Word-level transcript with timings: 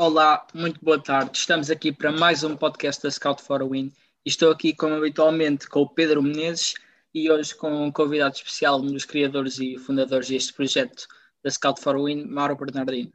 Olá, 0.00 0.46
muito 0.54 0.78
boa 0.80 1.02
tarde. 1.02 1.36
Estamos 1.36 1.72
aqui 1.72 1.90
para 1.90 2.12
mais 2.12 2.44
um 2.44 2.56
podcast 2.56 3.02
da 3.02 3.10
Scout 3.10 3.42
for 3.42 3.62
a 3.62 3.64
Win. 3.64 3.92
Estou 4.24 4.52
aqui, 4.52 4.72
como 4.72 4.94
habitualmente, 4.94 5.68
com 5.68 5.80
o 5.80 5.88
Pedro 5.88 6.22
Menezes 6.22 6.74
e 7.12 7.28
hoje 7.28 7.52
com 7.52 7.68
um 7.68 7.90
convidado 7.90 8.36
especial, 8.36 8.78
um 8.78 8.92
dos 8.92 9.04
criadores 9.04 9.58
e 9.58 9.76
fundadores 9.76 10.28
deste 10.28 10.54
projeto 10.54 11.08
da 11.42 11.50
Scout 11.50 11.80
for 11.80 11.96
a 11.96 12.00
Win, 12.00 12.26
Mauro 12.26 12.54
Bernardino. 12.54 13.12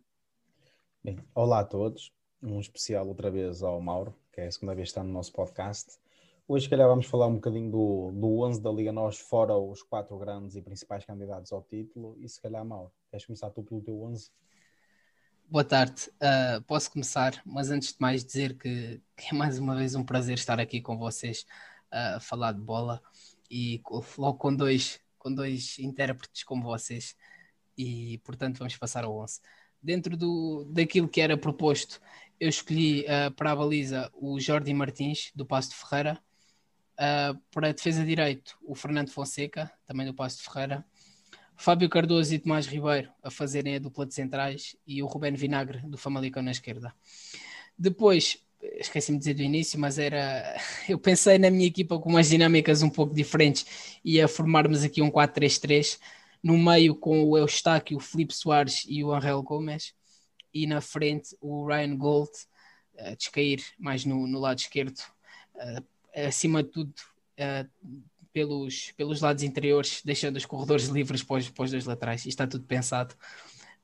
Bem, 1.01 1.17
olá 1.33 1.61
a 1.61 1.63
todos. 1.63 2.11
Um 2.41 2.59
especial 2.59 3.07
outra 3.07 3.31
vez 3.31 3.63
ao 3.63 3.79
Mauro, 3.79 4.13
que 4.33 4.41
é 4.41 4.47
a 4.47 4.51
segunda 4.51 4.75
vez 4.75 4.89
que 4.89 4.91
está 4.91 5.03
no 5.05 5.13
nosso 5.13 5.31
podcast. 5.31 5.97
Hoje, 6.45 6.65
se 6.65 6.69
calhar, 6.69 6.89
vamos 6.89 7.05
falar 7.05 7.27
um 7.27 7.35
bocadinho 7.35 7.71
do, 7.71 8.11
do 8.11 8.39
11 8.41 8.61
da 8.61 8.69
Liga 8.69 8.91
Nós, 8.91 9.19
fora 9.19 9.55
os 9.57 9.81
quatro 9.81 10.17
grandes 10.17 10.57
e 10.57 10.61
principais 10.61 11.05
candidatos 11.05 11.53
ao 11.53 11.61
título. 11.61 12.17
E 12.19 12.27
se 12.27 12.41
calhar, 12.41 12.65
Mauro, 12.65 12.91
queres 13.09 13.25
começar 13.25 13.49
tu 13.51 13.63
pelo 13.63 13.81
teu 13.81 14.03
11? 14.03 14.29
Boa 15.49 15.63
tarde. 15.63 16.09
Uh, 16.15 16.61
posso 16.63 16.89
começar, 16.91 17.39
mas 17.45 17.69
antes 17.69 17.89
de 17.89 17.97
mais 17.99 18.25
dizer 18.25 18.57
que, 18.57 18.99
que, 19.15 19.27
é 19.31 19.33
mais 19.33 19.59
uma 19.59 19.75
vez 19.75 19.93
um 19.93 20.03
prazer 20.03 20.35
estar 20.35 20.59
aqui 20.59 20.81
com 20.81 20.97
vocês 20.97 21.45
uh, 21.91 22.15
a 22.15 22.19
falar 22.19 22.53
de 22.53 22.61
bola 22.61 23.01
e 23.51 23.79
logo 24.17 24.37
com 24.39 24.55
dois, 24.55 24.99
com 25.19 25.31
dois 25.33 25.77
intérpretes 25.77 26.43
como 26.43 26.63
vocês 26.63 27.15
e 27.77 28.17
portanto 28.23 28.57
vamos 28.57 28.75
passar 28.77 29.03
ao 29.03 29.15
11. 29.15 29.41
Dentro 29.81 30.17
do, 30.17 30.65
daquilo 30.71 31.07
que 31.07 31.21
era 31.21 31.37
proposto, 31.37 32.01
eu 32.39 32.49
escolhi 32.49 33.01
uh, 33.01 33.31
para 33.35 33.51
a 33.51 33.55
baliza 33.55 34.11
o 34.15 34.39
Jordi 34.39 34.73
Martins, 34.73 35.31
do 35.35 35.45
Passo 35.45 35.69
de 35.69 35.75
Ferreira, 35.75 36.19
para 37.51 37.69
a 37.69 37.71
defesa 37.71 38.01
de 38.01 38.07
direito, 38.07 38.57
o 38.61 38.75
Fernando 38.75 39.09
Fonseca, 39.09 39.71
também 39.85 40.05
do 40.05 40.13
Passo 40.13 40.37
de 40.37 40.43
Ferreira. 40.43 40.85
Fábio 41.63 41.87
Cardoso 41.87 42.35
e 42.35 42.39
Tomás 42.39 42.67
Ribeiro 42.67 43.09
a 43.23 43.31
fazerem 43.31 43.77
a 43.77 43.79
dupla 43.79 44.05
de 44.05 44.13
centrais 44.13 44.75
e 44.85 45.01
o 45.01 45.05
Rubén 45.05 45.33
Vinagre 45.33 45.79
do 45.87 45.97
Famalicão 45.97 46.43
na 46.43 46.51
esquerda. 46.51 46.93
Depois, 47.79 48.37
esqueci-me 48.61 49.17
de 49.17 49.21
dizer 49.21 49.33
do 49.35 49.43
início, 49.43 49.79
mas 49.79 49.97
era. 49.97 50.57
Eu 50.89 50.99
pensei 50.99 51.37
na 51.37 51.49
minha 51.49 51.65
equipa 51.65 51.97
com 51.97 52.09
umas 52.09 52.27
dinâmicas 52.27 52.81
um 52.81 52.89
pouco 52.89 53.15
diferentes 53.15 53.97
e 54.03 54.19
a 54.19 54.27
formarmos 54.27 54.83
aqui 54.83 55.01
um 55.01 55.09
4-3-3, 55.09 56.01
no 56.43 56.57
meio 56.57 56.93
com 56.97 57.23
o 57.23 57.37
Eustáquio, 57.37 57.95
o 57.95 58.01
Felipe 58.01 58.33
Soares 58.33 58.83
e 58.85 59.01
o 59.01 59.13
Angel 59.13 59.41
Gomes, 59.41 59.93
e 60.53 60.67
na 60.67 60.81
frente 60.81 61.33
o 61.39 61.65
Ryan 61.65 61.95
Gold 61.95 62.31
a 62.99 63.15
descair 63.15 63.63
mais 63.79 64.03
no, 64.03 64.27
no 64.27 64.37
lado 64.37 64.59
esquerdo, 64.59 64.99
acima 66.13 66.61
de 66.61 66.71
tudo, 66.71 66.93
uh, 67.39 68.03
pelos, 68.33 68.91
pelos 68.97 69.21
lados 69.21 69.43
interiores, 69.43 70.01
deixando 70.03 70.37
os 70.37 70.45
corredores 70.45 70.87
livres 70.87 71.23
para 71.23 71.37
os, 71.37 71.49
para 71.49 71.63
os 71.63 71.71
dois 71.71 71.85
laterais. 71.85 72.21
Isto 72.21 72.29
está 72.29 72.47
tudo 72.47 72.65
pensado. 72.65 73.15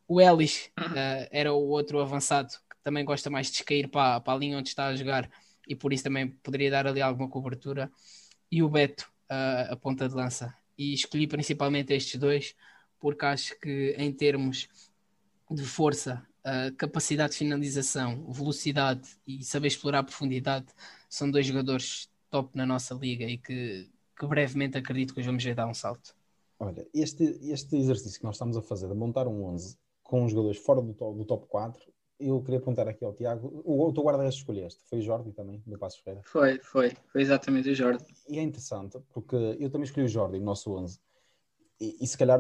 O 0.08 0.20
Ellis 0.20 0.72
uh, 0.80 1.30
era 1.32 1.54
o 1.54 1.68
outro 1.70 2.02
avançado 2.02 2.50
que 2.50 2.76
também 2.84 3.06
gosta 3.06 3.30
mais 3.30 3.48
de 3.48 3.54
descair 3.54 3.88
para, 3.88 4.20
para 4.20 4.34
a 4.34 4.38
linha 4.38 4.58
onde 4.58 4.70
está 4.70 4.88
a 4.88 4.96
jogar 4.96 5.30
e 5.68 5.76
por 5.76 5.94
isso 5.94 6.04
também 6.04 6.28
poderia 6.28 6.72
dar 6.72 6.88
ali 6.88 7.00
alguma 7.00 7.30
cobertura. 7.30 7.92
E 8.52 8.64
o 8.64 8.70
Beto, 8.70 9.10
uh, 9.30 9.72
a 9.74 9.76
ponta 9.76 10.10
de 10.10 10.16
lança. 10.16 10.54
E 10.76 10.94
escolhi 10.94 11.28
principalmente 11.28 11.94
estes 11.94 12.20
dois 12.20 12.56
porque 13.00 13.26
acho 13.26 13.60
que 13.60 13.96
em 13.98 14.12
termos 14.12 14.68
de 15.50 15.64
força, 15.64 16.26
uh, 16.40 16.76
capacidade 16.76 17.34
de 17.34 17.38
finalização, 17.38 18.32
velocidade 18.32 19.08
e 19.26 19.44
saber 19.44 19.68
explorar 19.68 20.00
a 20.00 20.04
profundidade, 20.04 20.68
são 21.08 21.30
dois 21.30 21.46
jogadores 21.46 22.10
top 22.30 22.56
na 22.58 22.66
nossa 22.66 22.94
liga 22.94 23.26
e 23.26 23.38
que, 23.38 23.90
que 24.20 24.28
brevemente 24.28 24.78
acredito 24.78 25.14
que 25.14 25.22
os 25.22 25.26
vamos 25.26 25.44
ver 25.44 25.56
dar 25.56 25.66
um 25.66 25.74
salto. 25.74 26.14
Olha, 26.60 26.86
este, 26.94 27.24
este 27.42 27.78
exercício 27.78 28.20
que 28.20 28.26
nós 28.26 28.36
estamos 28.36 28.58
a 28.58 28.62
fazer 28.62 28.90
de 28.90 28.94
montar 28.94 29.28
um 29.28 29.46
11 29.46 29.78
com 30.04 30.26
os 30.26 30.32
jogadores 30.32 30.58
fora 30.58 30.82
do 30.82 30.94
top, 30.94 31.18
do 31.18 31.24
top 31.24 31.48
4, 31.48 31.92
eu 32.20 32.42
queria 32.42 32.60
perguntar 32.60 32.86
aqui 32.88 33.06
ao 33.06 33.14
Tiago, 33.14 33.62
o, 33.64 33.88
o 33.88 33.94
teu 33.94 34.04
guarda-redes 34.04 34.40
escolheste, 34.40 34.84
foi 34.90 35.00
o 35.00 35.02
Jordi 35.02 35.32
também, 35.32 35.64
do 35.66 35.78
Passo 35.78 36.04
Ferreira? 36.04 36.22
Foi, 36.26 36.60
foi, 36.60 36.92
foi 37.08 37.22
exatamente 37.22 37.70
o 37.70 37.76
Jordi. 37.76 38.04
E 38.28 38.38
é 38.38 38.42
interessante, 38.42 39.00
porque 39.14 39.36
eu 39.58 39.70
também 39.70 39.86
escolhi 39.86 40.06
o 40.06 40.10
Jordi 40.10 40.38
no 40.38 40.46
nosso 40.46 40.70
11, 40.76 41.00
e, 41.80 41.96
e, 42.02 42.08
se 42.08 42.18
calhar 42.18 42.40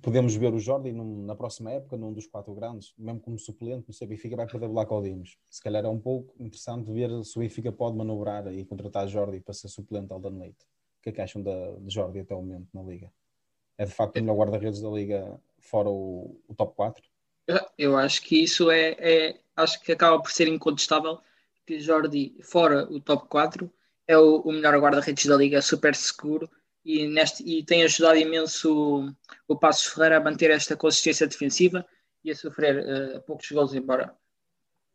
podemos 0.00 0.36
ver 0.36 0.54
o 0.54 0.60
Jordi 0.60 0.92
num, 0.92 1.24
na 1.24 1.34
próxima 1.34 1.72
época, 1.72 1.96
num 1.96 2.12
dos 2.12 2.28
quatro 2.28 2.54
grandes, 2.54 2.94
mesmo 2.96 3.18
como 3.20 3.36
suplente, 3.36 3.88
não 3.88 3.92
sei, 3.92 4.06
o 4.06 4.10
Benfica 4.10 4.36
vai 4.36 4.46
perder 4.46 4.66
o 4.66 4.72
Black 4.72 4.92
Dimos. 5.02 5.36
Se 5.50 5.60
calhar 5.60 5.84
é 5.84 5.88
um 5.88 5.98
pouco 5.98 6.32
interessante 6.38 6.88
ver 6.92 7.10
se 7.24 7.36
o 7.36 7.40
Benfica 7.40 7.72
pode 7.72 7.96
manobrar 7.96 8.46
e 8.52 8.64
contratar 8.64 9.08
Jordi 9.08 9.40
para 9.40 9.54
ser 9.54 9.66
suplente 9.66 10.12
ao 10.12 10.20
Dan 10.20 10.38
Leite. 10.38 10.64
O 11.00 11.02
que 11.02 11.08
é 11.08 11.12
que 11.12 11.20
acham 11.20 11.42
da, 11.42 11.72
de 11.78 11.92
Jordi 11.92 12.20
até 12.20 12.34
o 12.34 12.42
momento 12.42 12.68
na 12.74 12.82
Liga? 12.82 13.10
É 13.78 13.86
de 13.86 13.90
facto 13.90 14.16
o 14.16 14.20
melhor 14.20 14.36
guarda-redes 14.36 14.82
da 14.82 14.90
Liga 14.90 15.40
fora 15.58 15.88
o, 15.88 16.38
o 16.46 16.54
top 16.54 16.76
4? 16.76 17.02
Eu 17.78 17.96
acho 17.96 18.22
que 18.22 18.44
isso 18.44 18.70
é, 18.70 18.90
é, 18.98 19.40
acho 19.56 19.80
que 19.80 19.92
acaba 19.92 20.20
por 20.20 20.30
ser 20.30 20.46
incontestável 20.46 21.18
que 21.66 21.80
Jordi, 21.80 22.36
fora 22.42 22.84
o 22.90 23.00
top 23.00 23.28
4, 23.28 23.72
é 24.06 24.18
o, 24.18 24.40
o 24.40 24.52
melhor 24.52 24.78
guarda-redes 24.78 25.24
da 25.24 25.36
Liga, 25.36 25.62
super 25.62 25.94
seguro 25.94 26.50
e, 26.84 27.06
neste, 27.08 27.42
e 27.42 27.64
tem 27.64 27.82
ajudado 27.82 28.18
imenso 28.18 29.16
o, 29.48 29.54
o 29.54 29.56
Passos 29.56 29.86
Ferreira 29.86 30.18
a 30.18 30.20
manter 30.20 30.50
esta 30.50 30.76
consistência 30.76 31.26
defensiva 31.26 31.86
e 32.22 32.30
a 32.30 32.36
sofrer 32.36 32.84
uh, 32.84 33.22
poucos 33.22 33.50
gols, 33.50 33.74
embora 33.74 34.14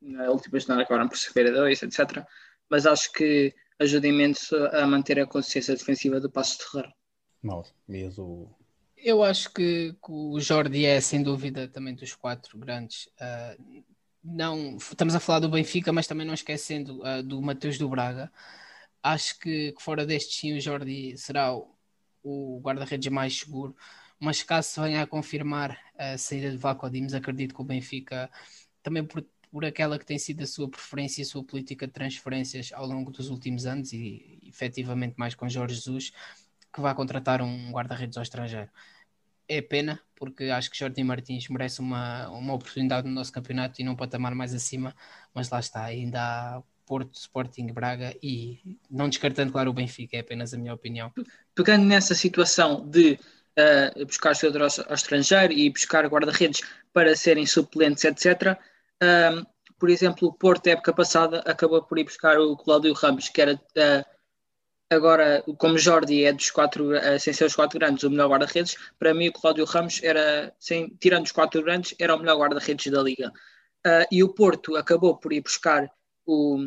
na 0.02 0.30
última 0.30 0.60
jornada 0.60 0.84
acabaram 0.84 1.08
por 1.08 1.18
sofrer 1.18 1.48
a 1.48 1.52
dois, 1.52 1.82
etc. 1.82 2.24
Mas 2.70 2.86
acho 2.86 3.12
que 3.12 3.56
ajuda 3.80 4.08
imenso 4.08 4.56
a 4.56 4.86
manter 4.88 5.20
a 5.20 5.28
consistência 5.28 5.76
defensiva 5.76 6.20
do 6.20 6.30
Passos 6.30 6.58
de 6.58 6.66
Ferreira. 6.66 6.94
Mal, 7.42 7.66
mesmo. 7.88 8.56
Eu 8.98 9.24
acho 9.24 9.52
que, 9.54 9.94
que, 9.94 10.12
o 10.12 10.40
Jordi 10.40 10.86
é, 10.86 11.00
sem 11.00 11.22
dúvida, 11.22 11.68
também 11.68 11.94
dos 11.94 12.16
quatro 12.16 12.58
grandes. 12.58 13.08
Uh, 13.20 13.84
não, 14.24 14.78
estamos 14.78 15.14
a 15.14 15.20
falar 15.20 15.40
do 15.40 15.50
Benfica, 15.50 15.94
mas 15.94 16.08
também 16.08 16.26
não 16.26 16.34
esquecendo 16.34 17.02
uh, 17.04 17.22
do 17.22 17.42
Mateus 17.42 17.78
do 17.78 17.88
Braga. 17.88 18.32
Acho 19.04 19.38
que, 19.40 19.74
que, 19.74 19.84
fora 19.84 20.06
deste, 20.06 20.34
sim, 20.34 20.58
o 20.58 20.60
Jordi 20.60 21.16
será 21.18 21.54
o, 21.54 21.76
o 22.24 22.60
guarda-redes 22.64 23.12
mais 23.12 23.38
seguro. 23.38 23.76
Mas 24.20 24.42
caso 24.42 24.70
se 24.70 24.80
venha 24.80 25.04
a 25.04 25.08
confirmar 25.08 25.78
a 25.98 26.18
saída 26.18 26.50
de 26.50 26.58
Vlaco 26.58 26.90
Dimos, 26.90 27.14
acredito 27.14 27.54
que 27.54 27.62
o 27.62 27.66
Benfica, 27.66 28.32
também 28.82 29.04
por, 29.04 29.24
por 29.56 29.64
aquela 29.64 29.98
que 29.98 30.06
tem 30.06 30.20
sido 30.20 30.44
a 30.44 30.46
sua 30.46 30.70
preferência 30.70 31.22
e 31.22 31.24
a 31.24 31.26
sua 31.26 31.42
política 31.42 31.88
de 31.88 31.94
transferências 31.94 32.74
ao 32.74 32.86
longo 32.86 33.10
dos 33.10 33.30
últimos 33.30 33.66
anos 33.66 33.94
e 33.94 34.38
efetivamente 34.46 35.16
mais 35.16 35.34
com 35.34 35.48
Jorge 35.48 35.76
Jesus, 35.76 36.12
que 36.74 36.82
vai 36.82 36.94
contratar 36.94 37.42
um 37.42 37.72
guarda-redes 37.72 38.18
ao 38.18 38.24
estrangeiro. 38.24 38.70
É 39.48 39.62
pena, 39.62 39.98
porque 40.14 40.44
acho 40.50 40.70
que 40.70 40.78
Jordi 40.78 41.02
Martins 41.06 41.48
merece 41.48 41.80
uma, 41.80 42.28
uma 42.32 42.54
oportunidade 42.54 43.08
no 43.08 43.14
nosso 43.14 43.32
campeonato 43.32 43.80
e 43.80 43.86
num 43.86 43.96
patamar 43.96 44.36
mais 44.36 44.54
acima, 44.54 44.94
mas 45.34 45.50
lá 45.50 45.62
está, 45.62 45.86
ainda 45.86 46.20
há 46.22 46.62
Porto, 46.86 47.16
Sporting, 47.16 47.68
Braga 47.68 48.14
e 48.22 48.78
não 48.92 49.08
descartando, 49.08 49.54
claro, 49.54 49.70
o 49.70 49.74
Benfica, 49.74 50.18
é 50.18 50.20
apenas 50.20 50.54
a 50.54 50.58
minha 50.58 50.74
opinião. 50.74 51.14
Pegando 51.56 51.86
nessa 51.86 52.14
situação 52.14 52.86
de 52.90 53.18
uh, 53.58 54.06
buscar 54.06 54.36
jogadores 54.36 54.80
ao, 54.80 54.94
estrangeiro 54.94 55.54
e 55.54 55.70
buscar 55.70 56.06
guarda-redes 56.08 56.60
para 56.92 57.16
serem 57.16 57.46
suplentes, 57.46 58.04
etc., 58.04 58.60
uh, 59.04 59.46
por 59.80 59.90
exemplo, 59.90 60.28
o 60.28 60.34
Porto, 60.34 60.68
época 60.68 60.94
passada, 60.94 61.40
acabou 61.46 61.82
por 61.84 61.98
ir 61.98 62.06
buscar 62.06 62.40
o 62.40 62.56
Cláudio 62.58 62.94
Ramos, 62.94 63.30
que 63.30 63.42
era 63.42 63.56
uh, 63.56 64.06
agora, 64.90 65.44
como 65.58 65.78
Jordi 65.78 66.24
é 66.24 66.34
dos 66.34 66.52
quatro, 66.52 66.92
sem 67.20 67.34
ser 67.34 67.46
os 67.46 67.56
quatro 67.56 67.80
grandes, 67.80 68.04
o 68.04 68.10
melhor 68.10 68.30
guarda-redes, 68.30 68.78
para 68.98 69.14
mim 69.14 69.28
o 69.30 69.34
Cláudio 69.34 69.66
Ramos 69.66 70.02
era, 70.04 70.56
sem, 70.60 70.90
tirando 71.00 71.26
os 71.26 71.32
quatro 71.32 71.62
grandes, 71.64 71.96
era 72.00 72.16
o 72.16 72.20
melhor 72.20 72.38
guarda-redes 72.38 72.92
da 72.92 73.02
liga. 73.02 73.32
e 74.12 74.24
o 74.24 74.30
Porto 74.34 74.76
acabou 74.76 75.18
por 75.18 75.34
ir 75.34 75.42
buscar 75.42 75.90
o, 76.26 76.58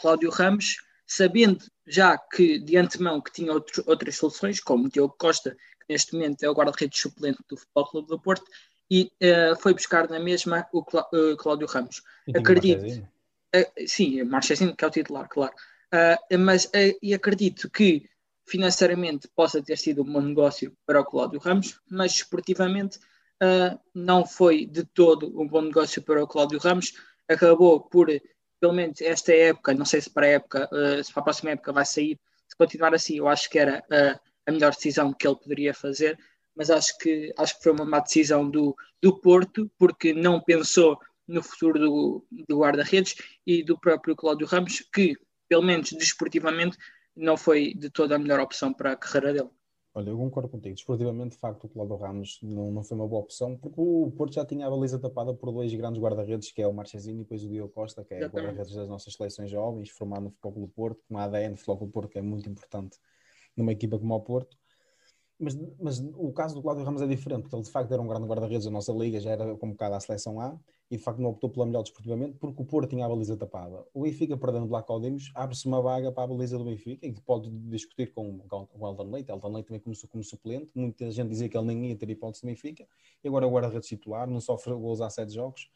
Cláudio 0.00 0.30
Ramos, 0.30 0.76
sabendo 1.06 1.64
já 1.86 2.16
que 2.16 2.58
de 2.58 2.76
antemão 2.76 3.20
que 3.20 3.32
tinha 3.32 3.52
outro, 3.52 3.82
outras 3.86 4.16
soluções, 4.16 4.60
como 4.60 4.88
Diogo 4.88 5.14
Costa, 5.18 5.50
que 5.50 5.86
neste 5.92 6.14
momento 6.14 6.42
é 6.42 6.48
o 6.48 6.54
guarda-redes 6.54 7.00
suplente 7.00 7.38
do 7.48 7.56
Futebol 7.56 7.90
Clube 7.90 8.08
do 8.08 8.20
Porto, 8.20 8.44
e 8.90 9.12
uh, 9.22 9.56
foi 9.60 9.72
buscar 9.72 10.08
na 10.08 10.18
mesma 10.18 10.66
o 10.72 10.84
Clá, 10.84 11.06
uh, 11.14 11.36
Cláudio 11.36 11.68
Ramos. 11.68 12.02
Acredito. 12.34 13.08
Uh, 13.54 13.86
sim, 13.86 14.22
Marchezinho, 14.24 14.74
que 14.74 14.84
é 14.84 14.88
o 14.88 14.90
titular, 14.90 15.28
claro. 15.28 15.54
Uh, 15.94 16.38
mas 16.38 16.70
e 17.00 17.14
acredito 17.14 17.70
que 17.70 18.08
financeiramente 18.46 19.28
possa 19.28 19.62
ter 19.62 19.78
sido 19.78 20.02
um 20.02 20.12
bom 20.12 20.20
negócio 20.20 20.76
para 20.84 21.00
o 21.00 21.04
Cláudio 21.04 21.38
Ramos, 21.38 21.80
mas 21.88 22.12
esportivamente 22.12 22.98
não 23.94 24.26
foi 24.26 24.66
de 24.66 24.84
todo 24.84 25.40
um 25.40 25.46
bom 25.46 25.62
negócio 25.62 26.02
para 26.02 26.22
o 26.22 26.26
Cláudio 26.26 26.58
Ramos. 26.58 26.92
Acabou 27.28 27.80
por 27.80 28.08
pelo 28.60 28.72
menos 28.72 29.00
esta 29.00 29.32
época, 29.32 29.72
não 29.72 29.86
sei 29.86 30.00
se 30.00 30.10
para 30.10 30.26
a 30.26 30.30
época, 30.30 30.68
se 31.02 31.12
para 31.12 31.20
a 31.20 31.24
próxima 31.24 31.52
época 31.52 31.72
vai 31.72 31.86
sair, 31.86 32.20
se 32.46 32.56
continuar 32.56 32.92
assim, 32.92 33.16
eu 33.16 33.28
acho 33.28 33.48
que 33.48 33.58
era 33.58 33.82
a 34.46 34.52
melhor 34.52 34.74
decisão 34.74 35.12
que 35.12 35.26
ele 35.26 35.36
poderia 35.36 35.72
fazer, 35.72 36.18
mas 36.54 36.70
acho 36.70 36.96
que, 36.98 37.32
acho 37.36 37.56
que 37.56 37.62
foi 37.62 37.72
uma 37.72 37.84
má 37.84 38.00
decisão 38.00 38.48
do, 38.48 38.76
do 39.00 39.20
Porto, 39.20 39.70
porque 39.78 40.12
não 40.12 40.40
pensou 40.40 40.98
no 41.26 41.42
futuro 41.42 41.78
do, 41.78 42.26
do 42.48 42.58
guarda-redes 42.58 43.14
e 43.46 43.62
do 43.62 43.78
próprio 43.78 44.16
Cláudio 44.16 44.46
Ramos, 44.46 44.80
que, 44.92 45.16
pelo 45.48 45.62
menos 45.62 45.90
desportivamente, 45.92 46.76
não 47.16 47.36
foi 47.36 47.74
de 47.74 47.90
toda 47.90 48.16
a 48.16 48.18
melhor 48.18 48.40
opção 48.40 48.72
para 48.72 48.92
a 48.92 48.96
carreira 48.96 49.32
dele. 49.32 49.50
Olha, 49.92 50.10
eu 50.10 50.16
concordo 50.16 50.48
contigo. 50.48 50.74
Desportivamente, 50.74 51.34
de 51.34 51.40
facto, 51.40 51.64
o 51.64 51.68
Cláudio 51.68 51.96
Ramos 51.96 52.38
não, 52.42 52.70
não 52.70 52.84
foi 52.84 52.96
uma 52.96 53.08
boa 53.08 53.22
opção, 53.22 53.56
porque 53.56 53.80
o 53.80 54.12
Porto 54.16 54.34
já 54.34 54.44
tinha 54.44 54.66
a 54.66 54.70
baliza 54.70 55.00
tapada 55.00 55.34
por 55.34 55.52
dois 55.52 55.74
grandes 55.74 56.00
guarda-redes, 56.00 56.52
que 56.52 56.62
é 56.62 56.66
o 56.66 56.72
Marchezinho 56.72 57.16
e 57.16 57.22
depois 57.22 57.42
o 57.42 57.48
Diogo 57.48 57.72
Costa, 57.72 58.04
que 58.04 58.14
é 58.14 58.26
o 58.26 58.30
guarda-redes 58.30 58.74
das 58.74 58.88
nossas 58.88 59.14
seleções 59.14 59.50
jovens, 59.50 59.90
formado 59.90 60.24
no 60.24 60.30
Futebol 60.30 60.66
do 60.66 60.68
Porto, 60.68 61.02
com 61.08 61.14
uma 61.14 61.24
ADN 61.24 61.54
do 61.54 61.56
Futebol 61.56 61.86
do 61.86 61.92
Porto, 61.92 62.08
que 62.10 62.18
é 62.18 62.22
muito 62.22 62.48
importante 62.48 62.98
numa 63.56 63.72
equipa 63.72 63.98
como 63.98 64.14
o 64.14 64.20
Porto. 64.20 64.56
Mas, 65.40 65.58
mas 65.80 65.98
o 66.16 66.30
caso 66.32 66.54
do 66.54 66.62
Cláudio 66.62 66.84
Ramos 66.84 67.00
é 67.00 67.06
diferente, 67.06 67.42
porque 67.42 67.56
ele 67.56 67.62
de 67.62 67.70
facto 67.70 67.90
era 67.90 68.02
um 68.02 68.06
grande 68.06 68.26
guarda-redes 68.26 68.66
da 68.66 68.70
nossa 68.70 68.92
liga, 68.92 69.18
já 69.18 69.30
era 69.30 69.56
convocado 69.56 69.94
à 69.94 70.00
seleção 70.00 70.38
A 70.38 70.54
e 70.90 70.98
de 70.98 71.02
facto 71.02 71.18
não 71.18 71.30
optou 71.30 71.48
pela 71.48 71.64
melhor 71.64 71.82
desportivamente 71.82 72.36
porque 72.38 72.60
o 72.60 72.64
Porto 72.64 72.90
tinha 72.90 73.06
a 73.06 73.08
baliza 73.08 73.36
tapada. 73.38 73.82
O 73.94 74.02
Benfica, 74.02 74.36
perdendo 74.36 74.70
lá 74.70 74.82
com 74.82 74.94
o 74.94 75.00
Dimos, 75.00 75.32
abre-se 75.34 75.66
uma 75.66 75.80
vaga 75.80 76.12
para 76.12 76.24
a 76.24 76.26
baliza 76.26 76.58
do 76.58 76.64
Benfica 76.64 77.06
e 77.06 77.12
que 77.12 77.22
pode 77.22 77.48
discutir 77.70 78.12
com, 78.12 78.38
com 78.40 78.68
o 78.78 78.86
Elton 78.86 79.10
Leite. 79.10 79.30
Elton 79.30 79.48
Leite 79.48 79.66
também 79.68 79.80
começou 79.80 80.10
como 80.10 80.22
suplente, 80.22 80.70
muita 80.74 81.10
gente 81.10 81.30
dizia 81.30 81.48
que 81.48 81.56
ele 81.56 81.66
nem 81.68 81.86
ia 81.86 81.96
ter 81.96 82.10
hipótese 82.10 82.42
do 82.42 82.46
Benfica 82.46 82.86
e 83.24 83.28
agora 83.28 83.46
é 83.46 83.48
o 83.48 83.50
guarda-redes 83.50 83.88
titular, 83.88 84.28
não 84.28 84.40
sofre 84.40 84.74
gols 84.74 85.00
há 85.00 85.08
sete 85.08 85.32
jogos. 85.32 85.70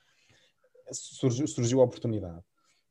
Surgiu, 0.93 1.47
surgiu 1.47 1.81
a 1.81 1.85
oportunidade 1.85 2.45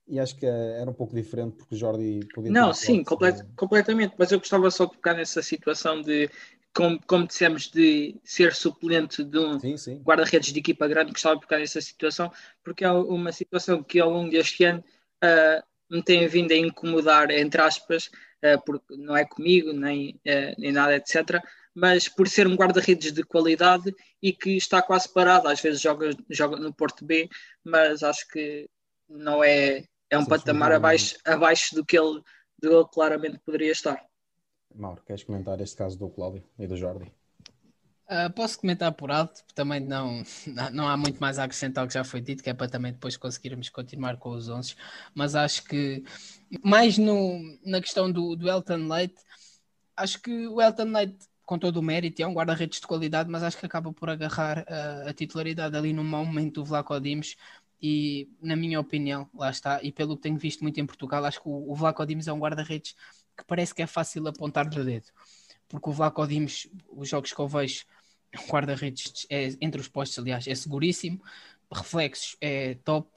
e 0.07 0.19
acho 0.19 0.35
que 0.35 0.45
era 0.45 0.89
um 0.89 0.93
pouco 0.93 1.15
diferente 1.15 1.55
porque 1.55 1.75
o 1.75 1.77
Jordi 1.77 2.19
podia. 2.33 2.51
Não, 2.51 2.73
sim, 2.73 3.03
complet, 3.03 3.43
completamente. 3.55 4.15
Mas 4.17 4.31
eu 4.31 4.39
gostava 4.39 4.69
só 4.69 4.85
de 4.85 4.93
tocar 4.93 5.15
nessa 5.15 5.41
situação 5.41 6.01
de 6.01 6.29
como, 6.73 6.99
como 7.05 7.27
dissemos, 7.27 7.69
de 7.69 8.19
ser 8.23 8.53
suplente 8.53 9.23
de 9.23 9.37
um 9.37 9.57
guarda-redes 10.03 10.51
de 10.51 10.59
equipa 10.59 10.87
grande, 10.87 11.11
gostava 11.11 11.35
de 11.35 11.41
tocar 11.41 11.59
nessa 11.59 11.79
situação, 11.79 12.31
porque 12.63 12.83
é 12.83 12.91
uma 12.91 13.31
situação 13.31 13.83
que 13.83 13.99
ao 13.99 14.09
longo 14.09 14.31
deste 14.31 14.63
ano 14.63 14.83
uh, 15.23 15.63
me 15.89 16.03
tem 16.03 16.27
vindo 16.27 16.51
a 16.51 16.57
incomodar, 16.57 17.29
entre 17.29 17.61
aspas, 17.61 18.07
uh, 18.07 18.59
porque 18.65 18.95
não 18.97 19.15
é 19.15 19.23
comigo, 19.23 19.71
nem, 19.71 20.19
uh, 20.27 20.55
nem 20.57 20.71
nada, 20.71 20.95
etc. 20.95 21.39
Mas 21.75 22.07
por 22.07 22.27
ser 22.27 22.47
um 22.47 22.55
guarda-redes 22.55 23.11
de 23.11 23.23
qualidade 23.23 23.93
e 24.21 24.33
que 24.33 24.57
está 24.57 24.81
quase 24.81 25.11
parado, 25.13 25.47
às 25.47 25.61
vezes 25.61 25.79
joga, 25.79 26.09
joga 26.29 26.57
no 26.57 26.73
Porto 26.73 27.05
B, 27.05 27.29
mas 27.63 28.01
acho 28.01 28.27
que 28.29 28.67
não 29.07 29.43
é, 29.43 29.83
é 30.09 30.17
um 30.17 30.23
sim, 30.23 30.29
patamar 30.29 30.71
sim, 30.71 30.75
abaixo, 30.75 31.15
abaixo 31.23 31.75
do 31.75 31.85
que 31.85 31.97
ele, 31.97 32.21
do 32.59 32.69
que 32.69 32.75
ele 32.75 32.85
claramente 32.91 33.39
poderia 33.45 33.71
estar. 33.71 34.03
Mauro, 34.75 35.01
queres 35.05 35.23
comentar 35.23 35.59
este 35.61 35.75
caso 35.75 35.97
do 35.97 36.09
Cláudio 36.09 36.43
e 36.57 36.67
do 36.67 36.75
Jordi? 36.77 37.11
Uh, 38.05 38.31
posso 38.33 38.59
comentar 38.59 38.91
por 38.91 39.09
alto, 39.09 39.43
também 39.55 39.79
não, 39.85 40.23
não 40.71 40.87
há 40.87 40.97
muito 40.97 41.19
mais 41.19 41.39
a 41.39 41.45
acrescentar 41.45 41.83
ao 41.83 41.87
que 41.87 41.93
já 41.93 42.03
foi 42.03 42.21
dito, 42.21 42.43
que 42.43 42.49
é 42.49 42.53
para 42.53 42.69
também 42.69 42.91
depois 42.91 43.17
conseguirmos 43.17 43.69
continuar 43.69 44.17
com 44.17 44.31
os 44.31 44.49
11, 44.49 44.75
mas 45.15 45.35
acho 45.35 45.63
que 45.63 46.03
mais 46.63 46.97
no, 46.97 47.39
na 47.65 47.81
questão 47.81 48.11
do, 48.11 48.35
do 48.35 48.49
Elton 48.49 48.87
Leite, 48.87 49.21
acho 49.95 50.21
que 50.21 50.47
o 50.47 50.61
Elton 50.61 50.91
Leite, 50.91 51.27
com 51.45 51.57
todo 51.57 51.77
o 51.77 51.81
mérito, 51.83 52.21
é 52.21 52.27
um 52.27 52.33
guarda-redes 52.33 52.79
de 52.79 52.87
qualidade, 52.87 53.29
mas 53.29 53.43
acho 53.43 53.57
que 53.57 53.65
acaba 53.65 53.91
por 53.91 54.09
agarrar 54.09 54.59
uh, 54.59 55.09
a 55.09 55.13
titularidade 55.13 55.75
ali 55.75 55.93
no 55.93 56.03
mau 56.03 56.25
momento 56.25 56.55
do 56.55 56.65
Vlaco 56.65 56.99
Dimos, 56.99 57.35
e 57.81 58.29
na 58.41 58.55
minha 58.55 58.79
opinião, 58.79 59.29
lá 59.33 59.49
está, 59.49 59.81
e 59.83 59.91
pelo 59.91 60.15
que 60.15 60.23
tenho 60.23 60.37
visto 60.37 60.61
muito 60.61 60.79
em 60.79 60.85
Portugal, 60.85 61.25
acho 61.25 61.41
que 61.41 61.49
o, 61.49 61.71
o 61.71 61.75
Vlaco 61.75 62.05
Dimos 62.05 62.27
é 62.27 62.33
um 62.33 62.39
guarda-redes 62.39 62.95
que 63.37 63.43
parece 63.45 63.73
que 63.73 63.81
é 63.81 63.87
fácil 63.87 64.27
apontar-lhe 64.27 64.79
o 64.79 64.85
dedo. 64.85 65.07
Porque 65.67 65.89
o 65.89 65.93
Vlaco 65.93 66.27
Dimos, 66.27 66.67
os 66.89 67.09
jogos 67.09 67.33
que 67.33 67.39
eu 67.39 67.47
vejo, 67.47 67.85
o 68.37 68.51
guarda-redes 68.51 69.25
é, 69.29 69.49
entre 69.61 69.79
os 69.79 69.87
postos, 69.87 70.19
aliás, 70.19 70.47
é 70.47 70.55
seguríssimo, 70.55 71.21
reflexos 71.71 72.37
é 72.39 72.75
top 72.75 73.09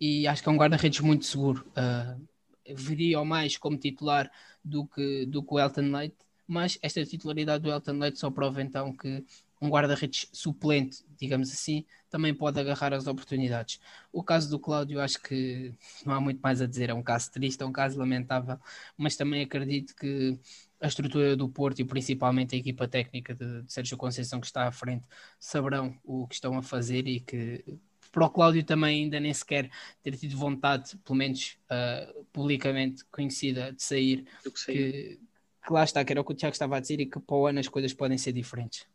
e 0.00 0.26
acho 0.26 0.42
que 0.42 0.48
é 0.48 0.52
um 0.52 0.56
guarda-redes 0.56 1.00
muito 1.00 1.26
seguro. 1.26 1.66
Uh, 1.70 2.28
veria 2.74 3.24
mais 3.24 3.56
como 3.56 3.76
titular 3.76 4.30
do 4.64 4.86
que, 4.86 5.26
do 5.26 5.42
que 5.42 5.54
o 5.54 5.58
Elton 5.58 5.90
Leite, 5.92 6.16
mas 6.46 6.78
esta 6.82 7.04
titularidade 7.04 7.64
do 7.64 7.70
Elton 7.70 7.98
Leite 7.98 8.18
só 8.18 8.30
prova 8.30 8.62
então 8.62 8.96
que 8.96 9.24
um 9.60 9.68
guarda-redes 9.68 10.28
suplente, 10.32 11.04
digamos 11.16 11.50
assim, 11.50 11.84
também 12.08 12.34
pode 12.34 12.58
agarrar 12.60 12.92
as 12.94 13.06
oportunidades. 13.06 13.80
O 14.12 14.22
caso 14.22 14.48
do 14.50 14.58
Cláudio, 14.58 15.00
acho 15.00 15.20
que 15.20 15.74
não 16.06 16.14
há 16.14 16.20
muito 16.20 16.40
mais 16.40 16.62
a 16.62 16.66
dizer, 16.66 16.90
é 16.90 16.94
um 16.94 17.02
caso 17.02 17.30
triste, 17.30 17.62
é 17.62 17.66
um 17.66 17.72
caso 17.72 17.98
lamentável, 17.98 18.58
mas 18.96 19.16
também 19.16 19.42
acredito 19.42 19.94
que 19.94 20.38
a 20.80 20.86
estrutura 20.86 21.36
do 21.36 21.48
Porto 21.48 21.80
e 21.80 21.84
principalmente 21.84 22.54
a 22.54 22.58
equipa 22.58 22.86
técnica 22.86 23.34
de, 23.34 23.62
de 23.62 23.72
Sérgio 23.72 23.96
Conceição 23.96 24.40
que 24.40 24.46
está 24.46 24.66
à 24.66 24.72
frente 24.72 25.04
saberão 25.38 25.98
o 26.04 26.26
que 26.26 26.34
estão 26.34 26.56
a 26.56 26.62
fazer 26.62 27.06
e 27.08 27.20
que 27.20 27.64
para 28.12 28.26
o 28.26 28.30
Cláudio 28.30 28.64
também 28.64 29.04
ainda 29.04 29.20
nem 29.20 29.34
sequer 29.34 29.70
ter 30.02 30.16
tido 30.16 30.36
vontade, 30.36 30.96
pelo 30.98 31.16
menos 31.18 31.58
uh, 31.70 32.24
publicamente 32.32 33.04
conhecida, 33.06 33.72
de 33.72 33.82
sair, 33.82 34.24
que, 34.42 34.50
que, 34.50 35.20
que, 35.66 35.72
lá 35.72 35.84
está, 35.84 36.04
que 36.04 36.12
era 36.12 36.20
o 36.20 36.24
que 36.24 36.32
o 36.32 36.34
Tiago 36.34 36.52
estava 36.52 36.76
a 36.76 36.80
dizer 36.80 37.00
e 37.00 37.06
que 37.06 37.20
para 37.20 37.36
o 37.36 37.46
ano 37.46 37.60
as 37.60 37.68
coisas 37.68 37.92
podem 37.92 38.16
ser 38.16 38.32
diferentes. 38.32 38.86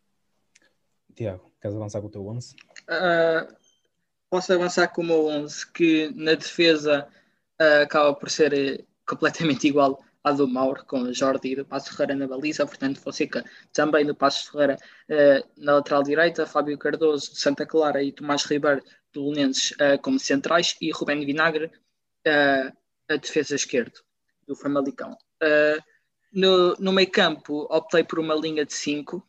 Tiago, 1.14 1.52
queres 1.62 1.76
avançar 1.76 2.02
com 2.02 2.08
o 2.08 2.12
teu 2.12 2.28
11? 2.28 2.54
Uh, 2.54 2.56
ah, 2.90 3.48
posso 4.30 4.52
avançar 4.54 4.88
com 4.90 5.02
o 5.02 5.06
meu 5.06 5.28
11, 5.28 5.72
que 5.72 6.12
na 6.16 6.34
defesa 6.34 7.08
uh, 7.62 7.84
acaba 7.84 8.14
por 8.14 8.30
ser 8.30 8.54
uh, 8.54 8.88
completamente 9.08 9.68
igual 9.70 10.04
à 10.24 10.32
do 10.32 10.48
Mauro, 10.48 10.86
com 10.86 11.12
Jordi 11.14 11.52
e 11.52 11.56
do 11.58 11.66
Passo 11.66 11.92
Ferreira 11.92 12.16
na 12.16 12.28
baliza, 12.28 12.66
portanto 12.66 13.00
Fonseca 13.00 13.44
também 13.74 14.06
do 14.06 14.16
Passo 14.16 14.52
Ferreira 14.52 14.78
ah, 15.10 15.46
na 15.58 15.76
lateral 15.76 16.02
direita, 16.02 16.46
Fábio 16.46 16.78
Cardoso 16.78 17.34
de 17.34 17.40
Santa 17.42 17.66
Clara 17.66 18.02
e 18.02 18.14
Tomás 18.14 18.46
Ribeiro 18.46 18.82
do 19.12 19.24
Lunenses 19.24 19.74
como 20.02 20.18
centrais 20.18 20.78
e 20.80 20.92
Rubén 20.92 21.26
Vinagre 21.26 21.70
a 22.26 23.18
defesa 23.18 23.54
esquerdo 23.54 24.00
do 24.48 24.56
Famalicão. 24.56 25.18
no, 26.32 26.74
no 26.76 26.94
meio 26.94 27.12
campo 27.12 27.68
optei 27.70 28.06
por 28.06 28.18
uma 28.18 28.34
linha 28.34 28.66
de 28.66 28.74
5 28.74 29.22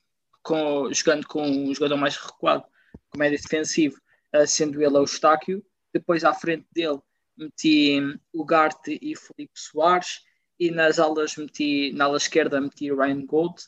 com, 0.45 0.93
jogando 0.93 1.27
com 1.27 1.43
um 1.43 1.75
jogador 1.75 1.97
mais 1.97 2.17
recuado, 2.17 2.65
com 3.11 3.19
médio 3.19 3.41
defensivo, 3.41 4.01
sendo 4.47 4.81
ele 4.81 4.95
o 4.95 4.99
Eustáquio. 4.99 5.65
Depois 5.93 6.23
à 6.25 6.35
frente 6.35 6.67
dele 6.73 7.01
meti 7.37 7.99
o 8.33 8.45
Garte 8.45 8.99
e 9.03 9.17
Felipe 9.17 9.55
Soares. 9.55 10.21
E 10.59 10.71
nas 10.71 11.01
alas 11.01 11.35
meti, 11.37 11.93
na 11.95 12.05
ala 12.05 12.17
esquerda 12.17 12.61
meti 12.61 12.93
Ryan 12.93 13.27
Gold 13.27 13.61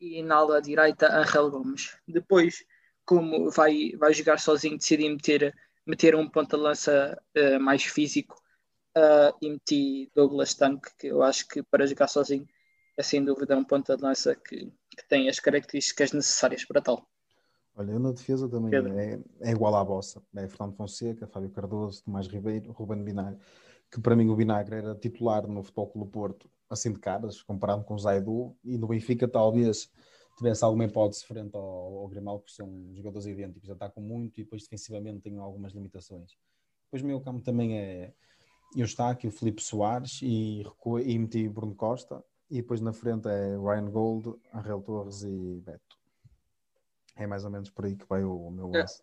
e 0.00 0.22
na 0.22 0.36
ala 0.36 0.60
direita 0.60 1.14
Angel 1.16 1.50
Gomes. 1.50 1.96
Depois, 2.08 2.64
como 3.04 3.48
vai, 3.50 3.92
vai 3.96 4.12
jogar 4.12 4.40
sozinho, 4.40 4.76
decidi 4.76 5.08
meter, 5.08 5.54
meter 5.86 6.16
um 6.16 6.28
ponta-lança 6.28 7.16
uh, 7.36 7.60
mais 7.60 7.84
físico 7.84 8.34
uh, 8.96 9.36
e 9.40 9.50
meti 9.50 10.10
Douglas 10.16 10.54
Tank, 10.54 10.84
que 10.98 11.08
eu 11.08 11.22
acho 11.22 11.46
que 11.46 11.62
para 11.62 11.86
jogar 11.86 12.08
sozinho 12.08 12.46
é 12.96 13.02
sem 13.02 13.24
dúvida 13.24 13.56
um 13.56 13.64
ponta-lança 13.64 14.34
que 14.34 14.72
que 14.96 15.08
tem 15.08 15.28
as 15.28 15.40
características 15.40 16.12
necessárias 16.12 16.64
para 16.64 16.80
tal. 16.80 17.06
Olha, 17.74 17.92
eu 17.92 17.98
na 17.98 18.12
defesa 18.12 18.48
também 18.48 18.74
é, 18.98 19.18
é, 19.40 19.50
igual 19.50 19.74
à 19.74 19.84
bossa. 19.84 20.22
É 20.36 20.46
Fernando 20.46 20.76
Fonseca, 20.76 21.26
Fábio 21.26 21.50
Cardoso, 21.50 22.04
Tomás 22.04 22.26
Ribeiro, 22.26 22.70
Ruben 22.72 23.02
Vinagre, 23.02 23.40
que 23.90 24.00
para 24.00 24.14
mim 24.14 24.28
o 24.28 24.36
Vinagre 24.36 24.76
era 24.76 24.94
titular 24.94 25.46
no 25.46 25.62
Futebol 25.62 25.88
Clube 25.88 26.10
Porto, 26.10 26.50
assim 26.68 26.92
de 26.92 26.98
caras, 26.98 27.42
comparado 27.42 27.84
com 27.84 27.94
o 27.94 27.98
Zaidu, 27.98 28.54
e 28.62 28.76
no 28.76 28.86
Benfica 28.86 29.26
talvez 29.26 29.90
tivesse 30.36 30.64
alguma 30.64 30.84
hipótese 30.84 31.24
frente 31.24 31.54
ao, 31.54 31.98
ao 31.98 32.08
Grimaldo, 32.08 32.50
ser 32.50 32.62
um 32.62 32.92
jogadores 32.94 33.26
idênticos, 33.26 33.70
atacam 33.70 34.02
muito 34.02 34.38
e 34.38 34.44
depois 34.44 34.62
defensivamente 34.62 35.20
tem 35.20 35.38
algumas 35.38 35.72
limitações. 35.72 36.32
Depois 36.84 37.02
o 37.02 37.06
meu 37.06 37.20
campo 37.20 37.42
também 37.42 37.78
é 37.78 38.12
Eustáquio, 38.76 39.30
Felipe 39.30 39.62
Soares 39.62 40.20
e, 40.22 40.62
e 41.04 41.18
meti 41.18 41.48
Bruno 41.48 41.74
Costa, 41.74 42.22
e 42.52 42.56
depois 42.56 42.82
na 42.82 42.92
frente 42.92 43.26
é 43.28 43.56
Ryan 43.56 43.90
Gold, 43.90 44.34
Angel 44.52 44.82
Torres 44.82 45.22
e 45.22 45.62
Beto. 45.64 45.96
É 47.16 47.26
mais 47.26 47.46
ou 47.46 47.50
menos 47.50 47.70
por 47.70 47.86
aí 47.86 47.96
que 47.96 48.04
vai 48.06 48.22
o 48.22 48.50
meu 48.50 48.70
é. 48.74 48.80
lance. 48.80 49.02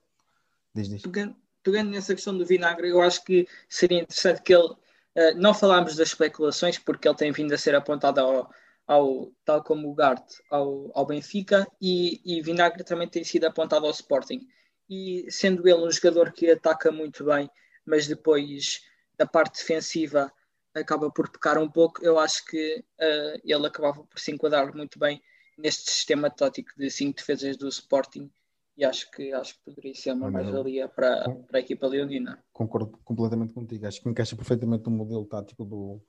Diz, 0.72 0.88
diz. 0.88 1.02
Pegando 1.02 1.90
nessa 1.90 2.14
questão 2.14 2.38
do 2.38 2.46
vinagre, 2.46 2.90
eu 2.90 3.02
acho 3.02 3.24
que 3.26 3.48
seria 3.68 4.02
interessante 4.02 4.44
que 4.44 4.54
ele. 4.54 4.70
Uh, 5.16 5.36
não 5.36 5.52
falámos 5.56 5.96
das 5.96 6.10
especulações, 6.10 6.78
porque 6.78 7.08
ele 7.08 7.18
tem 7.18 7.32
vindo 7.32 7.52
a 7.52 7.58
ser 7.58 7.74
apontado 7.74 8.20
ao, 8.20 8.54
ao 8.86 9.32
tal 9.44 9.64
como 9.64 9.90
o 9.90 9.96
Gart, 9.96 10.32
ao, 10.52 10.92
ao 10.94 11.08
Benfica, 11.08 11.68
e, 11.82 12.22
e 12.24 12.44
Vinagre 12.44 12.84
também 12.84 13.10
tem 13.10 13.24
sido 13.24 13.46
apontado 13.46 13.88
ao 13.88 13.92
Sporting. 13.92 14.48
E 14.88 15.26
sendo 15.32 15.68
ele 15.68 15.84
um 15.84 15.92
jogador 15.92 16.32
que 16.32 16.52
ataca 16.52 16.92
muito 16.92 17.26
bem, 17.26 17.50
mas 17.84 18.06
depois 18.06 18.84
da 19.18 19.26
parte 19.26 19.58
defensiva 19.58 20.32
acaba 20.80 21.10
por 21.12 21.30
pecar 21.30 21.58
um 21.58 21.70
pouco, 21.70 22.04
eu 22.04 22.20
acho 22.20 22.46
que 22.46 22.84
uh, 23.00 23.42
ele 23.44 23.68
acabava 23.68 24.04
por 24.04 24.20
se 24.20 24.32
enquadrar 24.32 24.76
muito 24.76 24.98
bem 24.98 25.22
neste 25.58 25.90
sistema 25.92 26.30
tático 26.30 26.72
de 26.78 26.90
cinco 26.90 27.18
defesas 27.18 27.58
do 27.58 27.68
Sporting 27.68 28.30
e 28.78 28.86
acho 28.86 29.12
que, 29.12 29.34
acho 29.34 29.56
que 29.56 29.66
poderia 29.66 29.94
ser 29.94 30.14
uma 30.14 30.32
mais-valia 30.32 30.88
para, 30.88 31.30
para 31.48 31.58
a 31.58 31.60
equipa 31.60 31.86
leonina. 31.86 32.42
Concordo 32.54 32.98
completamente 33.04 33.54
contigo, 33.54 33.86
acho 33.86 34.02
que 34.02 34.08
encaixa 34.08 34.38
perfeitamente 34.38 34.86
no 34.86 34.92
modelo 34.92 35.26
tático 35.26 35.66
do, 35.66 36.02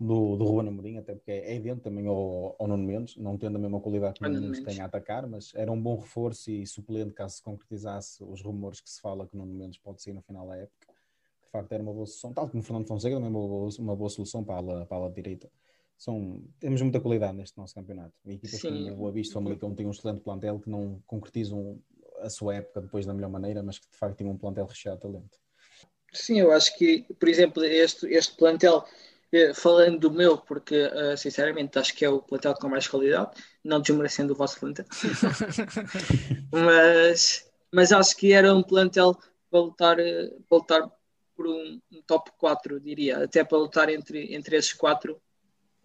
do, 0.00 0.36
do 0.36 0.44
Ruben 0.44 0.68
Amorim, 0.68 0.96
até 0.96 1.14
porque 1.14 1.32
é 1.32 1.54
idêntico 1.54 1.82
também 1.82 2.06
ao, 2.06 2.56
ao 2.58 2.66
Nuno 2.66 2.82
Mendes, 2.82 3.14
não 3.18 3.36
tendo 3.36 3.56
a 3.56 3.58
mesma 3.58 3.78
qualidade 3.78 4.18
que 4.18 4.26
o 4.26 4.28
Nuno 4.28 4.40
Mendes 4.40 4.64
tem 4.64 4.80
a 4.80 4.86
atacar, 4.86 5.26
mas 5.26 5.52
era 5.54 5.70
um 5.70 5.80
bom 5.80 5.96
reforço 5.96 6.50
e 6.50 6.66
suplente 6.66 7.12
caso 7.12 7.36
se 7.36 7.42
concretizasse 7.42 8.24
os 8.24 8.40
rumores 8.40 8.80
que 8.80 8.88
se 8.88 9.02
fala 9.02 9.26
que 9.26 9.34
o 9.34 9.38
Nuno 9.38 9.52
Mendes 9.52 9.78
pode 9.78 10.00
sair 10.00 10.14
no 10.14 10.22
final 10.22 10.48
da 10.48 10.56
época 10.56 10.97
de 11.48 11.52
facto 11.52 11.72
era 11.72 11.82
uma 11.82 11.92
boa 11.94 12.06
solução, 12.06 12.32
tal 12.32 12.48
como 12.48 12.62
o 12.62 12.64
Fernando 12.64 12.86
Fonseca 12.86 13.16
também 13.16 13.30
uma 13.30 13.40
boa, 13.40 13.70
uma 13.78 13.96
boa 13.96 14.10
solução 14.10 14.44
para 14.44 14.56
a, 14.56 14.58
ala, 14.58 14.86
para 14.86 14.96
a 14.98 15.00
ala 15.00 15.10
direita. 15.10 15.50
são, 15.96 16.42
temos 16.60 16.80
muita 16.82 17.00
qualidade 17.00 17.36
neste 17.36 17.56
nosso 17.56 17.74
campeonato. 17.74 18.14
E 18.26 18.34
equipas 18.34 18.60
Sim. 18.60 18.68
como 18.68 18.92
o 18.92 18.96
Boa 18.96 19.12
Vista, 19.12 19.32
o 19.32 19.34
Famalicão 19.42 19.74
têm 19.74 19.86
um 19.86 19.90
excelente 19.90 20.20
plantel 20.20 20.60
que 20.60 20.68
não 20.70 21.02
concretizam 21.06 21.80
a 22.20 22.28
sua 22.28 22.56
época 22.56 22.82
depois 22.82 23.06
da 23.06 23.14
melhor 23.14 23.30
maneira, 23.30 23.62
mas 23.62 23.78
que 23.78 23.88
de 23.90 23.96
facto 23.96 24.18
tinham 24.18 24.32
um 24.32 24.38
plantel 24.38 24.66
recheado 24.66 24.98
de 24.98 25.02
talento. 25.02 25.38
Sim, 26.12 26.40
eu 26.40 26.52
acho 26.52 26.76
que, 26.76 27.04
por 27.18 27.28
exemplo, 27.28 27.64
este, 27.64 28.06
este 28.08 28.36
plantel, 28.36 28.84
eh, 29.32 29.52
falando 29.54 29.98
do 30.00 30.10
meu, 30.10 30.38
porque 30.38 30.74
eh, 30.74 31.16
sinceramente 31.16 31.78
acho 31.78 31.94
que 31.94 32.04
é 32.04 32.10
o 32.10 32.22
plantel 32.22 32.54
com 32.54 32.68
mais 32.68 32.86
qualidade, 32.88 33.30
não 33.64 33.80
desmerecendo 33.80 34.32
o 34.32 34.36
vosso 34.36 34.58
plantel, 34.60 34.86
mas, 36.52 37.50
mas 37.72 37.92
acho 37.92 38.16
que 38.16 38.32
era 38.32 38.54
um 38.54 38.62
plantel 38.62 39.16
para 39.50 39.60
lutar, 39.60 39.98
eh, 40.00 40.30
para 40.48 40.58
lutar 40.58 40.97
por 41.38 41.46
um, 41.46 41.80
um, 41.92 42.02
top 42.04 42.32
4, 42.36 42.80
diria, 42.80 43.22
até 43.22 43.44
para 43.44 43.58
lutar 43.58 43.88
entre, 43.88 44.34
entre 44.34 44.56
esses 44.56 44.72
quatro. 44.72 45.22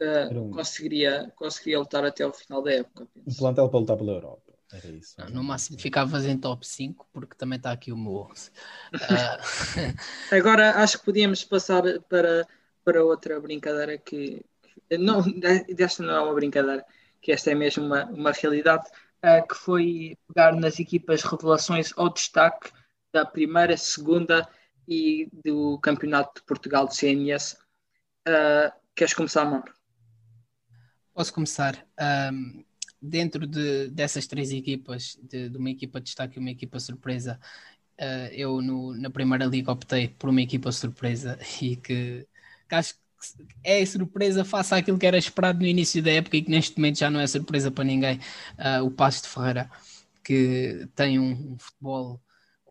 Uh, 0.02 0.36
um... 0.36 0.50
conseguiria, 0.50 1.32
conseguiria 1.36 1.78
lutar 1.78 2.04
até 2.04 2.26
o 2.26 2.34
final 2.34 2.64
da 2.64 2.74
época. 2.74 3.08
Penso. 3.14 3.30
Um 3.30 3.40
plantel 3.40 3.70
para 3.70 3.80
lutar 3.80 3.98
pela 3.98 4.14
Europa. 4.14 4.52
Era 4.74 4.88
isso. 4.88 5.14
Não, 5.20 5.30
no 5.30 5.44
máximo 5.44 5.80
ficavas 5.80 6.26
em 6.26 6.36
top 6.36 6.68
5, 6.68 7.08
porque 7.14 7.36
também 7.36 7.58
está 7.58 7.72
aqui 7.72 7.92
o 7.92 7.98
meu 7.98 8.28
11. 8.32 8.50
Uh... 8.50 10.34
Agora 10.36 10.72
acho 10.82 10.98
que 10.98 11.06
podíamos 11.06 11.44
passar 11.44 11.84
para, 12.10 12.48
para 12.84 13.06
outra 13.06 13.40
brincadeira 13.40 13.96
que. 14.00 14.44
Não, 15.00 15.22
desta 15.76 16.02
não 16.02 16.16
é 16.16 16.20
uma 16.20 16.34
brincadeira, 16.34 16.84
que 17.22 17.32
esta 17.32 17.52
é 17.52 17.56
mesmo 17.56 17.86
uma, 17.86 18.06
uma 18.06 18.32
realidade, 18.32 18.86
uh, 19.24 19.48
que 19.48 19.56
foi 19.56 20.18
pegar 20.28 20.56
nas 20.56 20.80
equipas 20.80 21.22
revelações 21.22 21.94
ao 21.96 22.12
destaque 22.12 22.72
da 23.14 23.24
primeira, 23.24 23.78
segunda 23.78 24.50
e 24.88 25.30
do 25.44 25.78
Campeonato 25.80 26.42
de 26.42 26.46
Portugal 26.46 26.88
de 26.88 26.96
CNS. 26.96 27.58
Uh, 28.28 28.72
queres 28.96 29.14
começar, 29.14 29.46
Mauro? 29.46 29.74
Posso 31.14 31.34
começar. 31.34 31.86
Um, 32.32 32.64
dentro 33.02 33.46
de, 33.46 33.90
dessas 33.90 34.26
três 34.26 34.52
equipas, 34.52 35.20
de, 35.22 35.50
de, 35.50 35.58
uma 35.58 35.70
equipa 35.70 36.00
de 36.00 36.06
destaque 36.06 36.38
e 36.38 36.40
uma 36.40 36.50
equipa 36.50 36.80
surpresa, 36.80 37.40
uh, 38.00 38.34
eu 38.34 38.62
no, 38.62 38.96
na 38.96 39.10
primeira 39.10 39.46
liga 39.46 39.72
optei 39.72 40.08
por 40.08 40.30
uma 40.30 40.42
equipa 40.42 40.72
surpresa 40.72 41.38
e 41.62 41.76
que, 41.76 42.28
que 42.68 42.76
acho 42.76 42.96
que 42.96 43.00
é 43.64 43.86
surpresa 43.86 44.44
face 44.44 44.74
àquilo 44.74 44.98
que 44.98 45.06
era 45.06 45.18
esperado 45.18 45.60
no 45.60 45.66
início 45.66 46.04
da 46.04 46.12
época 46.12 46.38
e 46.38 46.42
que 46.42 46.52
neste 46.52 46.78
momento 46.78 47.00
já 47.00 47.10
não 47.10 47.20
é 47.20 47.28
surpresa 47.28 47.72
para 47.72 47.84
ninguém. 47.84 48.20
Uh, 48.58 48.86
o 48.86 48.92
Passo 48.92 49.24
de 49.24 49.30
Ferreira, 49.30 49.70
que 50.24 50.88
tem 50.96 51.20
um, 51.20 51.54
um 51.54 51.58
futebol 51.58 52.22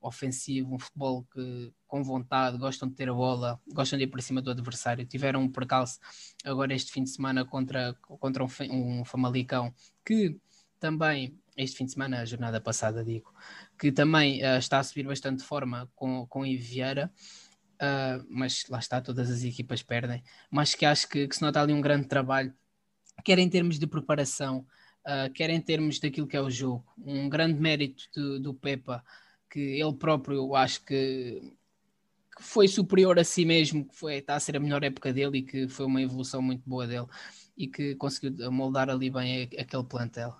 ofensivo, 0.02 0.74
um 0.74 0.78
futebol 0.78 1.24
que, 1.32 1.72
com 1.86 2.02
vontade, 2.02 2.58
gostam 2.58 2.88
de 2.88 2.94
ter 2.94 3.08
a 3.08 3.14
bola, 3.14 3.60
gostam 3.68 3.98
de 3.98 4.04
ir 4.04 4.08
para 4.08 4.20
cima 4.20 4.42
do 4.42 4.50
adversário. 4.50 5.06
Tiveram 5.06 5.42
um 5.42 5.48
percalço 5.48 5.98
agora 6.44 6.74
este 6.74 6.92
fim 6.92 7.04
de 7.04 7.10
semana 7.10 7.44
contra, 7.44 7.94
contra 8.02 8.44
um, 8.44 8.48
um 8.70 9.04
Famalicão 9.04 9.72
que 10.04 10.36
também, 10.80 11.38
este 11.56 11.78
fim 11.78 11.84
de 11.84 11.92
semana, 11.92 12.20
a 12.20 12.24
jornada 12.24 12.60
passada, 12.60 13.04
digo, 13.04 13.32
que 13.78 13.92
também 13.92 14.42
uh, 14.42 14.58
está 14.58 14.80
a 14.80 14.82
subir 14.82 15.06
bastante 15.06 15.44
forma 15.44 15.88
com, 15.94 16.26
com 16.26 16.44
Ivo 16.44 16.64
Vieira. 16.64 17.12
Uh, 17.74 18.24
mas 18.28 18.64
lá 18.68 18.78
está, 18.78 19.00
todas 19.00 19.30
as 19.30 19.42
equipas 19.42 19.82
perdem. 19.82 20.22
Mas 20.50 20.74
que 20.74 20.84
acho 20.84 21.08
que, 21.08 21.26
que 21.26 21.34
se 21.34 21.42
nota 21.42 21.60
ali 21.60 21.72
um 21.72 21.80
grande 21.80 22.06
trabalho, 22.06 22.52
quer 23.24 23.38
em 23.38 23.48
termos 23.48 23.78
de 23.78 23.86
preparação, 23.86 24.66
uh, 25.06 25.32
quer 25.32 25.50
em 25.50 25.60
termos 25.60 25.98
daquilo 25.98 26.26
que 26.26 26.36
é 26.36 26.40
o 26.40 26.50
jogo. 26.50 26.84
Um 26.98 27.28
grande 27.28 27.60
mérito 27.60 28.04
do, 28.14 28.40
do 28.40 28.54
Pepa 28.54 29.04
que 29.52 29.60
ele 29.60 29.92
próprio 29.92 30.36
eu 30.36 30.56
acho 30.56 30.82
que, 30.82 31.52
que, 32.34 32.42
foi 32.42 32.66
superior 32.66 33.18
a 33.18 33.24
si 33.24 33.44
mesmo, 33.44 33.84
que 33.86 33.94
foi, 33.94 34.14
está 34.14 34.34
a 34.34 34.40
ser 34.40 34.56
a 34.56 34.60
melhor 34.60 34.82
época 34.82 35.12
dele 35.12 35.38
e 35.38 35.42
que 35.42 35.68
foi 35.68 35.84
uma 35.84 36.00
evolução 36.00 36.40
muito 36.40 36.62
boa 36.66 36.86
dele 36.86 37.06
e 37.54 37.68
que 37.68 37.94
conseguiu 37.96 38.50
moldar 38.50 38.88
ali 38.88 39.10
bem 39.10 39.42
aquele 39.58 39.84
plantel. 39.84 40.34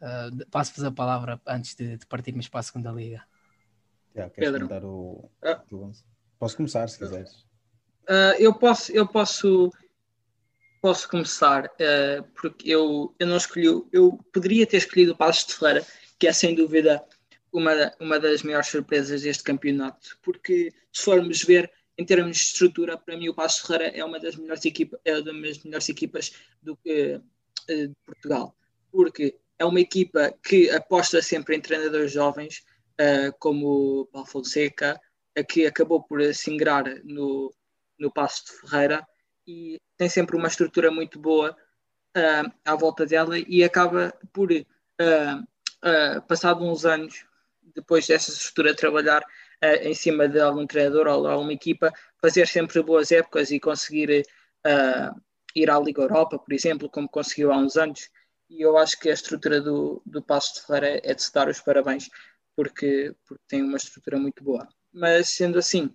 Uh, 0.00 0.46
Passo-vos 0.50 0.82
a 0.82 0.90
palavra 0.90 1.38
antes 1.46 1.74
de, 1.74 1.98
de, 1.98 2.06
partirmos 2.06 2.48
para 2.48 2.60
a 2.60 2.62
segunda 2.62 2.90
liga. 2.90 3.22
Yeah, 4.16 4.32
Pedro. 4.34 4.88
O... 4.88 5.30
Ah. 5.42 5.62
Posso 6.38 6.56
começar 6.56 6.88
se 6.88 6.98
quiseres. 6.98 7.44
Uh, 8.08 8.34
eu 8.38 8.54
posso, 8.54 8.90
eu 8.90 9.06
posso, 9.06 9.70
posso 10.80 11.06
começar 11.06 11.66
uh, 11.66 12.22
porque 12.40 12.70
eu, 12.70 13.14
eu 13.18 13.26
não 13.26 13.36
escolhi, 13.36 13.66
eu 13.92 14.18
poderia 14.32 14.66
ter 14.66 14.78
escolhido 14.78 15.12
o 15.12 15.16
Passos 15.16 15.46
de 15.46 15.54
Ferreira, 15.54 15.86
que 16.18 16.26
é 16.26 16.32
sem 16.32 16.54
dúvida 16.54 17.04
uma, 17.52 17.92
uma 18.00 18.18
das 18.18 18.42
maiores 18.42 18.68
surpresas 18.68 19.22
deste 19.22 19.42
campeonato, 19.42 20.18
porque 20.22 20.72
se 20.92 21.04
formos 21.04 21.42
ver 21.42 21.70
em 22.00 22.04
termos 22.04 22.36
de 22.36 22.42
estrutura, 22.44 22.96
para 22.96 23.16
mim 23.16 23.28
o 23.28 23.34
Passo 23.34 23.66
Ferreira 23.66 23.94
é 23.94 24.02
uma 24.02 24.18
das 24.18 24.34
melhores 24.34 24.64
equipas, 24.64 24.98
é 25.04 25.18
uma 25.18 25.22
das 25.22 25.62
melhores 25.62 25.88
equipas 25.88 26.32
do, 26.62 26.72
uh, 26.72 27.22
de 27.68 27.92
Portugal, 28.06 28.56
porque 28.90 29.38
é 29.58 29.66
uma 29.66 29.80
equipa 29.80 30.32
que 30.42 30.70
aposta 30.70 31.20
sempre 31.20 31.56
em 31.56 31.60
treinadores 31.60 32.10
jovens, 32.10 32.64
uh, 32.98 33.36
como 33.38 34.00
o 34.00 34.06
Paulo 34.06 34.26
Fonseca, 34.26 34.98
que 35.46 35.66
acabou 35.66 36.02
por 36.02 36.22
se 36.34 36.50
ingrar 36.50 36.84
no, 37.04 37.52
no 37.98 38.10
Passo 38.10 38.46
de 38.46 38.52
Ferreira 38.60 39.06
e 39.46 39.78
tem 39.98 40.08
sempre 40.08 40.36
uma 40.36 40.48
estrutura 40.48 40.90
muito 40.90 41.18
boa 41.18 41.54
uh, 42.16 42.52
à 42.64 42.74
volta 42.74 43.04
dela 43.04 43.38
e 43.38 43.62
acaba 43.62 44.14
por, 44.32 44.48
passado 46.26 46.64
uns 46.64 46.84
anos, 46.86 47.26
depois 47.74 48.06
dessa 48.06 48.30
estrutura 48.30 48.74
trabalhar 48.74 49.22
uh, 49.22 49.82
em 49.82 49.94
cima 49.94 50.28
de 50.28 50.40
algum 50.40 50.66
treinador 50.66 51.06
ou 51.06 51.26
alguma 51.26 51.52
equipa, 51.52 51.92
fazer 52.20 52.46
sempre 52.46 52.82
boas 52.82 53.12
épocas 53.12 53.50
e 53.50 53.60
conseguir 53.60 54.24
uh, 54.66 55.20
ir 55.54 55.70
à 55.70 55.78
Liga 55.78 56.02
Europa, 56.02 56.38
por 56.38 56.52
exemplo, 56.52 56.88
como 56.88 57.08
conseguiu 57.08 57.52
há 57.52 57.56
uns 57.56 57.76
anos. 57.76 58.08
E 58.48 58.62
eu 58.62 58.76
acho 58.76 58.98
que 58.98 59.08
a 59.08 59.14
estrutura 59.14 59.60
do, 59.60 60.02
do 60.04 60.22
Passo 60.22 60.54
de 60.54 60.66
Ferreira 60.66 61.00
é 61.04 61.14
de 61.14 61.22
se 61.22 61.32
dar 61.32 61.48
os 61.48 61.60
parabéns, 61.60 62.08
porque, 62.56 63.14
porque 63.26 63.42
tem 63.48 63.62
uma 63.62 63.76
estrutura 63.76 64.18
muito 64.18 64.42
boa. 64.42 64.68
Mas 64.92 65.28
sendo 65.30 65.58
assim, 65.58 65.94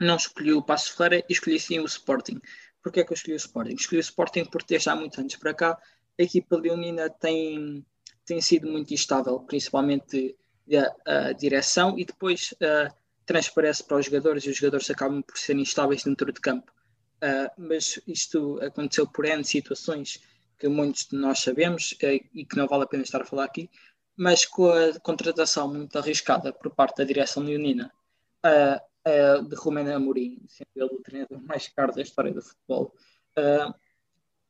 não 0.00 0.16
escolhi 0.16 0.52
o 0.52 0.62
Passo 0.62 0.90
de 0.90 0.96
Ferreira 0.96 1.26
escolhi 1.28 1.60
sim 1.60 1.78
o 1.80 1.84
Sporting. 1.84 2.40
Porquê 2.82 3.00
é 3.00 3.04
que 3.04 3.12
eu 3.12 3.14
escolhi 3.14 3.34
o 3.34 3.36
Sporting? 3.36 3.74
Escolhi 3.74 3.98
o 3.98 4.00
Sporting 4.00 4.44
por 4.44 4.62
ter 4.62 4.80
já 4.80 4.92
há 4.92 4.96
muitos 4.96 5.18
anos 5.18 5.36
para 5.36 5.54
cá. 5.54 5.78
A 6.18 6.22
equipa 6.22 6.56
leonina 6.56 7.10
tem, 7.10 7.84
tem 8.24 8.40
sido 8.40 8.68
muito 8.68 8.94
instável, 8.94 9.40
principalmente 9.40 10.36
a, 11.06 11.32
direção 11.32 11.98
e 11.98 12.04
depois 12.04 12.54
transparece 13.24 13.84
para 13.84 13.98
os 13.98 14.06
jogadores 14.06 14.44
e 14.44 14.50
os 14.50 14.56
jogadores 14.56 14.90
acabam 14.90 15.22
por 15.22 15.36
ser 15.36 15.56
instáveis 15.56 16.04
dentro 16.04 16.32
de 16.32 16.40
campo. 16.40 16.72
Mas 17.56 18.00
isto 18.06 18.58
aconteceu 18.62 19.06
por 19.06 19.24
N 19.24 19.44
situações 19.44 20.20
que 20.58 20.68
muitos 20.68 21.06
de 21.06 21.16
nós 21.16 21.40
sabemos 21.40 21.92
uh, 21.92 22.28
e 22.34 22.44
que 22.44 22.56
não 22.56 22.66
vale 22.66 22.84
a 22.84 22.86
pena 22.86 23.02
estar 23.02 23.20
a 23.20 23.24
falar 23.24 23.44
aqui, 23.44 23.70
mas 24.16 24.46
com 24.46 24.70
a 24.70 24.98
contratação 25.00 25.72
muito 25.72 25.98
arriscada 25.98 26.52
por 26.52 26.74
parte 26.74 26.96
da 26.98 27.04
direção 27.04 27.42
leonina 27.42 27.92
uh, 28.44 29.42
de 29.48 29.54
Romano 29.54 29.94
Amorim, 29.94 30.42
sendo 30.48 30.68
ele 30.74 30.94
o 30.94 31.02
treinador 31.02 31.40
mais 31.42 31.68
caro 31.68 31.94
da 31.94 32.02
história 32.02 32.32
do 32.32 32.42
futebol, 32.42 32.92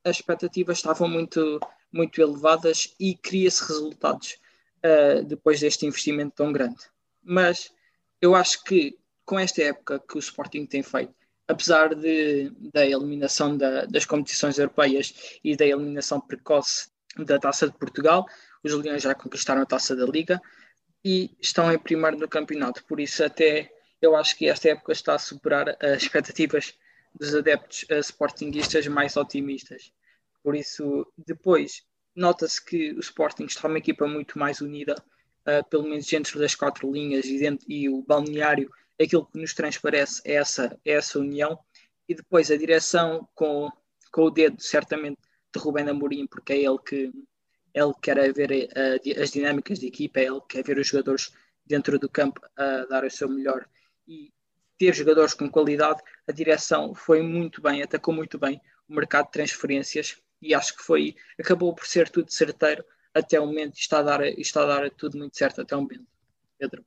as 0.02 0.16
expectativas 0.16 0.78
estavam 0.78 1.08
muito, 1.08 1.60
muito 1.92 2.22
elevadas 2.22 2.94
e 2.98 3.14
cria-se 3.14 3.66
resultados 3.68 4.38
uh, 4.86 5.24
depois 5.24 5.60
deste 5.60 5.86
investimento 5.86 6.36
tão 6.36 6.52
grande. 6.52 6.78
Mas 7.22 7.72
eu 8.20 8.34
acho 8.34 8.62
que 8.64 8.98
com 9.24 9.38
esta 9.38 9.62
época 9.62 9.98
que 9.98 10.16
o 10.16 10.20
Sporting 10.20 10.64
tem 10.66 10.82
feito, 10.82 11.14
apesar 11.48 11.94
de, 11.94 12.50
da 12.72 12.86
eliminação 12.86 13.56
da, 13.56 13.84
das 13.84 14.04
competições 14.04 14.58
europeias 14.58 15.38
e 15.42 15.56
da 15.56 15.66
eliminação 15.66 16.20
precoce 16.20 16.88
da 17.16 17.38
Taça 17.38 17.66
de 17.68 17.76
Portugal, 17.76 18.26
os 18.62 18.72
Leões 18.72 19.02
já 19.02 19.14
conquistaram 19.14 19.62
a 19.62 19.66
Taça 19.66 19.94
da 19.94 20.06
Liga 20.06 20.40
e 21.04 21.30
estão 21.40 21.72
em 21.72 21.78
primeiro 21.78 22.18
no 22.18 22.28
campeonato. 22.28 22.84
Por 22.84 23.00
isso, 23.00 23.24
até 23.24 23.72
eu 24.00 24.16
acho 24.16 24.36
que 24.36 24.48
esta 24.48 24.68
época 24.68 24.92
está 24.92 25.14
a 25.14 25.18
superar 25.18 25.76
as 25.80 26.02
expectativas 26.02 26.74
dos 27.14 27.34
adeptos 27.34 27.86
sportinguistas 28.02 28.86
mais 28.86 29.16
otimistas. 29.16 29.92
Por 30.42 30.54
isso, 30.54 31.06
depois 31.16 31.82
nota-se 32.16 32.64
que 32.64 32.92
o 32.92 33.00
Sporting 33.00 33.44
está 33.44 33.68
uma 33.68 33.78
equipa 33.78 34.06
muito 34.08 34.38
mais 34.38 34.60
unida, 34.60 34.94
uh, 35.46 35.68
pelo 35.68 35.84
menos 35.84 36.06
dentro 36.06 36.38
das 36.38 36.54
quatro 36.54 36.90
linhas 36.90 37.26
e, 37.26 37.38
dentro, 37.38 37.66
e 37.68 37.88
o 37.88 38.02
balneário, 38.02 38.70
aquilo 39.00 39.26
que 39.26 39.38
nos 39.38 39.52
transparece 39.52 40.22
é 40.24 40.34
essa, 40.34 40.78
é 40.84 40.92
essa 40.92 41.18
união. 41.18 41.58
E 42.08 42.14
depois 42.14 42.50
a 42.50 42.56
direção 42.56 43.28
com, 43.34 43.70
com 44.10 44.22
o 44.22 44.30
dedo, 44.30 44.60
certamente, 44.62 45.18
de 45.54 45.60
Rubén 45.60 45.88
Amorim, 45.88 46.26
porque 46.26 46.54
é 46.54 46.62
ele 46.62 46.78
que, 46.78 47.12
é 47.74 47.80
ele 47.82 47.92
que 47.94 48.00
quer 48.00 48.32
ver 48.32 48.50
uh, 48.50 49.22
as 49.22 49.30
dinâmicas 49.30 49.78
de 49.78 49.86
equipa, 49.86 50.20
é 50.20 50.24
ele 50.24 50.40
que 50.40 50.56
quer 50.56 50.64
ver 50.64 50.78
os 50.78 50.86
jogadores 50.86 51.32
dentro 51.66 51.98
do 51.98 52.08
campo 52.08 52.40
a 52.56 52.86
dar 52.86 53.04
o 53.04 53.10
seu 53.10 53.28
melhor. 53.28 53.68
E 54.08 54.32
ter 54.78 54.94
jogadores 54.94 55.34
com 55.34 55.50
qualidade, 55.50 56.00
a 56.26 56.32
direção 56.32 56.94
foi 56.94 57.22
muito 57.22 57.60
bem, 57.60 57.82
atacou 57.82 58.14
muito 58.14 58.38
bem 58.38 58.60
o 58.88 58.94
mercado 58.94 59.26
de 59.26 59.32
transferências 59.32 60.22
e 60.40 60.54
acho 60.54 60.76
que 60.76 60.82
foi, 60.82 61.14
acabou 61.38 61.74
por 61.74 61.86
ser 61.86 62.08
tudo 62.08 62.30
certeiro 62.30 62.84
até 63.14 63.40
o 63.40 63.46
momento 63.46 63.76
e 63.76 63.80
está 63.80 64.00
a 64.00 64.02
dar, 64.02 64.24
está 64.24 64.62
a 64.62 64.66
dar 64.66 64.90
tudo 64.90 65.18
muito 65.18 65.36
certo 65.36 65.62
até 65.62 65.74
o 65.76 65.80
momento. 65.80 66.06
Pedro. 66.58 66.84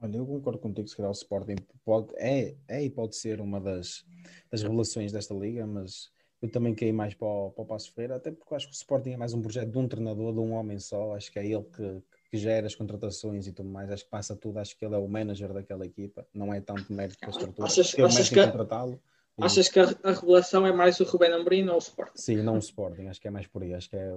Olha, 0.00 0.16
eu 0.16 0.26
concordo 0.26 0.58
contigo, 0.58 0.88
se 0.88 0.96
calhar 0.96 1.10
o 1.10 1.14
Sporting 1.14 1.56
pode, 1.84 2.12
é, 2.16 2.56
é 2.66 2.84
e 2.84 2.90
pode 2.90 3.14
ser 3.16 3.40
uma 3.40 3.60
das, 3.60 4.04
das 4.50 4.62
revelações 4.62 5.12
desta 5.12 5.32
liga, 5.32 5.64
mas 5.64 6.10
eu 6.42 6.50
também 6.50 6.74
caí 6.74 6.92
mais 6.92 7.14
para 7.14 7.28
o, 7.28 7.52
para 7.52 7.62
o 7.62 7.66
Passo 7.66 7.92
Ferreira, 7.92 8.16
até 8.16 8.32
porque 8.32 8.52
acho 8.52 8.66
que 8.66 8.72
o 8.72 8.74
Sporting 8.74 9.10
é 9.10 9.16
mais 9.16 9.32
um 9.32 9.40
projeto 9.40 9.70
de 9.70 9.78
um 9.78 9.86
treinador, 9.86 10.32
de 10.32 10.40
um 10.40 10.54
homem 10.54 10.76
só. 10.80 11.14
Acho 11.14 11.30
que 11.30 11.38
é 11.38 11.46
ele 11.46 11.62
que, 11.62 12.02
que 12.32 12.36
gera 12.36 12.66
as 12.66 12.74
contratações 12.74 13.46
e 13.46 13.52
tudo 13.52 13.68
mais. 13.68 13.88
Acho 13.92 14.02
que 14.02 14.10
passa 14.10 14.34
tudo. 14.34 14.58
Acho 14.58 14.76
que 14.76 14.84
ele 14.84 14.96
é 14.96 14.98
o 14.98 15.06
manager 15.06 15.52
daquela 15.52 15.86
equipa. 15.86 16.26
Não 16.34 16.52
é 16.52 16.60
tanto 16.60 16.92
mérito 16.92 17.20
para 17.20 17.28
a 17.28 17.30
estrutura. 17.30 17.68
Achas, 17.68 17.96
achas 17.96 18.28
que, 18.28 18.40
achas 19.40 19.68
que 19.68 19.80
a, 19.80 19.84
a, 20.04 20.12
revelação 20.12 20.66
é 20.66 20.72
mais 20.72 20.98
o 21.00 21.04
Rubén 21.04 21.32
Amorim 21.32 21.68
ou 21.68 21.76
o 21.76 21.78
Sporting? 21.78 22.12
Sim, 22.16 22.36
não 22.42 22.56
o 22.56 22.58
Sporting. 22.58 23.06
Acho 23.06 23.20
que 23.20 23.28
é 23.28 23.30
mais 23.30 23.46
por 23.46 23.62
aí. 23.62 23.74
Acho 23.74 23.88
que 23.88 23.96
é 23.96 24.12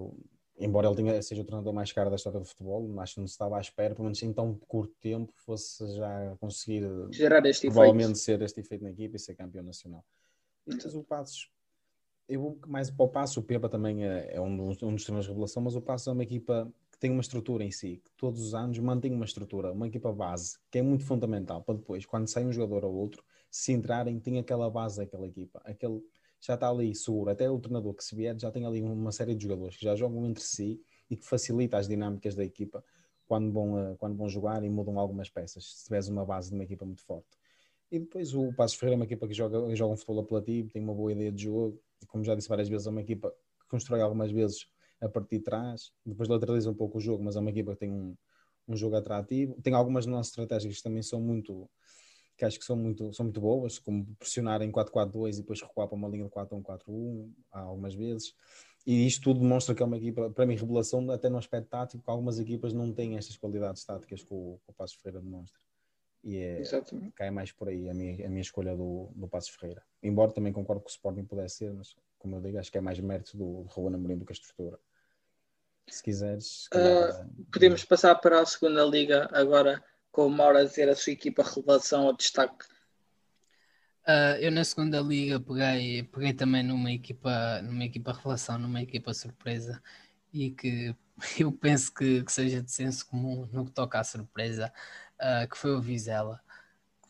embora 0.59 0.87
ele 0.87 0.95
tenha, 0.95 1.21
seja 1.21 1.41
o 1.41 1.45
treinador 1.45 1.73
mais 1.73 1.91
caro 1.91 2.09
da 2.09 2.15
história 2.15 2.39
do 2.39 2.45
futebol, 2.45 2.99
acho 2.99 3.15
que 3.15 3.19
não 3.19 3.27
se 3.27 3.33
estava 3.33 3.57
à 3.57 3.61
espera, 3.61 3.93
pelo 3.93 4.05
menos 4.05 4.21
em 4.23 4.31
tão 4.31 4.55
curto 4.67 4.93
tempo, 5.01 5.33
fosse 5.35 5.95
já 5.95 6.35
conseguir 6.39 6.83
gerar 7.11 7.45
este 7.45 7.67
provavelmente 7.67 8.11
efeito. 8.11 8.17
ser 8.19 8.41
este 8.41 8.59
efeito 8.61 8.83
na 8.83 8.91
equipa 8.91 9.15
e 9.17 9.19
ser 9.19 9.35
campeão 9.35 9.63
nacional. 9.63 10.03
Mas 10.65 10.95
o 10.95 11.03
Passos, 11.03 11.51
eu 12.27 12.41
vou 12.41 12.59
mais 12.67 12.89
para 12.89 13.05
o 13.05 13.09
Passo, 13.09 13.39
o 13.39 13.43
Pepa 13.43 13.69
também 13.69 14.05
é, 14.05 14.35
é 14.35 14.41
um, 14.41 14.55
dos, 14.55 14.81
um 14.81 14.95
dos 14.95 15.03
treinos 15.03 15.25
de 15.25 15.31
revelação, 15.31 15.61
mas 15.61 15.75
o 15.75 15.81
Passo 15.81 16.09
é 16.09 16.13
uma 16.13 16.23
equipa 16.23 16.71
que 16.91 16.97
tem 16.97 17.11
uma 17.11 17.21
estrutura 17.21 17.63
em 17.63 17.71
si, 17.71 18.01
que 18.03 18.11
todos 18.17 18.41
os 18.41 18.55
anos 18.55 18.79
mantém 18.79 19.13
uma 19.13 19.25
estrutura, 19.25 19.71
uma 19.71 19.87
equipa 19.87 20.11
base, 20.13 20.57
que 20.71 20.79
é 20.79 20.81
muito 20.81 21.03
fundamental 21.03 21.61
para 21.61 21.75
depois, 21.75 22.05
quando 22.05 22.27
sai 22.27 22.45
um 22.45 22.53
jogador 22.53 22.85
ou 22.85 22.95
outro, 22.95 23.23
se 23.55 23.71
entrarem, 23.71 24.19
tem 24.19 24.37
aquela 24.37 24.69
base 24.69 24.97
daquela 24.97 25.25
equipa, 25.25 25.61
aquele 25.63 26.03
já 26.41 26.55
está 26.55 26.69
ali 26.69 26.93
seguro. 26.93 27.29
Até 27.29 27.49
o 27.49 27.57
treinador 27.57 27.93
que 27.93 28.03
se 28.03 28.13
vier 28.13 28.37
já 28.37 28.51
tem 28.51 28.65
ali 28.65 28.81
uma 28.81 29.13
série 29.13 29.33
de 29.33 29.43
jogadores 29.43 29.77
que 29.77 29.85
já 29.85 29.95
jogam 29.95 30.25
entre 30.25 30.43
si 30.43 30.81
e 31.09 31.15
que 31.15 31.25
facilita 31.25 31.77
as 31.77 31.87
dinâmicas 31.87 32.35
da 32.35 32.43
equipa 32.43 32.83
quando 33.25 33.51
vão, 33.53 33.93
uh, 33.93 33.95
quando 33.95 34.17
vão 34.17 34.27
jogar 34.27 34.61
e 34.63 34.69
mudam 34.69 34.99
algumas 34.99 35.29
peças, 35.29 35.73
se 35.73 35.85
tiveres 35.85 36.09
uma 36.09 36.25
base 36.25 36.49
de 36.49 36.55
uma 36.55 36.65
equipa 36.65 36.85
muito 36.85 37.01
forte. 37.03 37.29
E 37.89 37.97
depois 37.97 38.33
o 38.33 38.51
Passos 38.53 38.77
Ferreira 38.77 38.95
é 38.95 38.99
uma 38.99 39.05
equipa 39.05 39.25
que 39.25 39.33
joga, 39.33 39.73
joga 39.73 39.93
um 39.93 39.97
futebol 39.97 40.23
apelativo, 40.23 40.69
tem 40.69 40.81
uma 40.81 40.93
boa 40.93 41.13
ideia 41.13 41.31
de 41.31 41.43
jogo, 41.43 41.81
e 42.03 42.05
como 42.05 42.25
já 42.25 42.35
disse 42.35 42.49
várias 42.49 42.67
vezes, 42.67 42.85
é 42.85 42.89
uma 42.89 43.01
equipa 43.01 43.31
que 43.31 43.67
constrói 43.69 44.01
algumas 44.01 44.31
vezes 44.31 44.67
a 44.99 45.07
partir 45.07 45.37
de 45.37 45.45
trás, 45.45 45.93
depois 46.05 46.27
lateraliza 46.27 46.69
um 46.69 46.75
pouco 46.75 46.97
o 46.97 47.01
jogo, 47.01 47.23
mas 47.23 47.37
é 47.37 47.39
uma 47.39 47.49
equipa 47.49 47.71
que 47.71 47.79
tem 47.79 47.91
um, 47.91 48.15
um 48.67 48.75
jogo 48.75 48.97
atrativo. 48.97 49.55
Tem 49.61 49.73
algumas 49.73 50.05
nossas 50.05 50.31
estratégias 50.31 50.75
que 50.75 50.83
também 50.83 51.01
são 51.01 51.21
muito 51.21 51.69
que 52.37 52.45
acho 52.45 52.59
que 52.59 52.65
são 52.65 52.75
muito, 52.75 53.13
são 53.13 53.25
muito 53.25 53.39
boas, 53.39 53.79
como 53.79 54.05
pressionar 54.17 54.61
em 54.61 54.71
4-4-2 54.71 55.35
e 55.35 55.37
depois 55.37 55.61
recuar 55.61 55.87
para 55.87 55.95
uma 55.95 56.09
linha 56.09 56.25
de 56.25 56.31
4-1-4-1 56.31 57.31
algumas 57.51 57.95
vezes. 57.95 58.35
E 58.85 59.07
isto 59.07 59.23
tudo 59.23 59.39
demonstra 59.39 59.73
que 59.73 59.81
é 59.81 59.85
uma 59.85 59.97
equipa, 59.97 60.29
para 60.29 60.45
mim, 60.45 60.55
revelação 60.55 61.09
até 61.09 61.27
no 61.27 61.37
aspecto 61.37 61.69
tático, 61.69 62.03
que 62.03 62.09
algumas 62.09 62.39
equipas 62.39 62.71
não 62.71 62.93
têm 62.93 63.17
estas 63.17 63.35
qualidades 63.35 63.83
táticas 63.83 64.21
que 64.21 64.33
o, 64.33 64.59
que 64.63 64.71
o 64.71 64.73
Passos 64.73 64.97
Ferreira 64.97 65.21
demonstra. 65.21 65.59
E 66.23 66.37
é, 66.37 66.63
cai 67.15 67.31
mais 67.31 67.51
por 67.51 67.69
aí 67.69 67.89
a 67.89 67.93
minha, 67.93 68.25
a 68.25 68.29
minha 68.29 68.41
escolha 68.41 68.75
do, 68.75 69.09
do 69.15 69.27
Passos 69.27 69.51
Ferreira. 69.51 69.83
Embora 70.03 70.31
também 70.31 70.51
concordo 70.51 70.83
que 70.83 70.89
o 70.89 70.91
Sporting 70.91 71.23
pudesse 71.23 71.57
ser, 71.57 71.73
mas 71.73 71.95
como 72.19 72.35
eu 72.35 72.41
digo, 72.41 72.57
acho 72.59 72.71
que 72.71 72.77
é 72.77 72.81
mais 72.81 72.99
mérito 72.99 73.37
do, 73.37 73.63
do 73.63 73.69
Ruben 73.69 73.95
Amorim 73.95 74.17
do 74.17 74.25
que 74.25 74.31
a 74.31 74.33
estrutura. 74.33 74.79
Se 75.87 76.01
quiseres. 76.01 76.67
Uh, 76.67 77.45
podemos 77.51 77.85
passar 77.85 78.15
para 78.15 78.41
a 78.41 78.45
segunda 78.45 78.83
liga 78.83 79.29
agora 79.31 79.83
com 80.15 80.27
o 80.27 80.29
Mauro 80.29 80.57
a 80.57 80.63
dizer 80.63 80.87
a 80.87 80.95
sua 80.95 81.11
equipa 81.11 81.43
revelação 81.43 82.05
ou 82.05 82.15
destaque? 82.15 82.65
Uh, 84.07 84.39
eu 84.39 84.49
na 84.49 84.63
segunda 84.63 85.01
liga 85.01 85.41
peguei, 85.41 86.03
peguei 86.03 86.33
também 86.33 86.63
numa 86.63 86.89
equipa, 86.89 87.61
numa 87.61 87.83
equipa 87.83 88.13
revelação, 88.13 88.57
numa 88.57 88.81
equipa 88.81 89.13
surpresa 89.13 89.81
e 90.31 90.51
que 90.51 90.95
eu 91.37 91.51
penso 91.51 91.93
que, 91.93 92.23
que 92.23 92.31
seja 92.31 92.63
de 92.63 92.71
senso 92.71 93.05
comum 93.05 93.45
no 93.51 93.65
que 93.65 93.71
toca 93.71 93.99
à 93.99 94.03
surpresa, 94.05 94.71
uh, 95.19 95.49
que 95.49 95.57
foi 95.57 95.75
o 95.75 95.81
Vizela. 95.81 96.39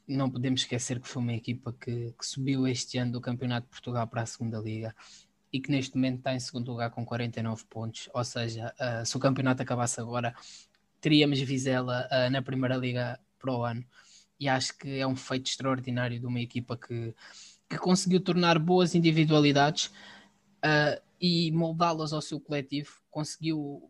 Não 0.07 0.29
podemos 0.29 0.61
esquecer 0.61 0.99
que 0.99 1.07
foi 1.07 1.21
uma 1.21 1.33
equipa 1.33 1.73
que, 1.73 2.11
que 2.17 2.25
subiu 2.25 2.67
este 2.67 2.97
ano 2.97 3.11
do 3.11 3.21
Campeonato 3.21 3.67
de 3.67 3.71
Portugal 3.71 4.07
para 4.07 4.23
a 4.23 4.25
segunda 4.25 4.57
liga 4.57 4.95
e 5.53 5.61
que 5.61 5.69
neste 5.69 5.95
momento 5.95 6.17
está 6.17 6.33
em 6.33 6.39
segundo 6.39 6.71
lugar 6.71 6.89
com 6.89 7.05
49 7.05 7.65
pontos. 7.69 8.09
Ou 8.15 8.23
seja, 8.23 8.73
uh, 8.79 9.05
se 9.05 9.15
o 9.15 9.19
campeonato 9.19 9.61
acabasse 9.61 9.99
agora, 10.01 10.33
teríamos 11.05 11.39
Vizela 11.39 12.09
uh, 12.11 12.31
na 12.31 12.41
Primeira 12.41 12.75
Liga 12.75 13.19
para 13.37 13.53
o 13.53 13.63
ano. 13.63 13.85
E 14.39 14.49
acho 14.49 14.75
que 14.75 14.97
é 14.97 15.05
um 15.05 15.15
feito 15.15 15.47
extraordinário 15.51 16.19
de 16.19 16.25
uma 16.25 16.39
equipa 16.39 16.75
que, 16.75 17.13
que 17.69 17.77
conseguiu 17.77 18.19
tornar 18.19 18.57
boas 18.57 18.95
individualidades 18.95 19.85
uh, 20.65 20.99
e 21.21 21.51
moldá-las 21.51 22.11
ao 22.11 22.23
seu 22.23 22.39
coletivo. 22.39 22.89
Conseguiu, 23.11 23.87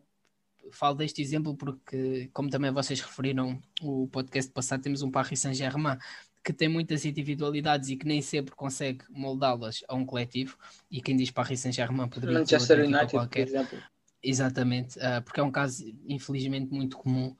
falo 0.70 0.96
deste 0.96 1.22
exemplo 1.22 1.56
porque, 1.56 2.28
como 2.34 2.50
também 2.50 2.70
vocês 2.70 3.00
referiram, 3.00 3.62
o 3.80 4.06
podcast 4.08 4.52
passado 4.52 4.82
temos 4.82 5.00
um 5.00 5.10
Paris 5.10 5.40
Saint-Germain 5.40 5.96
que 6.44 6.52
tem 6.52 6.68
muitas 6.68 7.06
individualidades 7.06 7.88
e 7.88 7.96
que 7.96 8.06
nem 8.06 8.20
sempre 8.20 8.54
consegue 8.54 9.04
moldá-las 9.08 9.82
a 9.88 9.94
um 9.94 10.04
coletivo. 10.04 10.58
E 10.90 11.00
quem 11.00 11.16
diz 11.16 11.30
Paris 11.30 11.60
Saint-Germain 11.60 12.08
poderia 12.08 12.40
Manchester 12.40 12.84
United, 12.84 13.10
qualquer. 13.10 13.46
por 13.46 13.56
exemplo. 13.56 13.95
Exatamente, 14.22 14.98
uh, 14.98 15.22
porque 15.22 15.40
é 15.40 15.42
um 15.42 15.50
caso 15.50 15.84
infelizmente 16.08 16.72
muito 16.72 16.96
comum 16.96 17.36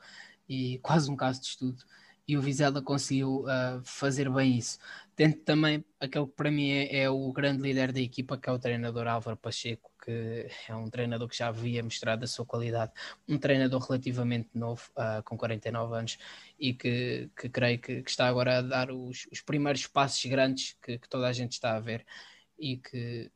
e 0.48 0.78
quase 0.78 1.10
um 1.10 1.16
caso 1.16 1.40
de 1.40 1.46
estudo. 1.48 1.82
E 2.28 2.36
o 2.36 2.42
Vizela 2.42 2.82
conseguiu 2.82 3.44
uh, 3.44 3.80
fazer 3.84 4.28
bem 4.30 4.58
isso. 4.58 4.78
Tendo 5.14 5.36
também 5.36 5.84
aquele 6.00 6.26
que 6.26 6.32
para 6.32 6.50
mim 6.50 6.70
é, 6.70 7.02
é, 7.02 7.10
o 7.10 7.32
grande 7.32 7.62
líder 7.62 7.92
da 7.92 8.00
equipa, 8.00 8.36
que 8.36 8.48
é 8.48 8.52
o 8.52 8.58
treinador 8.58 9.06
Álvaro 9.06 9.36
Pacheco, 9.36 9.90
que 10.04 10.48
é 10.68 10.74
um 10.74 10.90
treinador 10.90 11.28
que 11.28 11.36
já 11.36 11.48
havia 11.48 11.82
mostrado 11.82 12.24
a 12.24 12.26
sua 12.26 12.44
qualidade, 12.44 12.92
um 13.28 13.38
treinador 13.38 13.80
relativamente 13.80 14.50
novo, 14.54 14.82
uh, 14.96 15.22
com 15.24 15.36
49 15.38 15.96
anos, 15.96 16.18
e 16.58 16.74
que, 16.74 17.30
que 17.36 17.48
creio 17.48 17.78
que, 17.78 18.02
que, 18.02 18.10
está 18.10 18.26
agora 18.26 18.58
a 18.58 18.62
dar 18.62 18.90
os, 18.90 19.28
os 19.32 19.40
primeiros 19.40 19.86
passos 19.86 20.24
grandes 20.26 20.76
que, 20.82 20.98
que 20.98 21.08
toda 21.08 21.28
a 21.28 21.32
gente 21.32 21.52
está 21.52 21.76
a 21.76 21.80
ver 21.80 22.04
e 22.58 22.76
que 22.76 23.30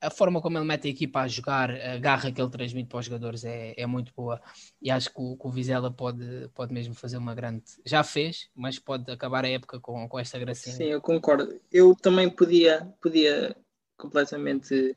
a 0.00 0.10
forma 0.10 0.40
como 0.40 0.56
ele 0.58 0.64
mete 0.64 0.86
a 0.86 0.90
equipa 0.90 1.20
a 1.20 1.28
jogar, 1.28 1.70
a 1.70 1.98
garra 1.98 2.30
que 2.30 2.40
ele 2.40 2.50
transmite 2.50 2.88
para 2.88 2.98
os 2.98 3.06
jogadores 3.06 3.44
é, 3.44 3.74
é 3.76 3.86
muito 3.86 4.12
boa 4.16 4.40
e 4.80 4.90
acho 4.90 5.12
que 5.12 5.20
o, 5.20 5.36
que 5.36 5.46
o 5.46 5.50
Vizela 5.50 5.90
pode, 5.90 6.48
pode 6.54 6.72
mesmo 6.72 6.94
fazer 6.94 7.16
uma 7.16 7.34
grande. 7.34 7.64
Já 7.84 8.04
fez, 8.04 8.48
mas 8.54 8.78
pode 8.78 9.10
acabar 9.10 9.44
a 9.44 9.48
época 9.48 9.80
com, 9.80 10.08
com 10.08 10.18
esta 10.18 10.38
gracinha. 10.38 10.76
Sim, 10.76 10.84
eu 10.84 11.00
concordo. 11.00 11.60
Eu 11.72 11.94
também 11.96 12.30
podia, 12.30 12.92
podia 13.00 13.56
completamente 13.96 14.96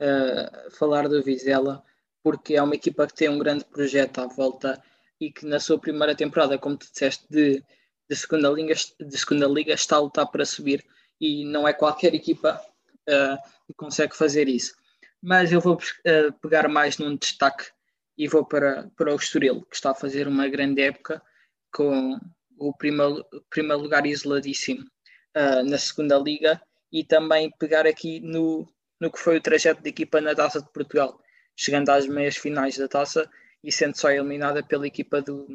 uh, 0.00 0.70
falar 0.70 1.08
do 1.08 1.22
Vizela, 1.22 1.82
porque 2.22 2.54
é 2.54 2.62
uma 2.62 2.74
equipa 2.74 3.06
que 3.06 3.14
tem 3.14 3.28
um 3.28 3.38
grande 3.38 3.64
projeto 3.64 4.20
à 4.20 4.26
volta 4.26 4.82
e 5.20 5.30
que 5.30 5.44
na 5.46 5.58
sua 5.58 5.78
primeira 5.78 6.14
temporada, 6.14 6.58
como 6.58 6.76
tu 6.76 6.86
disseste, 6.90 7.26
de, 7.28 7.62
de, 8.08 8.16
segunda, 8.16 8.48
liga, 8.50 8.74
de 8.74 9.18
segunda 9.18 9.46
liga 9.46 9.74
está 9.74 9.96
a 9.96 10.00
lutar 10.00 10.26
para 10.26 10.44
subir 10.44 10.84
e 11.20 11.44
não 11.44 11.66
é 11.66 11.72
qualquer 11.72 12.14
equipa. 12.14 12.60
Uh, 13.08 13.38
e 13.68 13.74
consegue 13.74 14.16
fazer 14.16 14.48
isso. 14.48 14.74
Mas 15.22 15.52
eu 15.52 15.60
vou 15.60 15.74
uh, 15.76 16.32
pegar 16.40 16.68
mais 16.68 16.98
num 16.98 17.16
destaque 17.16 17.66
e 18.18 18.28
vou 18.28 18.44
para, 18.44 18.90
para 18.96 19.12
o 19.12 19.16
Estoril, 19.16 19.62
que 19.62 19.76
está 19.76 19.90
a 19.90 19.94
fazer 19.94 20.26
uma 20.26 20.48
grande 20.48 20.82
época 20.82 21.22
com 21.72 22.18
o 22.58 22.72
primeiro, 22.72 23.24
primeiro 23.50 23.82
lugar 23.82 24.06
isoladíssimo 24.06 24.82
uh, 25.36 25.62
na 25.64 25.78
segunda 25.78 26.18
liga 26.18 26.60
e 26.92 27.04
também 27.04 27.50
pegar 27.58 27.86
aqui 27.86 28.20
no, 28.20 28.66
no 29.00 29.10
que 29.10 29.18
foi 29.18 29.36
o 29.36 29.40
trajeto 29.40 29.82
da 29.82 29.88
equipa 29.88 30.20
na 30.20 30.34
Taça 30.34 30.62
de 30.62 30.72
Portugal, 30.72 31.20
chegando 31.54 31.90
às 31.90 32.06
meias 32.06 32.36
finais 32.36 32.76
da 32.78 32.88
Taça 32.88 33.30
e 33.62 33.70
sendo 33.70 33.96
só 33.96 34.10
eliminada 34.10 34.62
pela 34.62 34.86
equipa 34.86 35.20
do 35.20 35.46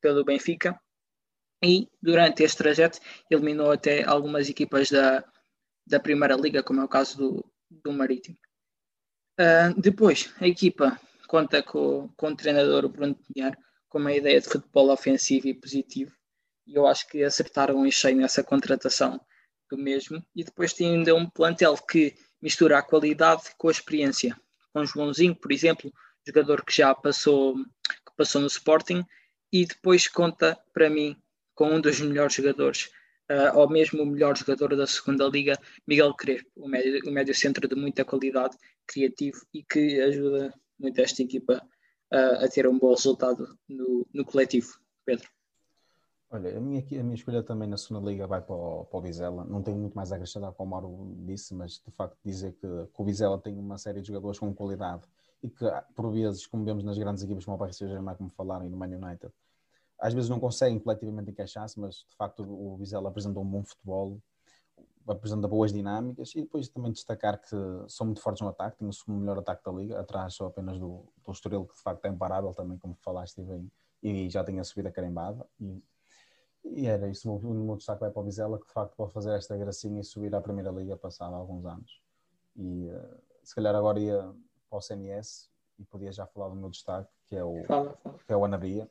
pelo 0.00 0.24
Benfica 0.24 0.78
e 1.62 1.88
durante 2.02 2.42
este 2.42 2.58
trajeto 2.58 2.98
eliminou 3.30 3.70
até 3.70 4.04
algumas 4.04 4.48
equipas 4.48 4.90
da, 4.90 5.24
da 5.86 6.00
Primeira 6.00 6.34
Liga, 6.34 6.62
como 6.62 6.80
é 6.80 6.84
o 6.84 6.88
caso 6.88 7.16
do, 7.16 7.52
do 7.70 7.92
Marítimo. 7.92 8.36
Uh, 9.38 9.78
depois, 9.80 10.32
a 10.40 10.48
equipa 10.48 10.98
conta 11.28 11.62
com, 11.62 12.08
com 12.16 12.28
o 12.28 12.36
treinador 12.36 12.88
Bruno 12.88 13.14
Pinheiro, 13.14 13.56
com 13.88 13.98
uma 13.98 14.12
ideia 14.12 14.40
de 14.40 14.48
futebol 14.48 14.90
ofensivo 14.90 15.46
e 15.48 15.54
positivo, 15.54 16.12
e 16.66 16.74
eu 16.74 16.86
acho 16.86 17.06
que 17.08 17.22
acertaram 17.22 17.86
em 17.86 17.90
cheio 17.90 18.16
nessa 18.16 18.42
contratação 18.42 19.20
do 19.70 19.78
mesmo. 19.78 20.24
E 20.34 20.42
depois 20.42 20.72
tem 20.72 20.94
ainda 20.94 21.14
um 21.14 21.28
plantel 21.28 21.76
que 21.76 22.14
mistura 22.42 22.78
a 22.78 22.82
qualidade 22.82 23.44
com 23.56 23.68
a 23.68 23.70
experiência. 23.70 24.36
Com 24.72 24.84
Joãozinho, 24.84 25.34
por 25.34 25.52
exemplo, 25.52 25.92
jogador 26.26 26.64
que 26.64 26.74
já 26.74 26.94
passou, 26.94 27.54
que 27.56 28.16
passou 28.16 28.40
no 28.40 28.48
Sporting, 28.48 29.04
e 29.52 29.64
depois 29.64 30.08
conta, 30.08 30.58
para 30.72 30.90
mim, 30.90 31.16
com 31.54 31.70
um 31.70 31.80
dos 31.80 32.00
melhores 32.00 32.34
jogadores 32.34 32.90
uh, 33.30 33.58
ou 33.58 33.68
mesmo 33.68 34.02
o 34.02 34.06
melhor 34.06 34.36
jogador 34.36 34.76
da 34.76 34.86
segunda 34.86 35.26
liga, 35.26 35.58
Miguel 35.86 36.14
Crespo, 36.14 36.50
o 36.56 36.68
médio, 36.68 37.00
o 37.06 37.10
médio 37.10 37.34
centro 37.34 37.68
de 37.68 37.74
muita 37.74 38.04
qualidade, 38.04 38.56
criativo 38.86 39.38
e 39.52 39.62
que 39.62 40.00
ajuda 40.00 40.54
muito 40.78 41.00
esta 41.00 41.22
equipa 41.22 41.62
uh, 42.12 42.44
a 42.44 42.48
ter 42.48 42.66
um 42.66 42.78
bom 42.78 42.90
resultado 42.90 43.58
no, 43.68 44.06
no 44.12 44.24
coletivo. 44.24 44.68
Pedro. 45.04 45.28
Olha, 46.28 46.56
a 46.56 46.60
minha, 46.60 46.80
a 46.80 47.02
minha 47.04 47.14
escolha 47.14 47.42
também 47.42 47.68
na 47.68 47.76
segunda 47.76 48.10
liga 48.10 48.26
vai 48.26 48.42
para 48.42 48.54
o, 48.54 48.84
para 48.84 48.98
o 48.98 49.02
Vizela. 49.02 49.44
Não 49.44 49.62
tenho 49.62 49.78
muito 49.78 49.94
mais 49.94 50.10
a 50.10 50.16
acrescentar 50.16 50.52
como 50.52 50.68
o 50.68 50.70
Mauro 50.70 51.14
disse, 51.24 51.54
mas 51.54 51.80
de 51.80 51.90
facto 51.92 52.18
dizer 52.24 52.52
que, 52.54 52.66
que, 52.66 53.00
o 53.00 53.04
Vizela 53.04 53.38
tem 53.38 53.56
uma 53.56 53.78
série 53.78 54.00
de 54.00 54.08
jogadores 54.08 54.38
com 54.38 54.52
qualidade 54.52 55.02
e 55.42 55.48
que 55.48 55.64
por 55.94 56.10
vezes, 56.10 56.44
como 56.46 56.64
vemos 56.64 56.82
nas 56.82 56.98
grandes 56.98 57.22
equipas 57.22 57.44
como 57.44 57.56
o 57.56 57.60
Paris 57.60 57.76
Saint-Germain, 57.76 58.16
como 58.16 58.28
falaram, 58.30 58.66
e 58.66 58.68
no 58.68 58.76
Man 58.76 58.86
United, 58.86 59.32
às 59.98 60.12
vezes 60.12 60.28
não 60.28 60.38
conseguem 60.38 60.78
coletivamente 60.78 61.30
encaixar-se, 61.30 61.78
mas 61.80 62.06
de 62.08 62.16
facto 62.16 62.42
o 62.42 62.76
Vizela 62.76 63.08
apresentou 63.08 63.42
um 63.42 63.46
bom 63.46 63.64
futebol. 63.64 64.20
apresenta 65.08 65.48
boas 65.48 65.72
dinâmicas 65.72 66.34
e 66.34 66.42
depois 66.42 66.68
também 66.68 66.92
destacar 66.92 67.40
que 67.40 67.56
são 67.88 68.06
muito 68.06 68.20
fortes 68.20 68.42
no 68.42 68.48
ataque, 68.48 68.78
tem 68.78 68.88
o 68.88 68.92
segundo 68.92 69.20
melhor 69.20 69.38
ataque 69.38 69.64
da 69.64 69.72
liga, 69.72 70.00
atrás 70.00 70.34
só 70.34 70.46
apenas 70.46 70.78
do, 70.78 71.04
do 71.24 71.32
Estoril, 71.32 71.64
que 71.64 71.74
de 71.74 71.82
facto 71.82 72.04
é 72.04 72.08
imparável 72.08 72.52
também, 72.52 72.76
como 72.78 72.94
falaste 72.96 73.40
bem, 73.42 73.70
e 74.02 74.28
já 74.28 74.44
tinha 74.44 74.62
subido 74.64 74.88
a 74.88 74.92
carimbada. 74.92 75.46
E, 75.60 75.82
e 76.64 76.86
era 76.86 77.08
isso, 77.08 77.32
o 77.32 77.54
meu 77.54 77.76
destaque 77.76 78.00
vai 78.00 78.10
para 78.10 78.20
o 78.20 78.24
Vizela, 78.24 78.58
que 78.58 78.66
de 78.66 78.72
facto 78.72 78.94
pode 78.96 79.12
fazer 79.12 79.32
esta 79.34 79.56
gracinha 79.56 80.00
e 80.00 80.04
subir 80.04 80.34
à 80.34 80.40
Primeira 80.40 80.70
Liga 80.70 80.96
passado 80.96 81.34
alguns 81.34 81.64
anos. 81.64 82.00
E 82.56 82.88
uh, 82.88 83.18
se 83.44 83.54
calhar 83.54 83.74
agora 83.74 84.00
ia 84.00 84.34
para 84.68 84.78
o 84.78 84.80
CNS 84.80 85.48
e 85.78 85.84
podia 85.84 86.10
já 86.10 86.26
falar 86.26 86.48
do 86.48 86.56
meu 86.56 86.68
destaque, 86.68 87.08
que 87.26 87.36
é 87.36 87.44
o, 87.44 87.62
fala, 87.64 87.96
fala. 88.02 88.18
Que 88.26 88.32
é 88.32 88.36
o 88.36 88.44
Anabia 88.44 88.90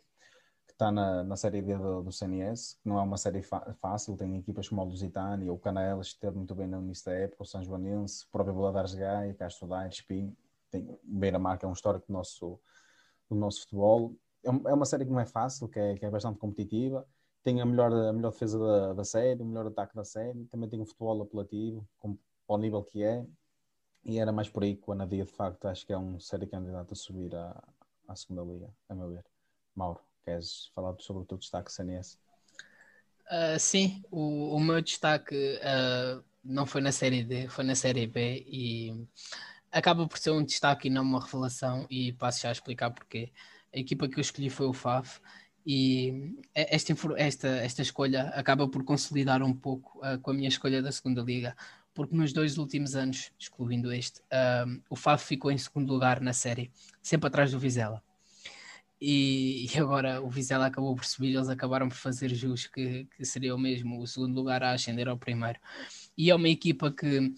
está 0.75 0.91
na, 0.91 1.23
na 1.23 1.35
Série 1.37 1.61
D 1.61 1.77
do, 1.77 2.03
do 2.03 2.11
CNS, 2.11 2.77
que 2.81 2.87
não 2.87 2.99
é 2.99 3.01
uma 3.01 3.17
série 3.17 3.41
fácil, 3.41 4.15
tem 4.17 4.37
equipas 4.37 4.67
como 4.67 4.81
o 4.81 4.85
Lusitânia, 4.85 5.51
o 5.51 5.57
Canelas, 5.57 6.09
que 6.09 6.15
esteve 6.15 6.37
muito 6.37 6.53
bem 6.53 6.67
no 6.67 6.81
início 6.81 7.05
da 7.05 7.13
época, 7.13 7.43
o 7.43 7.45
São 7.45 7.63
Joanense, 7.63 8.25
o 8.25 8.29
próprio 8.29 8.53
Boladares 8.53 8.93
Gaia, 8.93 9.33
Castro 9.33 9.67
Daire, 9.67 9.93
Espinho, 9.93 10.35
tem, 10.69 10.99
Beira-Mar, 11.03 11.57
que 11.57 11.65
é 11.65 11.67
um 11.67 11.73
histórico 11.73 12.05
do 12.07 12.13
nosso, 12.13 12.59
do 13.29 13.35
nosso 13.35 13.61
futebol. 13.61 14.15
É, 14.43 14.49
é 14.49 14.73
uma 14.73 14.85
série 14.85 15.05
que 15.05 15.11
não 15.11 15.19
é 15.19 15.25
fácil, 15.25 15.67
que 15.69 15.79
é, 15.79 15.95
que 15.95 16.05
é 16.05 16.09
bastante 16.09 16.37
competitiva, 16.39 17.07
tem 17.41 17.61
a 17.61 17.65
melhor, 17.65 17.91
a 17.93 18.11
melhor 18.11 18.31
defesa 18.31 18.59
da, 18.59 18.93
da 18.93 19.03
série, 19.05 19.41
o 19.41 19.45
melhor 19.45 19.67
ataque 19.67 19.95
da 19.95 20.03
série, 20.03 20.45
também 20.45 20.69
tem 20.69 20.79
um 20.79 20.85
futebol 20.85 21.21
apelativo, 21.21 21.87
com, 21.99 22.17
ao 22.47 22.57
nível 22.57 22.83
que 22.83 23.01
é, 23.01 23.25
e 24.03 24.19
era 24.19 24.31
mais 24.31 24.49
por 24.49 24.63
aí 24.63 24.75
que 24.75 24.89
o 24.89 24.93
Anadia, 24.93 25.23
de 25.25 25.31
facto, 25.31 25.65
acho 25.67 25.85
que 25.85 25.93
é 25.93 25.97
um 25.97 26.19
série 26.19 26.47
candidato 26.47 26.91
a 26.91 26.95
subir 26.95 27.33
à, 27.33 27.63
à 28.07 28.15
segunda 28.15 28.43
liga, 28.43 28.69
a 28.89 28.95
meu 28.95 29.09
ver. 29.09 29.25
Mauro. 29.73 30.14
Queres 30.25 30.71
falar 30.73 30.95
sobre 30.99 31.21
o 31.21 31.25
teu 31.25 31.37
destaque 31.37 31.71
CNS? 31.71 32.17
Uh, 33.25 33.59
sim, 33.59 34.03
o, 34.09 34.55
o, 34.55 34.59
meu 34.59 34.81
destaque 34.81 35.35
uh, 35.35 36.23
não 36.43 36.65
foi 36.65 36.81
na 36.81 36.91
Série 36.91 37.23
D, 37.23 37.47
foi 37.47 37.63
na 37.63 37.75
Série 37.75 38.07
B 38.07 38.43
e 38.47 39.07
acaba 39.71 40.07
por 40.07 40.17
ser 40.17 40.31
um 40.31 40.43
destaque 40.43 40.87
e 40.87 40.91
não 40.91 41.03
uma 41.03 41.23
revelação 41.23 41.85
e 41.89 42.11
passo 42.13 42.41
já 42.41 42.49
a 42.49 42.51
explicar 42.51 42.89
porquê. 42.89 43.31
A 43.73 43.77
equipa 43.77 44.07
que 44.07 44.17
eu 44.17 44.21
escolhi 44.21 44.49
foi 44.49 44.65
o 44.65 44.73
FAF 44.73 45.19
e 45.65 46.35
esta, 46.55 46.93
esta, 47.17 47.47
esta 47.47 47.81
escolha 47.83 48.29
acaba 48.29 48.67
por 48.67 48.83
consolidar 48.83 49.43
um 49.43 49.53
pouco 49.53 49.99
uh, 49.99 50.19
com 50.19 50.31
a 50.31 50.33
minha 50.33 50.49
escolha 50.49 50.81
da 50.81 50.91
segunda 50.91 51.21
liga, 51.21 51.55
porque 51.93 52.15
nos 52.15 52.33
dois 52.33 52.57
últimos 52.57 52.95
anos, 52.95 53.31
excluindo 53.39 53.93
este, 53.93 54.21
o 54.89 54.95
FAF 54.97 55.25
ficou 55.25 55.49
em 55.49 55.57
segundo 55.57 55.93
lugar 55.93 56.19
na 56.19 56.33
série, 56.33 56.69
sempre 57.01 57.27
atrás 57.27 57.51
do 57.51 57.59
Vizela 57.59 58.03
e, 59.07 59.67
e, 59.67 59.79
agora 59.79 60.19
o 60.19 60.27
Vizela 60.27 60.65
acabou 60.65 60.95
por 60.95 61.05
subir, 61.05 61.35
eles 61.35 61.47
acabaram 61.47 61.87
por 61.87 61.95
fazer 61.95 62.33
jus 62.33 62.65
que, 62.65 63.05
que 63.15 63.23
seria 63.23 63.53
o 63.53 63.57
mesmo, 63.57 64.01
o 64.01 64.07
segundo 64.07 64.33
lugar 64.33 64.63
a 64.63 64.71
ascender 64.71 65.07
ao 65.07 65.15
primeiro. 65.15 65.59
E 66.17 66.31
é 66.31 66.35
uma 66.35 66.49
equipa 66.49 66.91
que, 66.91 67.29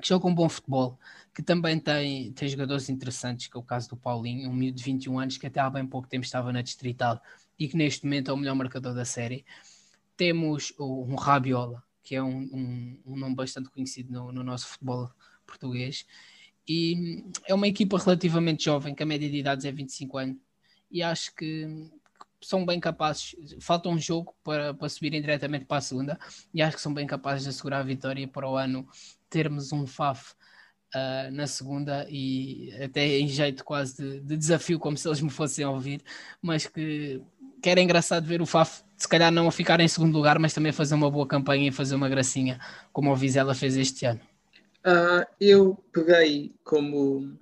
que 0.00 0.06
joga 0.08 0.28
um 0.28 0.34
bom 0.34 0.48
futebol, 0.48 0.96
que 1.34 1.42
também 1.42 1.80
tem, 1.80 2.32
tem 2.32 2.48
jogadores 2.48 2.88
interessantes, 2.88 3.48
que 3.48 3.56
é 3.56 3.60
o 3.60 3.62
caso 3.62 3.88
do 3.88 3.96
Paulinho, 3.96 4.48
um 4.48 4.54
miúdo 4.54 4.76
de 4.76 4.84
21 4.84 5.18
anos 5.18 5.36
que 5.36 5.48
até 5.48 5.58
há 5.58 5.68
bem 5.68 5.84
pouco 5.84 6.06
tempo 6.06 6.24
estava 6.24 6.52
na 6.52 6.62
Distrital 6.62 7.20
e 7.58 7.66
que 7.66 7.76
neste 7.76 8.04
momento 8.04 8.30
é 8.30 8.34
o 8.34 8.36
melhor 8.36 8.54
marcador 8.54 8.94
da 8.94 9.04
série. 9.04 9.44
Temos 10.16 10.72
um 10.78 11.16
Rabiola, 11.16 11.82
que 12.04 12.14
é 12.14 12.22
um, 12.22 12.38
um, 12.52 13.00
um 13.04 13.16
nome 13.16 13.34
bastante 13.34 13.68
conhecido 13.68 14.12
no, 14.12 14.30
no 14.30 14.44
nosso 14.44 14.68
futebol 14.68 15.10
português, 15.44 16.06
e 16.68 17.24
é 17.46 17.52
uma 17.52 17.66
equipa 17.66 17.98
relativamente 17.98 18.64
jovem, 18.64 18.94
que 18.94 19.02
a 19.02 19.06
média 19.06 19.28
de 19.28 19.38
idades 19.38 19.64
é 19.66 19.72
25 19.72 20.18
anos, 20.18 20.36
e 20.94 21.02
acho 21.02 21.34
que 21.34 21.90
são 22.40 22.64
bem 22.64 22.78
capazes, 22.78 23.34
falta 23.58 23.88
um 23.88 23.98
jogo 23.98 24.32
para, 24.44 24.72
para 24.72 24.88
subirem 24.88 25.20
diretamente 25.20 25.64
para 25.64 25.78
a 25.78 25.80
segunda 25.80 26.18
e 26.52 26.62
acho 26.62 26.76
que 26.76 26.82
são 26.82 26.94
bem 26.94 27.06
capazes 27.06 27.42
de 27.42 27.48
assegurar 27.48 27.80
a 27.80 27.84
vitória 27.84 28.28
para 28.28 28.48
o 28.48 28.56
ano 28.56 28.86
termos 29.28 29.72
um 29.72 29.86
FAF 29.86 30.34
uh, 30.94 31.32
na 31.32 31.48
segunda 31.48 32.06
e 32.08 32.70
até 32.80 33.18
em 33.18 33.26
jeito 33.26 33.64
quase 33.64 33.96
de, 33.96 34.20
de, 34.20 34.36
desafio, 34.36 34.78
como 34.78 34.96
se 34.96 35.08
eles 35.08 35.20
me 35.20 35.30
fossem 35.30 35.66
ouvir, 35.66 36.00
mas 36.40 36.66
que, 36.66 37.20
que 37.60 37.68
era 37.68 37.80
engraçado 37.80 38.24
ver 38.24 38.40
o 38.40 38.46
FAF 38.46 38.84
se 38.96 39.08
calhar 39.08 39.32
não 39.32 39.48
a 39.48 39.52
ficar 39.52 39.80
em 39.80 39.88
segundo 39.88 40.14
lugar, 40.14 40.38
mas 40.38 40.54
também 40.54 40.70
fazer 40.70 40.94
uma 40.94 41.10
boa 41.10 41.26
campanha 41.26 41.68
e 41.68 41.72
fazer 41.72 41.96
uma 41.96 42.08
gracinha, 42.08 42.60
como 42.92 43.10
o 43.10 43.16
Vizela 43.16 43.54
fez 43.54 43.76
este 43.76 44.06
ano. 44.06 44.20
Uh, 44.86 45.26
eu 45.40 45.82
peguei 45.92 46.54
como 46.62 47.36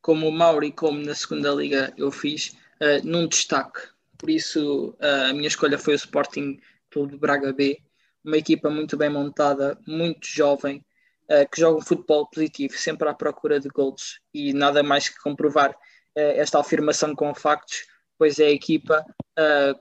como 0.00 0.28
o 0.28 0.32
Mauri, 0.32 0.72
como 0.72 1.00
na 1.00 1.14
segunda 1.14 1.50
liga 1.50 1.92
eu 1.96 2.10
fiz, 2.10 2.56
uh, 2.80 3.04
num 3.06 3.26
destaque. 3.26 3.80
Por 4.18 4.30
isso 4.30 4.90
uh, 5.00 5.30
a 5.30 5.32
minha 5.32 5.48
escolha 5.48 5.78
foi 5.78 5.94
o 5.94 5.96
Sporting 5.96 6.60
Clube 6.90 7.12
de 7.12 7.18
Braga 7.18 7.52
B, 7.52 7.78
uma 8.24 8.36
equipa 8.36 8.68
muito 8.68 8.96
bem 8.96 9.08
montada, 9.08 9.78
muito 9.86 10.26
jovem, 10.26 10.84
uh, 11.24 11.48
que 11.50 11.60
joga 11.60 11.78
um 11.78 11.82
futebol 11.82 12.28
positivo, 12.28 12.74
sempre 12.76 13.08
à 13.08 13.14
procura 13.14 13.60
de 13.60 13.68
gols 13.68 14.20
e 14.32 14.52
nada 14.52 14.82
mais 14.82 15.08
que 15.08 15.18
comprovar 15.18 15.74
esta 16.12 16.58
afirmação 16.58 17.14
com 17.14 17.32
factos, 17.32 17.86
pois 18.18 18.40
é 18.40 18.46
a 18.46 18.50
equipa 18.50 19.06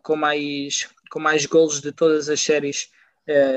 com 0.04 0.16
mais 0.16 0.88
com 1.10 1.20
mais 1.20 1.48
gols 1.48 1.82
de 1.82 1.92
todas 1.92 2.30
as 2.30 2.40
séries 2.40 2.88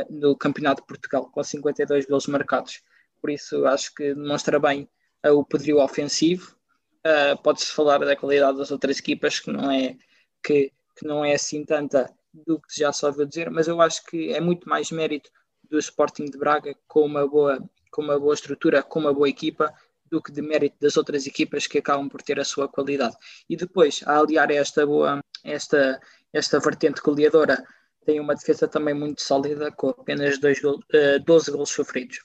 no 0.08 0.34
Campeonato 0.34 0.80
de 0.80 0.86
Portugal, 0.86 1.30
com 1.30 1.44
52 1.44 2.06
gols 2.06 2.26
marcados. 2.26 2.80
Por 3.20 3.28
isso 3.30 3.66
acho 3.66 3.94
que 3.94 4.14
demonstra 4.14 4.58
bem 4.58 4.88
o 5.30 5.44
poderio 5.44 5.78
ofensivo. 5.80 6.56
Uh, 7.04 7.40
Pode-se 7.42 7.72
falar 7.72 7.98
da 7.98 8.16
qualidade 8.16 8.58
das 8.58 8.70
outras 8.70 8.98
equipas, 8.98 9.40
que 9.40 9.50
não 9.50 9.70
é, 9.70 9.96
que, 10.42 10.72
que 10.96 11.06
não 11.06 11.24
é 11.24 11.34
assim 11.34 11.64
tanta 11.64 12.12
do 12.32 12.58
que 12.60 12.78
já 12.78 12.92
só 12.92 13.08
ouviu 13.08 13.26
dizer, 13.26 13.50
mas 13.50 13.68
eu 13.68 13.80
acho 13.80 14.04
que 14.06 14.32
é 14.32 14.40
muito 14.40 14.68
mais 14.68 14.90
mérito 14.90 15.30
do 15.68 15.78
Sporting 15.78 16.26
de 16.26 16.38
Braga 16.38 16.74
com 16.86 17.04
uma 17.04 17.26
boa, 17.26 17.62
com 17.90 18.02
uma 18.02 18.18
boa 18.18 18.34
estrutura, 18.34 18.82
com 18.82 19.00
uma 19.00 19.12
boa 19.12 19.28
equipa, 19.28 19.72
do 20.10 20.22
que 20.22 20.30
de 20.30 20.42
mérito 20.42 20.76
das 20.80 20.96
outras 20.96 21.26
equipas 21.26 21.66
que 21.66 21.78
acabam 21.78 22.08
por 22.08 22.22
ter 22.22 22.38
a 22.38 22.44
sua 22.44 22.68
qualidade. 22.68 23.16
E 23.48 23.56
depois, 23.56 24.02
a 24.06 24.18
aliar 24.18 24.50
esta 24.50 24.86
boa, 24.86 25.20
esta, 25.42 26.00
esta 26.32 26.60
vertente 26.60 27.00
goleadora, 27.00 27.64
tem 28.04 28.20
uma 28.20 28.34
defesa 28.34 28.68
também 28.68 28.94
muito 28.94 29.22
sólida, 29.22 29.70
com 29.72 29.88
apenas 29.88 30.38
dois 30.38 30.60
gol, 30.60 30.78
uh, 30.78 31.24
12 31.24 31.50
gols 31.50 31.70
sofridos. 31.70 32.18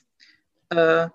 Uh, 0.72 1.10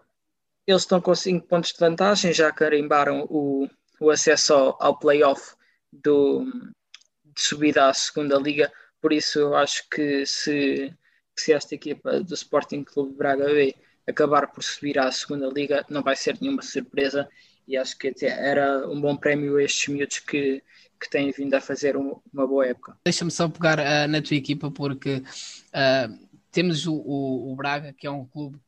eles 0.65 0.83
estão 0.83 1.01
com 1.01 1.13
5 1.13 1.47
pontos 1.47 1.71
de 1.73 1.79
vantagem, 1.79 2.33
já 2.33 2.51
carimbaram 2.51 3.25
o, 3.29 3.67
o 3.99 4.09
acesso 4.09 4.53
ao, 4.53 4.77
ao 4.81 4.97
playoff 4.97 5.55
do, 5.91 6.45
de 7.25 7.41
subida 7.41 7.87
à 7.87 7.93
segunda 7.93 8.37
liga, 8.37 8.71
por 9.01 9.11
isso 9.11 9.39
eu 9.39 9.55
acho 9.55 9.87
que 9.89 10.25
se, 10.25 10.93
se 11.37 11.53
esta 11.53 11.75
equipa 11.75 12.21
do 12.21 12.33
Sporting 12.33 12.83
Clube 12.83 13.17
Braga 13.17 13.45
B 13.45 13.75
acabar 14.07 14.47
por 14.51 14.63
subir 14.63 14.99
à 14.99 15.11
segunda 15.11 15.47
liga, 15.47 15.85
não 15.89 16.01
vai 16.01 16.15
ser 16.15 16.37
nenhuma 16.39 16.61
surpresa 16.61 17.27
e 17.67 17.77
acho 17.77 17.97
que 17.97 18.13
era 18.25 18.87
um 18.89 18.99
bom 18.99 19.15
prémio 19.15 19.59
estes 19.59 19.87
miúdos 19.87 20.19
que, 20.19 20.61
que 20.99 21.09
têm 21.09 21.31
vindo 21.31 21.53
a 21.53 21.61
fazer 21.61 21.95
um, 21.95 22.19
uma 22.33 22.45
boa 22.45 22.67
época. 22.67 22.97
Deixa-me 23.05 23.31
só 23.31 23.47
pegar 23.47 23.79
uh, 23.79 24.07
na 24.07 24.21
tua 24.21 24.35
equipa 24.35 24.69
porque 24.69 25.17
uh, 25.17 26.29
temos 26.51 26.85
o, 26.85 26.95
o, 26.95 27.51
o 27.51 27.55
Braga, 27.55 27.93
que 27.93 28.05
é 28.05 28.11
um 28.11 28.25
clube 28.25 28.59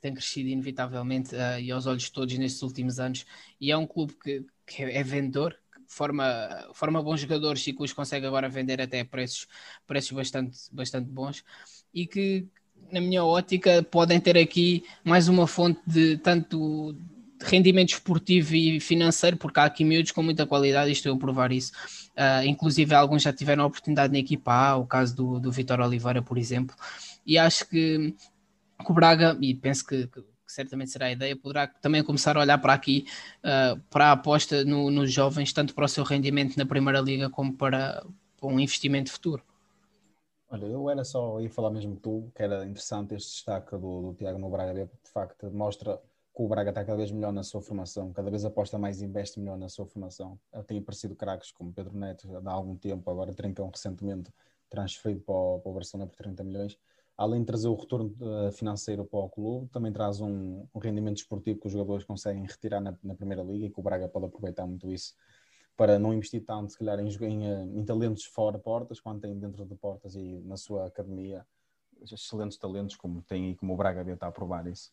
que 0.00 0.08
tem 0.08 0.14
crescido 0.14 0.48
inevitavelmente 0.48 1.34
uh, 1.34 1.60
e 1.60 1.70
aos 1.70 1.86
olhos 1.86 2.04
de 2.04 2.12
todos 2.12 2.36
nestes 2.38 2.62
últimos 2.62 2.98
anos, 2.98 3.26
e 3.60 3.70
é 3.70 3.76
um 3.76 3.86
clube 3.86 4.14
que, 4.14 4.44
que 4.66 4.82
é 4.82 5.02
vendedor, 5.02 5.52
que 5.52 5.80
forma, 5.86 6.24
forma 6.72 7.02
bons 7.02 7.20
jogadores 7.20 7.66
e 7.66 7.72
que 7.72 7.82
os 7.82 7.92
consegue 7.92 8.26
agora 8.26 8.48
vender 8.48 8.80
até 8.80 9.00
a 9.00 9.04
preços, 9.04 9.46
preços 9.86 10.12
bastante, 10.12 10.58
bastante 10.72 11.10
bons, 11.10 11.44
e 11.92 12.06
que, 12.06 12.46
na 12.90 13.00
minha 13.00 13.22
ótica, 13.22 13.82
podem 13.82 14.18
ter 14.18 14.38
aqui 14.38 14.82
mais 15.04 15.28
uma 15.28 15.46
fonte 15.46 15.80
de 15.86 16.16
tanto 16.16 16.94
de 16.94 17.46
rendimento 17.46 17.90
esportivo 17.90 18.54
e 18.54 18.80
financeiro, 18.80 19.36
porque 19.36 19.60
há 19.60 19.64
aqui 19.64 19.84
miúdos 19.84 20.12
com 20.12 20.22
muita 20.22 20.46
qualidade 20.46 20.90
e 20.90 20.92
estou 20.92 21.14
a 21.14 21.18
provar 21.18 21.52
isso. 21.52 21.72
Uh, 22.10 22.44
inclusive, 22.44 22.94
alguns 22.94 23.22
já 23.22 23.32
tiveram 23.32 23.64
a 23.64 23.66
oportunidade 23.66 24.12
na 24.12 24.18
equipa 24.18 24.52
A, 24.52 24.76
o 24.76 24.86
caso 24.86 25.16
do, 25.16 25.40
do 25.40 25.50
Vitor 25.50 25.80
Oliveira, 25.80 26.20
por 26.20 26.36
exemplo, 26.36 26.76
e 27.26 27.38
acho 27.38 27.66
que 27.68 28.14
que 28.84 28.90
o 28.90 28.94
Braga, 28.94 29.36
e 29.40 29.54
penso 29.54 29.86
que, 29.86 30.06
que, 30.06 30.24
certamente 30.46 30.90
será 30.90 31.06
a 31.06 31.12
ideia, 31.12 31.36
poderá 31.36 31.66
também 31.66 32.02
começar 32.02 32.36
a 32.36 32.40
olhar 32.40 32.58
para 32.58 32.72
aqui, 32.72 33.06
uh, 33.44 33.80
para 33.90 34.06
a 34.06 34.12
aposta 34.12 34.64
no, 34.64 34.90
nos 34.90 35.12
jovens, 35.12 35.52
tanto 35.52 35.74
para 35.74 35.84
o 35.84 35.88
seu 35.88 36.04
rendimento 36.04 36.56
na 36.56 36.66
Primeira 36.66 37.00
Liga 37.00 37.30
como 37.30 37.52
para, 37.52 38.04
para 38.36 38.48
um 38.48 38.58
investimento 38.58 39.12
futuro. 39.12 39.42
Olha, 40.48 40.66
eu 40.66 40.90
era 40.90 41.04
só, 41.04 41.40
ia 41.40 41.48
falar 41.48 41.70
mesmo 41.70 41.94
tu, 41.96 42.30
que 42.34 42.42
era 42.42 42.66
interessante 42.66 43.14
este 43.14 43.30
destaque 43.30 43.70
do, 43.72 44.02
do 44.02 44.14
Tiago 44.14 44.38
no 44.38 44.50
Braga, 44.50 44.86
porque 44.86 45.04
de 45.04 45.10
facto 45.10 45.50
mostra 45.52 46.00
que 46.34 46.42
o 46.42 46.48
Braga 46.48 46.70
está 46.70 46.84
cada 46.84 46.96
vez 46.96 47.12
melhor 47.12 47.32
na 47.32 47.44
sua 47.44 47.62
formação, 47.62 48.12
cada 48.12 48.28
vez 48.28 48.44
aposta 48.44 48.76
mais 48.76 49.00
e 49.00 49.04
investe 49.04 49.38
melhor 49.38 49.56
na 49.56 49.68
sua 49.68 49.86
formação. 49.86 50.36
Tem 50.66 50.78
aparecido 50.78 51.14
craques 51.14 51.52
como 51.52 51.72
Pedro 51.72 51.96
Neto 51.96 52.28
há 52.44 52.50
algum 52.50 52.76
tempo, 52.76 53.08
agora 53.08 53.32
Trincão 53.32 53.70
recentemente 53.70 54.32
transferido 54.68 55.20
para 55.20 55.34
o, 55.34 55.60
para 55.60 55.70
o 55.70 55.74
Barcelona 55.74 56.08
por 56.08 56.16
30 56.16 56.42
milhões 56.42 56.78
além 57.20 57.40
de 57.40 57.46
trazer 57.46 57.68
o 57.68 57.74
retorno 57.74 58.16
uh, 58.18 58.50
financeiro 58.50 59.04
para 59.04 59.18
o 59.18 59.28
clube, 59.28 59.68
também 59.68 59.92
traz 59.92 60.22
um, 60.22 60.66
um, 60.74 60.78
rendimento 60.78 61.18
esportivo 61.18 61.60
que 61.60 61.66
os 61.66 61.72
jogadores 61.74 62.02
conseguem 62.02 62.46
retirar 62.46 62.80
na, 62.80 62.96
na, 63.04 63.14
Primeira 63.14 63.42
Liga 63.42 63.66
e 63.66 63.70
que 63.70 63.78
o 63.78 63.82
Braga 63.82 64.08
pode 64.08 64.24
aproveitar 64.24 64.66
muito 64.66 64.90
isso 64.90 65.14
para 65.76 65.98
não 65.98 66.14
investir 66.14 66.42
tanto, 66.42 66.72
se 66.72 66.78
calhar, 66.78 66.98
em, 66.98 67.08
em, 67.08 67.46
eh, 67.46 67.62
em 67.74 67.84
talentos 67.84 68.24
fora 68.24 68.58
portas, 68.58 69.00
quanto 69.00 69.20
tem 69.20 69.38
dentro 69.38 69.66
de 69.66 69.74
portas 69.74 70.14
e 70.14 70.40
na 70.46 70.56
sua 70.56 70.86
academia 70.86 71.46
excelentes 72.00 72.56
talentos, 72.56 72.96
como 72.96 73.20
tem 73.20 73.50
e 73.50 73.54
como 73.54 73.74
o 73.74 73.76
Braga 73.76 74.00
estar 74.10 74.26
a 74.26 74.32
provar 74.32 74.66
isso. 74.66 74.90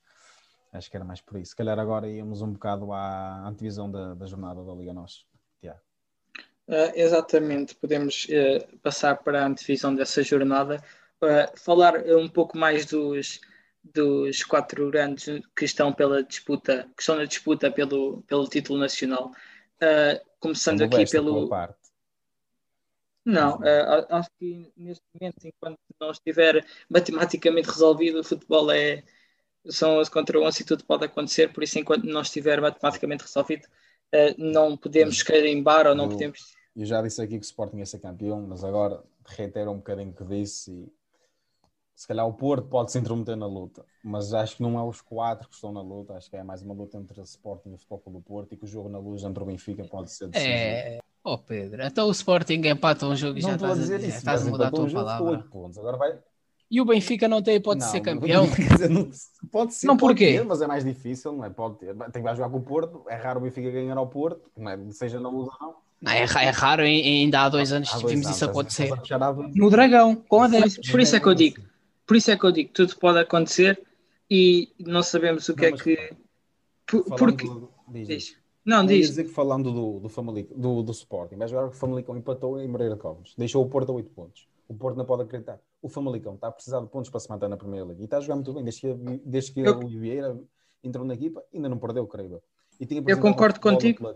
Acho 0.73 0.91
que 0.91 0.97
era 0.97 1.05
mais 1.05 1.21
por 1.21 1.39
isso. 1.39 1.51
Se 1.51 1.55
calhar 1.55 1.79
agora 1.79 2.09
íamos 2.09 2.41
um 2.41 2.51
bocado 2.51 2.91
à 2.91 3.47
antevisão 3.47 3.89
da, 3.89 4.13
da 4.13 4.25
jornada 4.25 4.61
da 4.65 4.73
Liga 4.73 4.93
Nós. 4.93 5.25
Tiago. 5.61 5.79
Uh, 6.67 6.91
exatamente, 6.93 7.73
podemos 7.75 8.25
uh, 8.25 8.77
passar 8.79 9.15
para 9.15 9.43
a 9.43 9.47
antevisão 9.47 9.95
dessa 9.95 10.21
jornada, 10.21 10.83
uh, 11.23 11.59
falar 11.59 11.95
um 12.07 12.27
pouco 12.27 12.57
mais 12.57 12.85
dos, 12.85 13.39
dos 13.83 14.43
quatro 14.43 14.89
grandes 14.89 15.41
que 15.55 15.65
estão 15.65 15.93
pela 15.93 16.23
disputa, 16.23 16.89
que 16.95 17.01
estão 17.01 17.15
na 17.15 17.25
disputa 17.25 17.71
pelo, 17.71 18.21
pelo 18.23 18.47
título 18.47 18.79
nacional. 18.79 19.31
começando 20.39 20.81
aqui 20.81 21.09
pelo. 21.09 21.49
Não, 23.25 23.59
acho 24.09 24.29
que 24.39 24.71
neste 24.77 25.03
momento, 25.13 25.45
enquanto 25.45 25.77
não 25.99 26.11
estiver 26.11 26.65
matematicamente 26.89 27.67
resolvido, 27.67 28.21
o 28.21 28.23
futebol 28.23 28.71
é, 28.71 29.03
são 29.69 29.97
11 29.97 30.11
contra 30.11 30.39
11 30.39 30.61
e 30.61 30.65
tudo 30.65 30.85
pode 30.85 31.05
acontecer, 31.05 31.51
por 31.51 31.63
isso, 31.63 31.77
enquanto 31.79 32.05
não 32.05 32.21
estiver 32.21 32.61
matematicamente 32.61 33.23
resolvido, 33.23 33.65
uh, 33.65 34.35
não 34.37 34.77
podemos 34.77 35.21
carimbar 35.23 35.87
ou 35.87 35.95
não 35.95 36.09
podemos. 36.09 36.55
Eu 36.75 36.85
já 36.85 37.01
disse 37.01 37.21
aqui 37.21 37.33
que 37.33 37.39
o 37.39 37.41
Sporting 37.41 37.77
ia 37.77 37.85
ser 37.85 37.99
campeão, 37.99 38.41
mas 38.41 38.63
agora 38.63 39.03
reitero 39.25 39.71
um 39.71 39.77
bocadinho 39.77 40.13
que 40.13 40.23
disse 40.23 40.71
e 40.71 40.91
se 41.97 42.07
calhar 42.07 42.27
o 42.27 42.31
Porto 42.31 42.67
pode 42.67 42.91
se 42.91 42.99
intrometer 42.99 43.35
na 43.35 43.47
luta, 43.47 43.83
mas 44.03 44.31
acho 44.31 44.57
que 44.57 44.61
não 44.61 44.77
é 44.77 44.83
os 44.83 45.01
quatro 45.01 45.49
que 45.49 45.55
estão 45.55 45.71
na 45.71 45.81
luta, 45.81 46.13
acho 46.13 46.29
que 46.29 46.37
é 46.37 46.43
mais 46.43 46.61
uma 46.61 46.75
luta 46.75 46.95
entre 46.95 47.19
o 47.19 47.23
Sporting 47.23 47.71
e 47.71 47.73
o 47.73 47.77
Futebol 47.79 48.13
do 48.13 48.21
Porto 48.21 48.53
e 48.53 48.55
que 48.55 48.65
o 48.65 48.67
jogo 48.67 48.87
na 48.87 48.99
luz 48.99 49.23
entre 49.23 49.41
o 49.41 49.45
Benfica 49.47 49.83
pode 49.83 50.11
ser 50.11 50.27
decisivo. 50.27 50.53
É, 50.53 50.99
oh 51.23 51.39
Pedro, 51.39 51.81
então 51.83 52.07
o 52.07 52.11
Sporting 52.11 52.61
empata 52.67 53.07
um 53.07 53.15
jogo 53.15 53.39
e 53.39 53.41
já 53.41 53.55
estás 53.55 53.71
a, 53.71 53.81
dizer, 53.81 53.99
isso, 54.01 54.17
estás 54.19 54.45
a 54.45 54.49
mudar 54.51 54.67
a 54.67 54.71
tua 54.71 54.85
um 54.85 54.93
palavra. 54.93 55.39
Pontos. 55.49 55.79
Agora 55.79 55.97
vai, 55.97 56.19
e 56.69 56.79
o 56.79 56.85
Benfica 56.85 57.27
não 57.27 57.41
tem 57.41 57.55
hipótese 57.55 57.87
de 57.87 57.91
ser 57.93 58.01
campeão? 58.01 58.45
Dizer, 58.53 58.89
não, 58.89 59.09
pode 59.49 59.73
ser. 59.73 59.87
Não, 59.87 59.95
porquê? 59.95 60.33
Ter, 60.33 60.43
mas 60.43 60.61
é 60.61 60.67
mais 60.67 60.83
difícil, 60.83 61.31
não 61.31 61.45
é? 61.45 61.49
Pode 61.49 61.77
ter. 61.77 61.95
Tem 62.11 62.21
que 62.21 62.35
jogar 62.35 62.49
com 62.49 62.57
o 62.57 62.61
Porto. 62.61 63.05
É 63.07 63.15
raro 63.15 63.39
o 63.39 63.43
Benfica 63.43 63.71
ganhar 63.71 63.97
ao 63.97 64.05
Porto, 64.05 64.51
não 64.55 64.69
é? 64.69 64.77
seja 64.91 65.17
na 65.17 65.29
luz 65.29 65.47
ou 65.47 65.67
não. 65.67 65.75
Não, 66.01 66.11
é, 66.11 66.21
é 66.21 66.49
raro, 66.49 66.83
ainda 66.83 67.41
há 67.41 67.49
dois 67.49 67.71
anos 67.71 67.89
há 67.89 67.97
dois 67.97 68.11
vimos 68.11 68.25
anos, 68.27 68.37
isso 68.37 68.45
acontecer. 68.45 68.91
No 69.55 69.69
Dragão, 69.69 70.15
com 70.15 70.43
a 70.43 70.47
10. 70.47 70.75
Por, 70.75 70.91
por 70.91 70.99
isso 70.99 71.15
é 71.15 71.19
que 71.19 71.25
eu 71.25 71.33
digo, 71.33 71.61
por 72.07 72.17
isso 72.17 72.31
é 72.31 72.37
que 72.37 72.43
eu 72.45 72.51
digo, 72.51 72.71
tudo 72.73 72.97
pode 72.97 73.19
acontecer 73.19 73.79
e 74.29 74.73
não 74.79 75.03
sabemos 75.03 75.47
o 75.49 75.55
que 75.55 75.69
não, 75.69 75.77
é 75.77 75.81
que. 75.81 76.13
Por, 76.87 77.03
porque. 77.03 77.45
Do, 77.45 77.69
diz. 77.89 78.07
diz. 78.07 78.37
Não, 78.65 78.85
diz. 78.85 79.09
dizer 79.09 79.25
que 79.25 79.29
falando 79.29 79.71
do, 79.71 79.99
do, 79.99 80.09
Famalico, 80.09 80.57
do, 80.57 80.81
do 80.81 80.91
Sporting, 80.91 81.35
jogar 81.47 81.69
que 81.69 81.75
o 81.75 81.79
Famalicão 81.79 82.17
empatou 82.17 82.59
em 82.59 82.67
Moreira 82.67 82.95
de 82.95 83.01
Covos, 83.01 83.35
deixou 83.37 83.63
o 83.63 83.69
Porto 83.69 83.91
a 83.91 83.95
8 83.95 84.09
pontos. 84.09 84.47
O 84.67 84.73
Porto 84.73 84.97
não 84.97 85.05
pode 85.05 85.21
acreditar 85.21 85.59
o 85.81 85.89
Famalicão 85.89 86.35
está 86.35 86.47
a 86.47 86.51
precisar 86.51 86.79
de 86.81 86.87
pontos 86.87 87.09
para 87.09 87.19
se 87.19 87.29
manter 87.29 87.47
na 87.47 87.57
Primeira 87.57 87.85
Liga 87.85 88.01
e 88.01 88.05
está 88.05 88.17
a 88.17 88.21
jogar 88.21 88.35
muito 88.35 88.53
bem 88.53 88.63
desde 88.63 88.81
que, 88.81 88.93
desde 89.25 89.51
que 89.51 89.61
eu... 89.61 89.79
o 89.79 89.87
Vieira 89.87 90.37
entrou 90.83 91.05
na 91.05 91.13
equipa, 91.13 91.43
ainda 91.53 91.69
não 91.69 91.77
perdeu, 91.77 92.05
creio 92.07 92.41
e 92.79 92.85
tinha, 92.85 93.03
eu 93.07 93.19
concordo 93.19 93.59
contigo. 93.59 94.07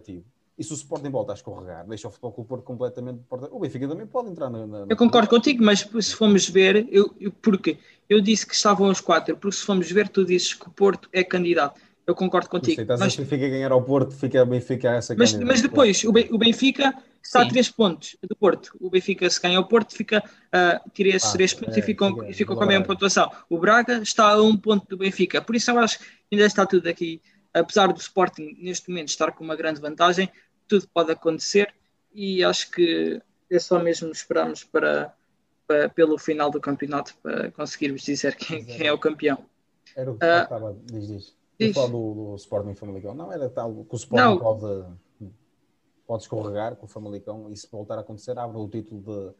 E 0.61 0.63
se 0.63 0.71
o 0.73 0.75
Sporting 0.75 1.09
volta 1.09 1.31
a 1.31 1.33
escorregar, 1.33 1.87
deixa 1.87 2.07
o 2.07 2.11
futebol 2.11 2.31
com 2.31 2.43
o 2.43 2.45
Porto 2.45 2.63
completamente. 2.63 3.21
O 3.49 3.59
Benfica 3.59 3.87
também 3.87 4.05
pode 4.05 4.29
entrar 4.29 4.47
na. 4.47 4.67
na 4.67 4.85
eu 4.87 4.95
concordo 4.95 5.27
contigo, 5.27 5.63
mas 5.63 5.79
se 5.79 6.15
formos 6.15 6.47
ver, 6.47 6.87
eu, 6.91 7.11
eu, 7.19 7.31
porque 7.31 7.79
eu 8.07 8.21
disse 8.21 8.45
que 8.45 8.53
estavam 8.53 8.87
os 8.87 9.01
quatro, 9.01 9.35
porque 9.35 9.57
se 9.57 9.65
formos 9.65 9.91
ver, 9.91 10.07
tu 10.07 10.23
dizes 10.23 10.53
que 10.53 10.67
o 10.67 10.69
Porto 10.69 11.09
é 11.11 11.23
candidato. 11.23 11.81
Eu 12.05 12.13
concordo 12.13 12.47
contigo. 12.47 12.75
Sei, 12.75 12.85
mas... 12.85 13.15
o 13.15 13.17
Benfica 13.17 13.49
ganhar 13.49 13.71
ao 13.71 13.81
Porto, 13.81 14.13
fica 14.13 14.43
o 14.43 14.45
Benfica 14.45 14.91
essa 14.91 15.15
mas, 15.17 15.33
mas 15.33 15.63
depois, 15.63 16.03
o 16.03 16.37
Benfica 16.37 16.93
está 17.23 17.41
Sim. 17.41 17.47
a 17.47 17.49
três 17.49 17.67
pontos 17.67 18.15
do 18.21 18.35
Porto. 18.35 18.77
O 18.79 18.87
Benfica, 18.91 19.27
se 19.31 19.41
ganha 19.41 19.59
o 19.59 19.65
Porto, 19.65 19.95
fica, 19.95 20.19
uh, 20.19 20.91
tira 20.93 21.09
esses 21.09 21.29
ah, 21.29 21.33
três 21.33 21.55
pontos 21.55 21.75
é, 21.75 21.79
e 21.79 21.81
ficam, 21.81 22.15
fica, 22.15 22.33
ficam 22.33 22.55
com 22.55 22.63
a 22.63 22.67
mesma 22.67 22.85
pontuação. 22.85 23.31
O 23.49 23.57
Braga 23.57 23.97
está 24.03 24.29
a 24.29 24.39
um 24.43 24.55
ponto 24.55 24.85
do 24.87 24.97
Benfica. 24.97 25.41
Por 25.41 25.55
isso 25.55 25.71
eu 25.71 25.79
acho 25.79 25.97
que 25.97 26.05
ainda 26.31 26.45
está 26.45 26.67
tudo 26.67 26.87
aqui. 26.87 27.19
Apesar 27.51 27.91
do 27.91 27.99
Sporting, 27.99 28.57
neste 28.59 28.89
momento, 28.89 29.09
estar 29.09 29.31
com 29.31 29.43
uma 29.43 29.55
grande 29.55 29.81
vantagem, 29.81 30.29
tudo 30.67 30.87
pode 30.93 31.11
acontecer 31.11 31.73
e 32.13 32.43
acho 32.43 32.71
que 32.71 33.21
é 33.49 33.59
só 33.59 33.79
mesmo 33.79 34.11
esperarmos 34.11 34.63
para, 34.63 35.13
para 35.67 35.89
pelo 35.89 36.17
final 36.17 36.49
do 36.49 36.59
campeonato 36.59 37.15
para 37.21 37.51
conseguirmos 37.51 38.01
dizer 38.01 38.35
quem, 38.35 38.63
quem 38.65 38.87
é 38.87 38.93
o 38.93 38.99
campeão. 38.99 39.45
Era 39.95 40.11
o 40.11 40.17
que 40.17 40.25
estava, 40.25 40.77
diz, 40.85 41.07
diz. 41.07 41.35
Eu 41.59 41.73
falo 41.73 41.89
do, 41.89 42.13
do 42.31 42.35
Sporting 42.35 42.73
Famalicão. 42.73 43.13
Não, 43.13 43.31
era 43.31 43.49
tal 43.49 43.85
que 43.85 43.93
o 43.93 43.95
Sporting 43.95 44.23
não. 44.23 44.39
pode, 44.39 44.85
pode 46.07 46.23
escorregar 46.23 46.75
com 46.75 46.85
o 46.85 46.89
Famalicão 46.89 47.51
e 47.51 47.57
se 47.57 47.69
voltar 47.69 47.97
a 47.97 48.01
acontecer, 48.01 48.37
abre 48.37 48.57
o 48.57 48.67
título 48.67 49.01
de 49.01 49.35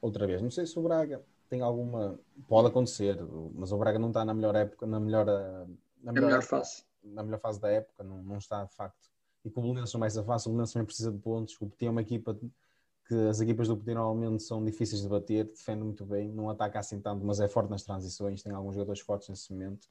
outra 0.00 0.26
vez. 0.26 0.40
Não 0.40 0.50
sei 0.50 0.66
se 0.66 0.78
o 0.78 0.82
Braga 0.82 1.22
tem 1.48 1.60
alguma. 1.60 2.18
Pode 2.46 2.68
acontecer, 2.68 3.18
mas 3.54 3.72
o 3.72 3.78
Braga 3.78 3.98
não 3.98 4.08
está 4.08 4.24
na 4.24 4.32
melhor 4.32 4.54
época, 4.54 4.86
na 4.86 4.98
melhor, 4.98 5.26
na 5.26 6.12
melhor, 6.12 6.26
melhor 6.26 6.42
fase. 6.42 6.84
Na 7.02 7.22
melhor 7.22 7.40
fase 7.40 7.60
da 7.60 7.70
época, 7.70 8.02
não, 8.02 8.22
não 8.22 8.38
está 8.38 8.64
de 8.64 8.74
facto. 8.74 9.10
E 9.48 9.50
com 9.50 9.60
o 9.60 9.62
Belenenses 9.62 9.92
não 9.94 10.00
mais 10.00 10.14
fácil, 10.14 10.50
o 10.50 10.52
Belenenses 10.52 10.72
também 10.72 10.86
precisa 10.86 11.10
de 11.10 11.18
pontos. 11.18 11.56
O 11.60 11.66
Petit 11.66 11.86
é 11.86 11.90
uma 11.90 12.02
equipa 12.02 12.38
que 13.06 13.14
as 13.28 13.40
equipas 13.40 13.68
do 13.68 13.76
Petit 13.76 13.94
normalmente 13.94 14.42
são 14.42 14.64
difíceis 14.64 15.02
de 15.02 15.08
bater, 15.08 15.44
defende 15.46 15.82
muito 15.82 16.04
bem, 16.04 16.30
não 16.30 16.50
ataca 16.50 16.78
assim 16.78 17.00
tanto, 17.00 17.24
mas 17.24 17.40
é 17.40 17.48
forte 17.48 17.70
nas 17.70 17.82
transições, 17.82 18.42
tem 18.42 18.52
alguns 18.52 18.74
jogadores 18.74 19.00
fortes 19.00 19.28
nesse 19.28 19.52
momento 19.52 19.88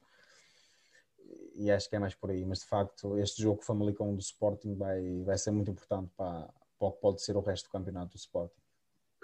e 1.58 1.70
acho 1.70 1.90
que 1.90 1.96
é 1.96 1.98
mais 1.98 2.14
por 2.14 2.30
aí. 2.30 2.44
Mas 2.44 2.60
de 2.60 2.66
facto, 2.66 3.18
este 3.18 3.42
jogo 3.42 3.62
Famalicão 3.62 4.14
do 4.14 4.20
Sporting 4.20 4.74
vai, 4.74 5.22
vai 5.24 5.36
ser 5.36 5.50
muito 5.50 5.70
importante 5.70 6.10
para, 6.16 6.48
para 6.78 6.88
o 6.88 6.92
que 6.92 7.00
pode 7.00 7.22
ser 7.22 7.36
o 7.36 7.40
resto 7.40 7.68
do 7.68 7.72
campeonato 7.72 8.12
do 8.12 8.16
Sporting. 8.16 8.54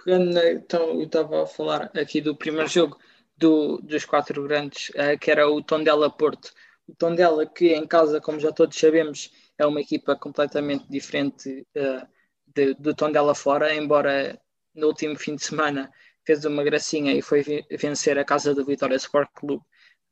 Então, 0.05 0.89
eu 0.89 1.03
estava 1.03 1.43
a 1.43 1.47
falar 1.47 1.89
aqui 1.97 2.19
do 2.19 2.35
primeiro 2.35 2.67
jogo 2.67 2.97
do, 3.37 3.77
dos 3.77 4.05
quatro 4.05 4.43
grandes, 4.43 4.89
uh, 4.89 5.17
que 5.19 5.31
era 5.31 5.49
o 5.49 5.63
Tondela 5.63 6.09
Porto. 6.09 6.51
O 6.87 6.93
Tondela, 6.93 7.45
que 7.45 7.73
em 7.73 7.87
casa, 7.87 8.19
como 8.21 8.39
já 8.39 8.51
todos 8.51 8.77
sabemos, 8.77 9.31
é 9.57 9.65
uma 9.65 9.81
equipa 9.81 10.15
completamente 10.15 10.85
diferente 10.89 11.65
uh, 11.75 12.07
de, 12.47 12.73
do 12.75 12.93
Tondela 12.93 13.35
fora, 13.35 13.73
embora 13.73 14.39
no 14.73 14.87
último 14.87 15.17
fim 15.17 15.35
de 15.35 15.43
semana 15.43 15.91
fez 16.25 16.43
uma 16.43 16.63
gracinha 16.63 17.13
e 17.13 17.21
foi 17.21 17.43
vencer 17.71 18.17
a 18.17 18.25
casa 18.25 18.53
do 18.53 18.65
Vitória 18.65 18.95
Sport 18.95 19.29
Clube 19.33 19.63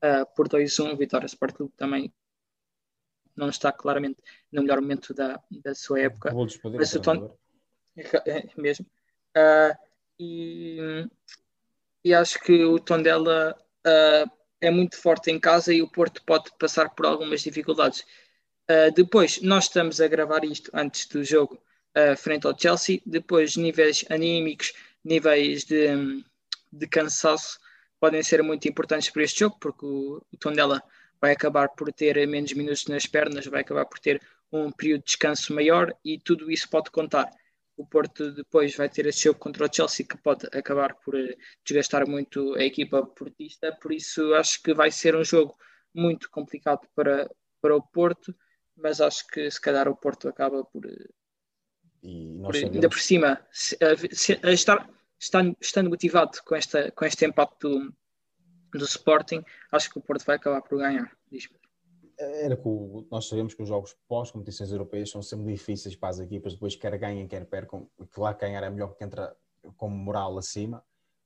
uh, 0.04 0.26
por 0.36 0.48
2-1. 0.48 0.98
Vitória 0.98 1.26
Sport 1.26 1.56
Clube 1.56 1.74
também 1.76 2.14
não 3.36 3.50
está 3.50 3.72
claramente 3.72 4.22
no 4.52 4.62
melhor 4.62 4.80
momento 4.80 5.14
da, 5.14 5.42
da 5.64 5.74
sua 5.74 6.02
época. 6.02 6.32
Vou 6.32 6.48
Mas 6.76 6.94
o 6.94 7.02
Ton... 7.02 7.36
é, 8.26 8.48
mesmo. 8.56 8.86
Uh, 9.36 9.76
e, 10.20 11.08
e 12.04 12.14
acho 12.14 12.40
que 12.40 12.64
o 12.64 12.80
Tondela 12.80 13.58
uh, 13.86 14.32
é 14.62 14.70
muito 14.70 14.98
forte 14.98 15.32
em 15.32 15.40
casa 15.40 15.74
e 15.74 15.82
o 15.82 15.90
Porto 15.90 16.24
pode 16.24 16.52
passar 16.60 16.90
por 16.90 17.06
algumas 17.06 17.42
dificuldades. 17.42 18.06
Uh, 18.70 18.92
depois, 18.96 19.42
nós 19.42 19.66
estamos 19.66 20.00
a 20.00 20.08
gravar 20.08 20.44
isto 20.46 20.72
antes 20.74 21.06
do 21.08 21.24
jogo 21.24 21.62
uh, 21.98 22.16
frente 22.16 22.48
ao 22.48 22.58
Chelsea. 22.58 23.02
Depois, 23.06 23.56
níveis 23.56 24.06
anímicos, 24.10 24.74
níveis 25.04 25.64
de, 25.66 26.24
de 26.72 26.88
cansaço 26.88 27.60
podem 28.00 28.24
ser 28.24 28.42
muito 28.44 28.68
importantes 28.68 29.10
para 29.10 29.24
este 29.24 29.42
jogo, 29.42 29.58
porque 29.60 29.86
o, 29.86 30.22
o 30.32 30.38
Tondela 30.38 30.82
vai 31.22 31.32
acabar 31.32 31.70
por 31.70 31.92
ter 31.94 32.28
menos 32.28 32.52
minutos 32.54 32.86
nas 32.88 33.06
pernas, 33.06 33.46
vai 33.46 33.62
acabar 33.62 33.86
por 33.86 34.00
ter 34.00 34.22
um 34.52 34.72
período 34.72 35.00
de 35.00 35.06
descanso 35.06 35.54
maior 35.54 35.96
e 36.04 36.20
tudo 36.20 36.52
isso 36.52 36.70
pode 36.70 36.92
contar. 36.92 37.30
O 37.76 37.86
Porto 37.86 38.32
depois 38.32 38.76
vai 38.76 38.90
ter 38.90 39.06
este 39.08 39.24
jogo 39.24 39.40
contra 39.40 39.66
o 39.66 39.74
Chelsea 39.74 40.06
que 40.06 40.18
pode 40.18 40.46
acabar 40.56 40.96
por 40.96 41.16
eh, 41.16 41.36
desgastar 41.66 42.08
muito 42.08 42.54
a 42.56 42.64
equipa 42.64 43.04
portista, 43.06 43.76
por 43.82 43.92
isso 43.92 44.34
acho 44.36 44.62
que 44.62 44.74
vai 44.74 44.92
ser 44.92 45.16
um 45.16 45.24
jogo 45.24 45.56
muito 45.94 46.30
complicado 46.30 46.88
para, 46.94 47.30
para 47.62 47.76
o 47.76 47.82
Porto, 47.82 48.36
mas 48.76 49.02
acho 49.02 49.28
que 49.28 49.50
se 49.50 49.60
calhar 49.60 49.88
o 49.88 49.96
Porto 49.96 50.28
acaba 50.28 50.64
por, 50.64 50.86
eh, 50.86 51.10
por 52.44 52.56
ainda 52.56 52.90
por 52.90 53.00
cima. 53.00 53.46
Se, 53.52 53.78
se, 54.12 54.40
estar 54.44 54.90
estando, 55.20 55.56
estando 55.60 55.90
motivado 55.90 56.32
com, 56.46 56.56
esta, 56.56 56.92
com 56.92 57.06
este 57.06 57.26
empate 57.26 57.56
do, 57.62 57.94
do 58.74 58.86
Sporting, 58.86 59.44
acho 59.72 59.90
que 59.90 60.00
o 60.00 60.02
Porto 60.02 60.26
vai 60.26 60.36
acabar 60.36 60.62
por 60.62 60.80
ganhar. 60.80 61.12
Era 62.18 62.56
que 62.56 62.68
o, 62.68 63.08
nós 63.12 63.28
sabemos 63.28 63.54
que 63.54 63.62
os 63.62 63.68
jogos 63.68 63.96
pós-competições 64.08 64.72
europeias 64.72 65.10
são 65.10 65.22
sempre 65.22 65.52
difíceis 65.52 65.96
para 65.96 66.10
as 66.10 66.20
equipas, 66.20 66.54
depois 66.54 66.76
quer 66.76 66.98
ganhem, 66.98 67.28
quer 67.28 67.46
percam, 67.46 67.90
que 68.12 68.20
lá 68.20 68.34
ganhar 68.34 68.64
é 68.64 68.70
melhor 68.70 68.96
que 68.96 69.04
entra 69.04 69.36
com 69.78 69.90
moral 69.90 70.38
acima 70.38 70.84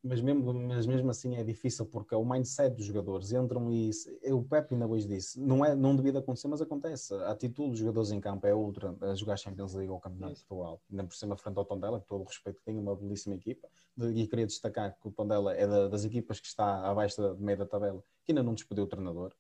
mas 0.08 0.22
mesmo, 0.22 0.54
mas 0.54 0.86
mesmo 0.88 1.10
assim 1.10 1.36
é 1.36 1.44
difícil 1.44 1.86
porque 1.86 2.14
é 2.14 2.18
o 2.18 2.26
mindset 2.26 2.76
dos 2.76 2.86
jogadores. 2.86 3.32
Entram 3.32 3.72
e 3.72 3.92
o 4.32 4.42
Pepe 4.42 4.74
ainda 4.74 4.88
hoje 4.88 5.08
disse 5.08 5.40
não 5.40 5.64
é 5.64 5.76
não 5.76 5.96
devia 5.96 6.18
acontecer 6.18 6.48
mas 6.48 6.62
acontece. 6.62 7.14
A 7.14 7.32
atitude 7.32 7.72
dos 7.72 7.80
jogadores 7.80 8.12
em 8.12 8.20
campo 8.20 8.48
é 8.48 8.54
outra 8.54 8.96
a 9.02 9.14
jogar 9.14 9.38
Champions 9.38 9.74
League 9.74 9.92
ou 9.92 10.00
Campeonato 10.00 10.36
de 10.36 10.46
Portugal. 10.46 10.82
Ainda 10.90 11.04
por 11.04 11.16
cima 11.16 11.36
frente 11.36 11.58
ao 11.58 11.66
Tondela 11.66 12.00
que 12.00 12.08
todo 12.08 12.22
o 12.22 12.26
respeito 12.26 12.62
tem 12.64 12.78
uma 12.78 12.96
belíssima 12.96 13.36
equipa. 13.36 13.68
E 14.00 14.28
queria 14.28 14.46
destacar 14.46 14.98
que 15.00 15.08
o 15.08 15.12
Tondela 15.12 15.54
é 15.54 15.68
da, 15.68 15.88
das 15.88 16.06
equipas 16.06 16.40
que 16.40 16.48
está 16.48 16.90
abaixo 16.90 17.22
da, 17.22 17.34
de 17.34 17.42
meio 17.42 17.58
da 17.58 17.66
tabela 17.66 18.04
que 18.24 18.32
ainda 18.32 18.44
não 18.44 18.54
despediu 18.54 18.86
o 18.86 18.88
treinador. 18.88 19.34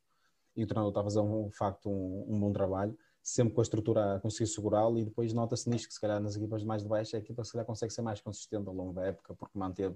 E 0.56 0.64
o 0.64 0.68
treinador 0.68 0.90
está 0.90 1.02
a 1.02 1.04
fazer 1.04 1.20
um, 1.20 1.50
facto 1.52 1.90
um, 1.90 2.26
um 2.28 2.40
bom 2.40 2.52
trabalho 2.52 2.98
sempre 3.22 3.54
com 3.54 3.60
a 3.60 3.64
estrutura 3.64 4.16
a 4.16 4.20
conseguir 4.20 4.48
segurá-lo. 4.48 4.98
E 4.98 5.06
depois 5.06 5.34
nota-se 5.34 5.70
nisto 5.70 5.88
que 5.88 5.94
se 5.94 6.02
calhar 6.02 6.22
nas 6.22 6.36
equipas 6.36 6.64
mais 6.64 6.82
de 6.82 6.90
baixo 6.90 7.16
a 7.16 7.20
equipa 7.20 7.44
se 7.44 7.52
calhar 7.52 7.66
consegue 7.66 7.94
ser 7.94 8.02
mais 8.02 8.22
consistente 8.22 8.68
ao 8.68 8.74
longo 8.74 8.94
da 8.94 9.06
época 9.06 9.34
porque 9.36 9.58
manteve 9.58 9.96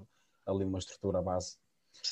ali 0.51 0.65
uma 0.65 0.79
estrutura 0.79 1.21
base 1.21 1.57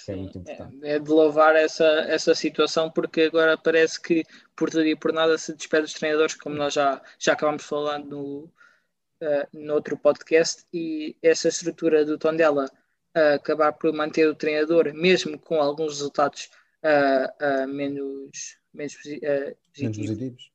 que 0.05 0.11
é 0.11 0.15
muito 0.15 0.37
importante. 0.37 0.77
É, 0.83 0.95
é 0.95 0.99
de 0.99 1.09
louvar 1.09 1.55
essa, 1.55 1.85
essa 2.07 2.35
situação, 2.35 2.91
porque 2.91 3.21
agora 3.21 3.57
parece 3.57 3.99
que 4.01 4.23
por 4.55 4.69
tudo 4.69 4.85
e 4.85 4.95
por 4.95 5.11
nada 5.11 5.37
se 5.37 5.53
despede 5.55 5.85
os 5.85 5.93
treinadores, 5.93 6.35
como 6.35 6.55
nós 6.55 6.73
já, 6.73 7.01
já 7.17 7.33
acabamos 7.33 7.63
falando 7.63 8.09
no, 8.09 8.43
uh, 9.23 9.47
no 9.53 9.73
outro 9.73 9.97
podcast, 9.97 10.65
e 10.73 11.15
essa 11.21 11.47
estrutura 11.47 12.05
do 12.05 12.17
Tondela 12.17 12.65
uh, 13.15 13.35
acabar 13.35 13.73
por 13.73 13.91
manter 13.93 14.27
o 14.27 14.35
treinador, 14.35 14.93
mesmo 14.93 15.39
com 15.39 15.61
alguns 15.61 15.93
resultados 15.93 16.49
uh, 16.83 17.67
menos, 17.67 18.57
menos, 18.73 18.95
menos 19.77 19.97
positivos. 19.97 20.51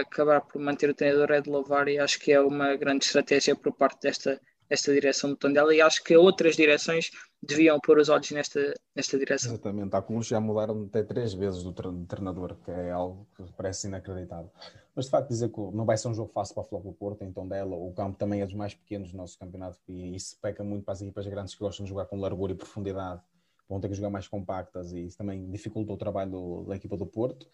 acabar 0.00 0.40
por 0.42 0.60
manter 0.60 0.90
o 0.90 0.94
treinador 0.94 1.32
é 1.32 1.40
de 1.40 1.50
louvar 1.50 1.88
e 1.88 1.98
acho 1.98 2.20
que 2.20 2.32
é 2.32 2.40
uma 2.40 2.76
grande 2.76 3.06
estratégia 3.06 3.56
por 3.56 3.72
parte 3.72 4.02
desta, 4.02 4.40
esta 4.72 4.92
direção 4.92 5.30
do 5.30 5.36
Tondela 5.36 5.74
e 5.74 5.80
acho 5.82 6.02
que 6.02 6.16
outras 6.16 6.56
direções 6.56 7.10
deviam 7.42 7.78
pôr 7.78 7.98
os 7.98 8.08
olhos 8.08 8.30
nesta, 8.30 8.74
nesta 8.96 9.18
direção. 9.18 9.52
Exatamente, 9.52 9.94
alguns 9.94 10.26
já 10.26 10.40
mudaram 10.40 10.84
até 10.84 11.02
três 11.02 11.34
vezes 11.34 11.62
do 11.62 11.72
treinador, 12.06 12.56
que 12.64 12.70
é 12.70 12.90
algo 12.90 13.26
que 13.36 13.44
parece 13.52 13.86
inacreditável. 13.86 14.50
Mas 14.94 15.06
de 15.06 15.10
facto 15.10 15.28
dizer 15.28 15.50
que 15.50 15.60
não 15.60 15.84
vai 15.84 15.98
ser 15.98 16.08
um 16.08 16.14
jogo 16.14 16.30
fácil 16.32 16.54
para 16.54 16.62
o 16.62 16.66
Flóculo 16.66 16.94
Porto, 16.94 17.22
em 17.22 17.32
Tondela, 17.32 17.76
o 17.76 17.92
campo 17.92 18.16
também 18.16 18.40
é 18.40 18.46
dos 18.46 18.54
mais 18.54 18.74
pequenos 18.74 19.10
do 19.10 19.16
nosso 19.18 19.38
campeonato 19.38 19.78
e 19.88 20.14
isso 20.14 20.38
peca 20.40 20.64
muito 20.64 20.84
para 20.84 20.92
as 20.92 21.02
equipas 21.02 21.26
grandes 21.26 21.54
que 21.54 21.60
gostam 21.60 21.84
de 21.84 21.90
jogar 21.90 22.06
com 22.06 22.18
largura 22.18 22.52
e 22.52 22.56
profundidade, 22.56 23.20
vão 23.68 23.78
ter 23.78 23.88
que 23.88 23.94
jogar 23.94 24.10
mais 24.10 24.26
compactas 24.26 24.92
e 24.92 25.06
isso 25.06 25.18
também 25.18 25.50
dificulta 25.50 25.92
o 25.92 25.96
trabalho 25.98 26.64
da 26.66 26.76
equipa 26.76 26.96
do 26.96 27.06
Porto. 27.06 27.46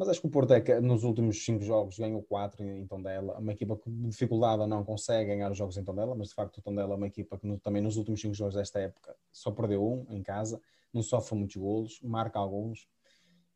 Mas 0.00 0.08
acho 0.08 0.22
que 0.22 0.28
o 0.28 0.30
Porto 0.30 0.54
é 0.54 0.62
que 0.62 0.80
nos 0.80 1.04
últimos 1.04 1.44
cinco 1.44 1.62
jogos 1.62 1.98
ganhou 1.98 2.22
quatro 2.22 2.64
em 2.64 2.86
Tondela. 2.86 3.38
Uma 3.38 3.52
equipa 3.52 3.76
que 3.76 3.90
de 3.90 4.08
dificuldade 4.08 4.66
não 4.66 4.82
consegue 4.82 5.28
ganhar 5.28 5.52
os 5.52 5.58
jogos 5.58 5.76
em 5.76 5.84
Tondela, 5.84 6.14
mas 6.14 6.28
de 6.28 6.34
facto 6.34 6.56
o 6.56 6.62
Tondela 6.62 6.94
é 6.94 6.96
uma 6.96 7.06
equipa 7.06 7.36
que 7.36 7.46
no, 7.46 7.58
também 7.58 7.82
nos 7.82 7.98
últimos 7.98 8.18
cinco 8.18 8.32
jogos 8.32 8.54
desta 8.54 8.80
época 8.80 9.14
só 9.30 9.50
perdeu 9.50 9.86
um 9.86 10.06
em 10.08 10.22
casa, 10.22 10.58
não 10.90 11.02
sofre 11.02 11.36
muitos 11.36 11.56
golos, 11.56 12.00
marca 12.02 12.38
alguns 12.38 12.88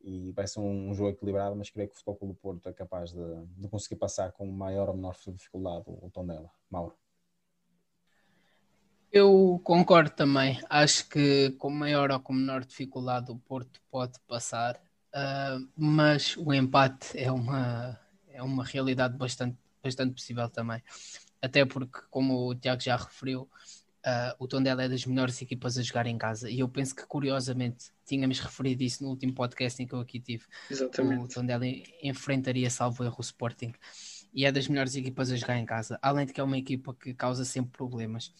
e 0.03 0.33
vai 0.33 0.47
ser 0.47 0.61
um, 0.61 0.93
jogo 0.93 1.09
equilibrado, 1.09 1.57
mas 1.57 1.71
creio 1.71 1.89
que 1.89 1.95
o 1.95 1.99
Futebol 1.99 2.29
do 2.29 2.35
Porto 2.35 2.69
é 2.69 2.75
capaz 2.75 3.11
de, 3.11 3.47
de, 3.57 3.67
conseguir 3.67 3.97
passar 3.97 4.31
com 4.33 4.45
maior 4.47 4.91
ou 4.91 4.95
menor 4.95 5.17
dificuldade 5.29 5.85
o, 5.87 5.93
o 5.93 6.11
Tondela. 6.11 6.51
Mauro. 6.71 6.95
Eu 9.11 9.59
concordo 9.65 10.11
também. 10.11 10.61
Acho 10.69 11.09
que 11.09 11.53
com 11.53 11.71
maior 11.71 12.11
ou 12.11 12.21
com 12.21 12.35
menor 12.35 12.67
dificuldade 12.67 13.33
o 13.33 13.39
Porto 13.39 13.81
pode 13.91 14.21
passar. 14.29 14.79
Uh, 15.15 15.69
mas 15.77 16.37
o 16.37 16.53
empate 16.53 17.17
é 17.17 17.31
uma, 17.31 17.99
é 18.29 18.43
uma 18.43 18.65
realidade 18.65 19.17
bastante, 19.17 19.57
bastante 19.81 20.13
possível 20.13 20.49
também. 20.49 20.83
Até 21.41 21.65
porque, 21.65 22.01
como 22.11 22.49
o 22.49 22.55
Tiago 22.55 22.83
já 22.83 22.97
referiu, 22.97 23.43
uh, 24.05 24.35
o 24.39 24.49
Tondela 24.49 24.83
é 24.83 24.89
das 24.89 25.07
melhores 25.07 25.41
equipas 25.41 25.79
a 25.79 25.83
jogar 25.83 26.07
em 26.07 26.19
casa. 26.19 26.51
E 26.51 26.59
eu 26.59 26.69
penso 26.69 26.97
que, 26.97 27.07
curiosamente, 27.07 27.93
tínhamos 28.05 28.41
referido 28.41 28.83
isso 28.83 29.05
no 29.05 29.11
último 29.11 29.33
podcast 29.35 29.81
em 29.81 29.87
que 29.87 29.95
eu 29.95 30.01
aqui 30.01 30.19
tive. 30.19 30.45
Exatamente. 30.69 31.23
O 31.23 31.29
Tondela 31.29 31.65
enfrentaria, 32.03 32.69
salvo 32.69 33.05
erro, 33.05 33.17
o 33.19 33.23
Sporting. 33.23 33.73
E 34.33 34.45
é 34.45 34.51
das 34.51 34.67
melhores 34.67 34.97
equipas 34.97 35.31
a 35.31 35.37
jogar 35.37 35.59
em 35.59 35.65
casa. 35.65 35.97
Além 36.03 36.27
de 36.27 36.33
que 36.33 36.41
é 36.41 36.45
uma 36.45 36.59
equipa 36.59 36.93
que 36.93 37.15
causa 37.15 37.45
sempre 37.45 37.71
problemas. 37.71 38.33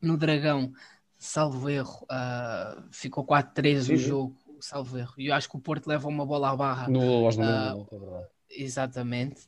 No 0.00 0.16
Dragão, 0.16 0.72
salvo 1.18 1.68
erro, 1.68 2.06
uh, 2.10 2.82
ficou 2.90 3.26
4-3 3.26 3.92
o 3.92 3.96
jogo 3.96 4.39
salvo 4.60 4.98
erro. 4.98 5.14
E 5.18 5.26
eu 5.26 5.34
acho 5.34 5.48
que 5.48 5.56
o 5.56 5.60
Porto 5.60 5.86
leva 5.86 6.08
uma 6.08 6.26
bola 6.26 6.50
à 6.50 6.56
barra. 6.56 6.88
No 6.88 7.28
uh, 7.28 7.28
é 7.28 7.98
verdade. 7.98 8.26
Exatamente. 8.50 9.46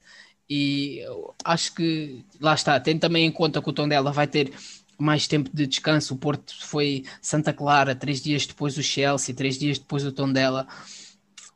E 0.48 1.00
acho 1.44 1.74
que 1.74 2.24
lá 2.40 2.54
está, 2.54 2.78
tem 2.78 2.98
também 2.98 3.24
em 3.24 3.32
conta 3.32 3.62
que 3.62 3.70
o 3.70 3.72
Tondela 3.72 4.12
vai 4.12 4.26
ter 4.26 4.52
mais 4.98 5.26
tempo 5.26 5.50
de 5.52 5.66
descanso. 5.66 6.14
O 6.14 6.18
Porto 6.18 6.54
foi 6.60 7.04
Santa 7.20 7.52
Clara, 7.52 7.94
três 7.94 8.20
dias 8.20 8.46
depois 8.46 8.76
o 8.76 8.82
Chelsea, 8.82 9.34
três 9.34 9.58
dias 9.58 9.78
depois 9.78 10.04
o 10.04 10.12
Tondela. 10.12 10.66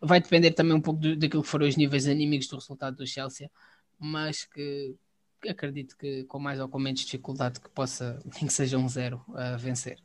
Vai 0.00 0.20
depender 0.20 0.52
também 0.52 0.74
um 0.74 0.80
pouco 0.80 1.00
do, 1.00 1.16
daquilo 1.16 1.42
que 1.42 1.48
foram 1.48 1.66
os 1.66 1.76
níveis 1.76 2.06
anímicos 2.06 2.48
do 2.48 2.56
resultado 2.56 2.96
do 2.96 3.06
Chelsea, 3.06 3.50
mas 3.98 4.44
que, 4.44 4.94
que 5.40 5.48
acredito 5.48 5.96
que 5.96 6.24
com 6.24 6.38
mais 6.38 6.60
ou 6.60 6.68
com 6.68 6.78
menos 6.78 7.00
dificuldade 7.00 7.60
que 7.60 7.68
possa, 7.70 8.18
nem 8.34 8.46
que 8.46 8.52
seja 8.52 8.78
um 8.78 8.88
zero, 8.88 9.22
a 9.34 9.56
vencer. 9.56 9.98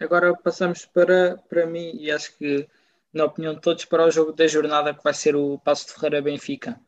Agora 0.00 0.34
passamos 0.36 0.86
para, 0.86 1.36
para 1.48 1.66
mim 1.66 1.96
e 1.98 2.10
acho 2.10 2.36
que 2.38 2.68
na 3.12 3.24
opinião 3.24 3.54
de 3.54 3.60
todos, 3.60 3.84
para 3.84 4.06
o 4.06 4.10
jogo 4.10 4.32
da 4.32 4.46
jornada 4.46 4.94
que 4.94 5.02
vai 5.02 5.14
ser 5.14 5.34
o 5.34 5.58
Passo 5.58 5.86
de 5.86 5.92
Ferreira 5.94 6.22
Benfica. 6.22 6.80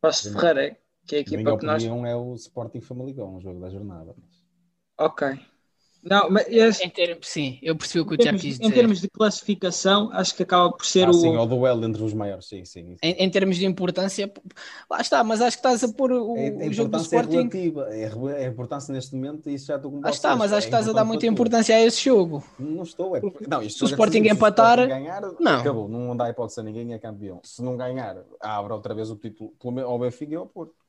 Passo 0.00 0.28
de 0.28 0.34
Ferreira, 0.34 0.76
que 1.06 1.16
é 1.16 1.18
a 1.18 1.20
equipa 1.22 1.58
que 1.58 1.66
nós. 1.66 1.84
é 1.84 2.16
o 2.16 2.34
Sporting 2.34 2.80
Famalicão, 2.80 3.36
o 3.36 3.40
jogo 3.40 3.60
da 3.60 3.70
jornada. 3.70 4.14
Ok. 4.98 5.38
Não, 6.02 6.30
mas 6.30 6.46
esse... 6.48 6.84
em 6.84 6.88
termos, 6.88 7.26
sim, 7.26 7.58
eu 7.60 7.74
percebi 7.74 8.00
o 8.00 8.06
que 8.06 8.14
o 8.14 8.16
Tiago 8.16 8.38
quis 8.38 8.58
dizer. 8.58 8.64
Em 8.64 8.70
termos 8.70 9.00
de 9.00 9.08
classificação, 9.08 10.08
acho 10.12 10.34
que 10.34 10.42
acaba 10.42 10.70
por 10.70 10.86
ser 10.86 11.06
ah, 11.08 11.10
o. 11.10 11.14
Sim, 11.14 11.36
o 11.36 11.46
duelo 11.46 11.84
entre 11.84 12.02
os 12.02 12.14
maiores, 12.14 12.46
sim, 12.46 12.64
sim. 12.64 12.96
Em, 13.02 13.12
em, 13.24 13.30
termos 13.30 13.56
de 13.56 13.66
importância, 13.66 14.32
lá 14.88 15.00
está, 15.00 15.24
mas 15.24 15.40
acho 15.40 15.56
que 15.56 15.66
estás 15.66 15.82
a 15.82 15.92
pôr 15.92 16.12
o, 16.12 16.34
a, 16.36 16.66
o 16.66 16.72
jogo 16.72 16.90
do 16.90 16.98
Sporting. 16.98 17.36
É 17.36 17.40
relativa, 17.40 17.88
é, 17.90 18.46
a 18.46 18.48
importância 18.48 18.94
neste 18.94 19.14
momento, 19.14 19.50
isso 19.50 19.66
já 19.66 19.76
estou 19.76 19.90
com 19.90 20.00
Ah, 20.04 20.10
está, 20.10 20.36
mas 20.36 20.52
acho 20.52 20.68
que 20.68 20.74
estás 20.74 20.88
a 20.88 20.92
dar 20.92 21.04
muita 21.04 21.26
importância 21.26 21.74
a 21.74 21.82
esse 21.82 22.04
jogo. 22.04 22.42
Não 22.58 22.82
estou, 22.82 23.16
é. 23.16 23.20
Não, 23.48 23.62
isto 23.62 23.78
se 23.78 23.84
o 23.84 23.86
Sporting 23.86 24.20
assim, 24.20 24.30
empatar. 24.30 24.78
Se 24.78 24.86
ganhar, 24.86 25.22
não. 25.40 25.60
acabou, 25.60 25.88
não 25.88 26.16
dá 26.16 26.30
hipótese 26.30 26.60
a 26.60 26.62
ninguém, 26.62 26.92
é 26.92 26.98
campeão. 26.98 27.40
Se 27.42 27.62
não 27.62 27.76
ganhar, 27.76 28.16
abre 28.40 28.72
outra 28.72 28.94
vez 28.94 29.10
o 29.10 29.16
título 29.16 29.52
ao 29.84 29.98
Benfica 29.98 30.32
e 30.32 30.36
ao 30.36 30.46
Porto. 30.46 30.85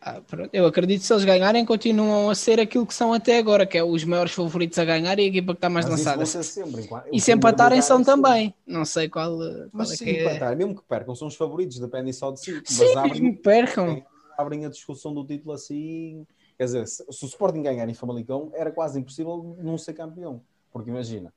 Ah, 0.00 0.20
eu 0.52 0.66
acredito 0.66 1.00
que 1.00 1.06
se 1.06 1.12
eles 1.12 1.24
ganharem, 1.24 1.64
continuam 1.64 2.30
a 2.30 2.34
ser 2.34 2.60
aquilo 2.60 2.86
que 2.86 2.94
são 2.94 3.12
até 3.12 3.38
agora, 3.38 3.66
que 3.66 3.76
é 3.76 3.82
os 3.82 4.04
maiores 4.04 4.32
favoritos 4.32 4.78
a 4.78 4.84
ganhar 4.84 5.18
e 5.18 5.22
a 5.22 5.26
equipa 5.26 5.52
que 5.52 5.58
está 5.58 5.68
mais 5.68 5.86
Mas 5.86 5.98
lançada. 5.98 6.24
Sempre, 6.26 6.88
e 7.12 7.20
se 7.20 7.32
empatarem 7.32 7.82
são 7.82 8.04
também. 8.04 8.54
Não 8.66 8.84
sei 8.84 9.08
qual, 9.08 9.36
qual 9.36 9.68
Mas 9.72 9.92
é 9.92 9.96
se 9.96 10.04
que 10.04 10.10
empatar, 10.10 10.52
é. 10.52 10.56
mesmo 10.56 10.76
que 10.76 10.82
percam, 10.82 11.14
são 11.14 11.26
os 11.26 11.34
favoritos, 11.34 11.78
dependem 11.78 12.12
só 12.12 12.30
de 12.30 12.40
si. 12.40 12.62
Sim, 12.64 12.84
Mas 12.84 12.96
abrem, 12.96 13.32
percam. 13.34 14.04
Abrem 14.38 14.66
a 14.66 14.68
discussão 14.68 15.12
do 15.12 15.24
título 15.24 15.52
assim. 15.52 16.26
Quer 16.56 16.64
dizer, 16.64 16.86
se, 16.86 17.04
se 17.10 17.24
o 17.24 17.26
Sporting 17.26 17.62
ganhar 17.62 17.88
em 17.88 17.94
Famalicão, 17.94 18.50
era 18.54 18.70
quase 18.70 19.00
impossível 19.00 19.56
não 19.60 19.76
ser 19.76 19.94
campeão. 19.94 20.40
Porque 20.72 20.90
imagina, 20.90 21.32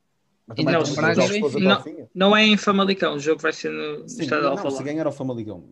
não, 0.48 0.84
não, 1.60 1.84
não, 2.14 2.38
é 2.38 2.44
em 2.44 2.58
Famalicão, 2.58 3.16
o 3.16 3.20
jogo 3.20 3.42
vai 3.42 3.54
ser 3.54 3.72
no, 3.72 4.08
Sim, 4.08 4.24
Estado 4.24 4.44
não, 4.44 4.52
Alfa. 4.52 4.72
Se 4.72 4.84
ganhar 4.84 5.06
ao 5.06 5.12
Famalicão, 5.12 5.64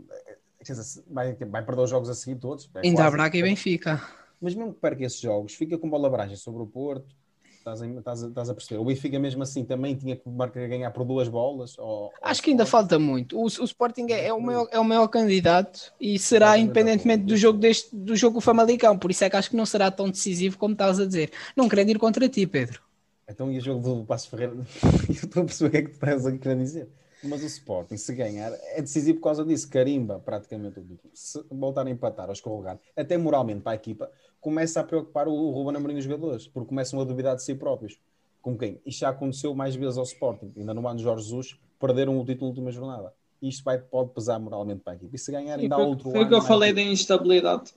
vai, 1.08 1.34
vai 1.36 1.66
perder 1.66 1.82
os 1.82 1.90
jogos 1.90 2.10
a 2.10 2.14
seguir 2.14 2.38
todos. 2.38 2.70
É 2.76 2.82
Ainda 2.84 3.06
há 3.06 3.12
Braga 3.12 3.38
e 3.38 3.44
Benfica. 3.44 4.02
Mas 4.42 4.54
mesmo 4.54 4.74
que 4.74 4.80
perca 4.80 5.04
esses 5.04 5.20
jogos, 5.20 5.54
fica 5.54 5.78
com 5.78 5.90
bola 5.90 6.10
barragem 6.10 6.36
sobre 6.36 6.62
o 6.62 6.68
Porto. 6.68 7.16
Estás 7.58 7.82
a, 7.82 7.88
estás, 7.88 8.24
a, 8.24 8.28
estás 8.28 8.50
a 8.50 8.54
perceber? 8.54 8.80
O 8.80 8.86
Benfica, 8.86 9.20
mesmo 9.20 9.44
assim, 9.44 9.66
também 9.66 9.94
tinha 9.96 10.16
que 10.16 10.68
ganhar 10.68 10.92
por 10.92 11.04
duas 11.04 11.28
bolas. 11.28 11.78
Ou, 11.78 12.12
Acho 12.22 12.42
que 12.42 12.52
ainda 12.52 12.66
falta 12.66 12.98
muito. 12.98 13.38
O, 13.38 13.44
o 13.44 13.66
Sporting 13.66 14.08
é, 14.10 14.28
é, 14.28 14.34
o 14.34 14.40
maior, 14.40 14.68
é 14.72 14.80
o 14.80 14.86
maior 14.86 15.08
candidato 15.08 15.94
e 16.00 16.18
será 16.18 16.58
independentemente 16.58 17.26
do 17.26 17.36
jogo, 17.36 17.60
deste, 17.60 17.94
do 17.94 18.16
jogo 18.16 18.40
Famalicão. 18.40 18.98
Por 18.98 19.12
isso 19.12 19.24
é 19.26 19.30
que 19.30 19.36
acho 19.36 19.50
que 19.50 19.58
não 19.58 19.66
será 19.66 19.92
tão 19.92 20.10
decisivo 20.10 20.58
como 20.58 20.74
estás 20.74 21.00
a 21.00 21.06
dizer. 21.06 21.32
Não 21.58 21.68
querendo 21.68 21.90
ir 21.90 22.00
contra 22.00 22.30
ti, 22.30 22.48
Pedro. 22.48 22.82
Então, 23.30 23.52
e 23.52 23.58
o 23.58 23.62
jogo 23.62 23.82
do 23.82 24.06
Passo 24.06 24.30
Ferreira? 24.30 24.54
Eu 25.10 25.14
estou 25.14 25.44
a 25.44 25.46
perceber 25.46 25.68
o 25.68 25.72
que 25.72 25.78
é 25.78 25.82
que 25.82 25.90
tu 25.90 25.94
estás 25.96 26.26
a 26.26 26.38
querer 26.38 26.58
dizer. 26.58 26.88
Mas 27.24 27.42
o 27.44 27.48
Sporting, 27.48 27.98
se 27.98 28.14
ganhar, 28.14 28.52
é 28.54 28.82
decisivo 28.82 29.18
por 29.18 29.26
causa 29.26 29.44
disso. 29.44 29.70
Carimba 29.70 30.20
praticamente 30.20 30.80
o 30.80 30.84
título. 30.84 31.12
Se 31.14 31.44
voltar 31.50 31.86
a 31.88 31.90
empatar 31.90 32.28
ou 32.28 32.34
escorregar, 32.34 32.80
até 32.96 33.18
moralmente 33.18 33.62
para 33.62 33.72
a 33.72 33.76
equipa, 33.76 34.12
começa 34.40 34.80
a 34.80 34.84
preocupar 34.84 35.28
o 35.28 35.50
Ruben 35.52 35.76
Amorim 35.76 35.96
e 35.96 35.98
os 36.00 36.04
jogadores, 36.04 36.48
porque 36.48 36.70
começam 36.70 37.00
a 37.02 37.04
duvidar 37.04 37.36
de 37.36 37.44
si 37.44 37.56
próprios. 37.56 38.00
Com 38.42 38.58
quem? 38.58 38.80
Isto 38.86 39.00
já 39.00 39.10
aconteceu 39.10 39.54
mais 39.56 39.76
vezes 39.76 39.98
ao 39.98 40.04
Sporting. 40.04 40.54
Ainda 40.56 40.74
no 40.74 40.88
ano 40.88 40.98
de 40.98 41.04
Jorge 41.04 41.24
Jesus, 41.24 41.60
perderam 41.80 42.20
o 42.20 42.24
título 42.24 42.54
de 42.54 42.60
última 42.60 42.72
jornada. 42.72 43.14
Isto 43.42 43.64
vai, 43.64 43.78
pode 43.78 44.12
pesar 44.12 44.40
moralmente 44.40 44.82
para 44.82 44.94
a 44.94 44.96
equipa. 44.96 45.16
E 45.16 45.20
se 45.20 45.32
ganhar, 45.32 45.60
ainda 45.60 45.76
há 45.76 45.80
outro 45.80 46.12
Foi 46.12 46.24
o 46.24 46.28
que 46.28 46.34
eu 46.34 46.42
falei 46.42 46.72
da 46.72 46.82
instabilidade. 46.82 47.74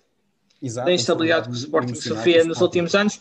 Exato, 0.62 0.86
da 0.86 0.92
instabilidade 0.92 1.48
que 1.48 1.54
o 1.54 1.56
Sporting 1.56 1.94
sofria 1.94 2.44
nos 2.44 2.60
últimos 2.60 2.94
anos 2.94 3.18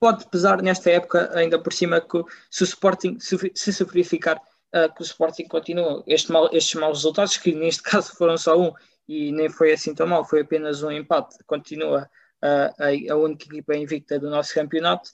pode 0.00 0.26
pesar 0.28 0.62
nesta 0.62 0.90
época, 0.90 1.30
ainda 1.34 1.58
por 1.58 1.72
cima, 1.72 2.00
que 2.00 2.22
se 2.50 2.62
o 2.62 2.64
Sporting, 2.64 3.18
se, 3.18 3.36
se 3.54 3.84
verificar 3.84 4.36
uh, 4.36 4.92
que 4.94 5.02
o 5.02 5.04
Sporting 5.04 5.44
continua 5.44 6.02
este 6.06 6.32
mal, 6.32 6.48
estes 6.52 6.74
maus 6.74 6.98
resultados, 6.98 7.36
que 7.36 7.54
neste 7.54 7.82
caso 7.84 8.14
foram 8.16 8.36
só 8.36 8.58
um 8.58 8.72
e 9.08 9.32
nem 9.32 9.48
foi 9.48 9.72
assim 9.72 9.94
tão 9.94 10.06
mal, 10.06 10.24
foi 10.24 10.42
apenas 10.42 10.82
um 10.82 10.90
empate, 10.90 11.38
continua 11.46 12.08
uh, 12.42 13.10
a, 13.10 13.12
a 13.12 13.16
única 13.16 13.46
equipa 13.46 13.74
invicta 13.76 14.18
do 14.18 14.30
nosso 14.30 14.54
campeonato. 14.54 15.10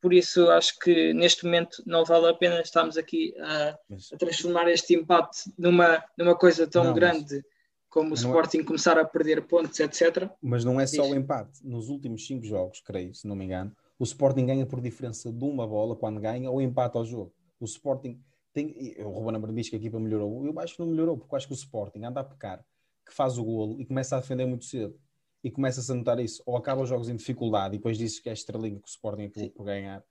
Por 0.00 0.12
isso, 0.12 0.48
acho 0.50 0.78
que 0.78 1.12
neste 1.12 1.44
momento 1.44 1.82
não 1.84 2.04
vale 2.04 2.28
a 2.28 2.34
pena 2.34 2.60
estarmos 2.60 2.96
aqui 2.96 3.34
a, 3.40 3.76
a 4.12 4.16
transformar 4.16 4.68
este 4.68 4.94
empate 4.94 5.52
numa, 5.58 6.04
numa 6.16 6.36
coisa 6.36 6.68
tão 6.68 6.84
não, 6.84 6.94
grande. 6.94 7.36
Mas 7.36 7.58
como 7.88 8.10
o 8.12 8.14
Sporting 8.14 8.60
é... 8.60 8.64
começar 8.64 8.98
a 8.98 9.04
perder 9.04 9.42
pontos, 9.42 9.78
etc. 9.80 10.30
Mas 10.42 10.64
não 10.64 10.80
é 10.80 10.86
só 10.86 11.02
o 11.02 11.14
empate. 11.14 11.66
Nos 11.66 11.88
últimos 11.88 12.26
cinco 12.26 12.44
jogos, 12.44 12.80
creio, 12.80 13.14
se 13.14 13.26
não 13.26 13.34
me 13.34 13.44
engano, 13.44 13.74
o 13.98 14.04
Sporting 14.04 14.46
ganha 14.46 14.64
por 14.64 14.80
diferença 14.80 15.32
de 15.32 15.44
uma 15.44 15.66
bola 15.66 15.96
quando 15.96 16.20
ganha 16.20 16.50
ou 16.50 16.62
empata 16.62 16.98
ao 16.98 17.04
jogo. 17.04 17.34
O 17.58 17.64
Sporting 17.64 18.20
tem. 18.52 18.94
O 18.98 19.08
Ruben 19.10 19.36
Amorim 19.36 19.54
diz 19.54 19.68
que 19.68 19.76
a 19.76 19.78
equipa 19.78 19.98
melhorou. 19.98 20.46
Eu 20.46 20.58
acho 20.60 20.74
que 20.74 20.80
não 20.80 20.88
melhorou, 20.88 21.16
porque 21.16 21.34
eu 21.34 21.36
acho 21.36 21.46
que 21.46 21.52
o 21.52 21.56
Sporting 21.56 22.04
anda 22.04 22.20
a 22.20 22.24
pecar, 22.24 22.64
que 23.06 23.12
faz 23.12 23.38
o 23.38 23.44
golo 23.44 23.80
e 23.80 23.84
começa 23.84 24.16
a 24.16 24.20
defender 24.20 24.46
muito 24.46 24.64
cedo. 24.64 24.98
E 25.42 25.50
começa-se 25.50 25.90
a 25.90 25.94
notar 25.94 26.18
isso. 26.18 26.42
Ou 26.46 26.56
acaba 26.56 26.82
os 26.82 26.88
jogos 26.88 27.08
em 27.08 27.16
dificuldade 27.16 27.74
e 27.74 27.78
depois 27.78 27.96
dizes 27.96 28.18
que 28.18 28.28
é 28.28 28.32
estrelinha 28.32 28.78
que 28.78 28.88
o 28.88 28.90
Sporting 28.90 29.24
acabou 29.24 29.50
por 29.50 29.64
ganhar. 29.64 30.04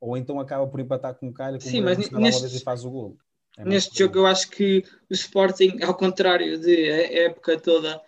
ou 0.00 0.16
então 0.16 0.40
acaba 0.40 0.66
por 0.66 0.80
empatar 0.80 1.14
com 1.14 1.28
o 1.28 1.32
Calha, 1.32 1.58
com 1.58 1.64
Sim, 1.64 1.80
o 1.80 1.84
mas 1.84 2.10
neste... 2.10 2.56
e 2.56 2.60
faz 2.60 2.84
o 2.84 2.90
gol. 2.90 3.18
É 3.58 3.64
neste 3.64 3.98
jogo 3.98 4.18
eu 4.18 4.26
acho 4.26 4.48
que 4.50 4.82
o 5.10 5.12
Sporting, 5.12 5.78
ao 5.82 5.94
contrário 5.94 6.58
de 6.58 6.90
a 6.90 7.22
época 7.24 7.58
toda 7.60 8.00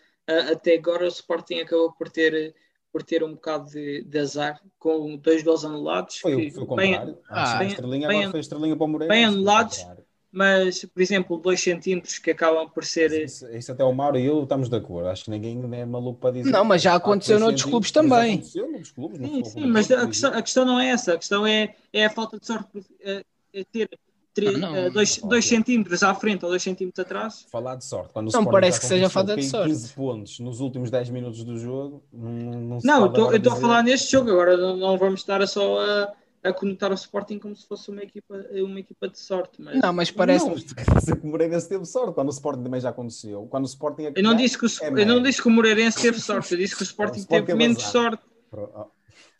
até 0.50 0.76
agora, 0.76 1.04
o 1.04 1.08
Sporting 1.08 1.56
acabou 1.56 1.92
por 1.92 2.08
ter 2.08 2.54
por 2.92 3.02
ter 3.02 3.24
um 3.24 3.32
bocado 3.32 3.70
de, 3.70 4.04
de 4.04 4.18
azar 4.18 4.60
com 4.78 5.16
dois 5.16 5.42
gols 5.42 5.64
anulados. 5.64 6.18
Foi, 6.18 6.50
foi 6.50 6.62
o 6.62 6.66
contrário. 6.66 7.14
Bem, 7.14 7.18
ah, 7.28 7.56
bem, 7.56 7.68
estrelinha, 7.68 8.08
bem, 8.08 8.18
agora 8.18 8.30
foi 8.30 8.40
a 8.40 8.42
estrelinha 8.42 8.76
para 8.76 8.84
o 8.84 8.88
Moreira. 8.88 9.14
Bem 9.14 9.24
anulados, 9.24 9.86
mas, 10.30 10.84
por 10.84 11.02
exemplo, 11.02 11.36
dois 11.36 11.62
centímetros 11.62 12.18
que 12.18 12.30
acabam 12.30 12.68
por 12.68 12.84
ser. 12.84 13.12
Isso, 13.12 13.46
isso, 13.48 13.72
até 13.72 13.84
o 13.84 13.92
Mauro 13.92 14.18
e 14.18 14.24
eu 14.24 14.42
estamos 14.42 14.68
de 14.68 14.76
acordo. 14.76 15.08
Acho 15.08 15.24
que 15.24 15.30
ninguém 15.30 15.60
é 15.72 15.84
maluco 15.84 16.20
para 16.20 16.32
dizer. 16.32 16.50
Não, 16.50 16.64
mas 16.64 16.80
já 16.80 16.94
aconteceu 16.94 17.38
noutros 17.38 17.64
clubes 17.64 17.90
também. 17.90 18.34
Aconteceu 18.34 18.66
noutros 18.66 18.92
clubes. 18.92 19.18
Sim, 19.18 19.44
sim, 19.44 19.66
mas 19.66 19.90
a 19.90 20.06
questão, 20.06 20.32
a 20.32 20.42
questão, 20.42 20.64
não 20.64 20.80
é 20.80 20.88
essa. 20.88 21.14
A 21.14 21.18
questão 21.18 21.46
é, 21.46 21.74
é 21.92 22.06
a 22.06 22.10
falta 22.10 22.38
de 22.38 22.46
sorte. 22.46 22.68
É, 23.00 23.22
é 23.52 23.64
ter 23.64 23.90
Três, 24.34 24.58
não, 24.58 24.72
não, 24.72 24.90
2 24.90 25.20
uh, 25.24 25.42
centímetros 25.42 26.02
à 26.02 26.14
frente 26.14 26.42
ou 26.44 26.50
2 26.50 26.62
centímetros 26.62 27.04
atrás. 27.04 27.46
Falar 27.50 27.76
de 27.76 27.84
sorte. 27.84 28.10
Quando 28.14 28.32
não 28.32 28.46
parece 28.46 28.80
que 28.80 28.86
seja 28.86 29.10
falta 29.10 29.36
de 29.36 29.42
sorte. 29.42 29.68
15 29.68 29.92
pontos 29.92 30.40
nos 30.40 30.60
últimos 30.60 30.90
10 30.90 31.10
minutos 31.10 31.44
do 31.44 31.58
jogo. 31.58 32.02
Não, 32.10 32.30
não, 32.30 32.78
não 32.82 33.30
eu 33.30 33.36
estou 33.36 33.52
a 33.52 33.56
falar 33.56 33.82
neste 33.82 34.10
jogo. 34.10 34.30
Agora 34.30 34.56
não, 34.56 34.74
não 34.74 34.96
vamos 34.96 35.20
estar 35.20 35.42
a 35.42 35.46
só 35.46 35.78
a, 35.78 36.12
a 36.44 36.52
conotar 36.52 36.90
o 36.90 36.94
Sporting 36.94 37.38
como 37.38 37.54
se 37.54 37.66
fosse 37.66 37.90
uma 37.90 38.02
equipa, 38.02 38.34
uma 38.52 38.80
equipa 38.80 39.06
de 39.06 39.18
sorte. 39.18 39.60
Mas... 39.60 39.78
Não, 39.78 39.92
mas 39.92 40.10
parece. 40.10 40.46
Não, 40.46 40.54
que 40.56 41.26
o 41.26 41.26
Moreirense 41.26 41.68
teve 41.68 41.84
sorte 41.84 42.14
quando 42.14 42.28
o 42.28 42.32
Sporting 42.32 42.62
também 42.62 42.80
já 42.80 42.88
aconteceu. 42.88 43.46
Quando 43.50 43.64
o 43.64 43.68
Sporting 43.68 44.12
eu, 44.14 44.22
não 44.22 44.34
disse 44.34 44.56
que 44.56 44.64
o, 44.64 44.68
é 44.80 45.02
eu 45.02 45.06
não 45.06 45.22
disse 45.22 45.42
que 45.42 45.48
o 45.48 45.50
Moreirense 45.50 46.00
teve 46.00 46.18
sorte, 46.18 46.52
eu 46.52 46.58
disse 46.58 46.74
que 46.74 46.82
o 46.82 46.84
Sporting, 46.84 47.18
o 47.18 47.20
Sporting 47.20 47.44
teve 47.44 47.58
menos 47.58 47.82
sorte. 47.82 48.22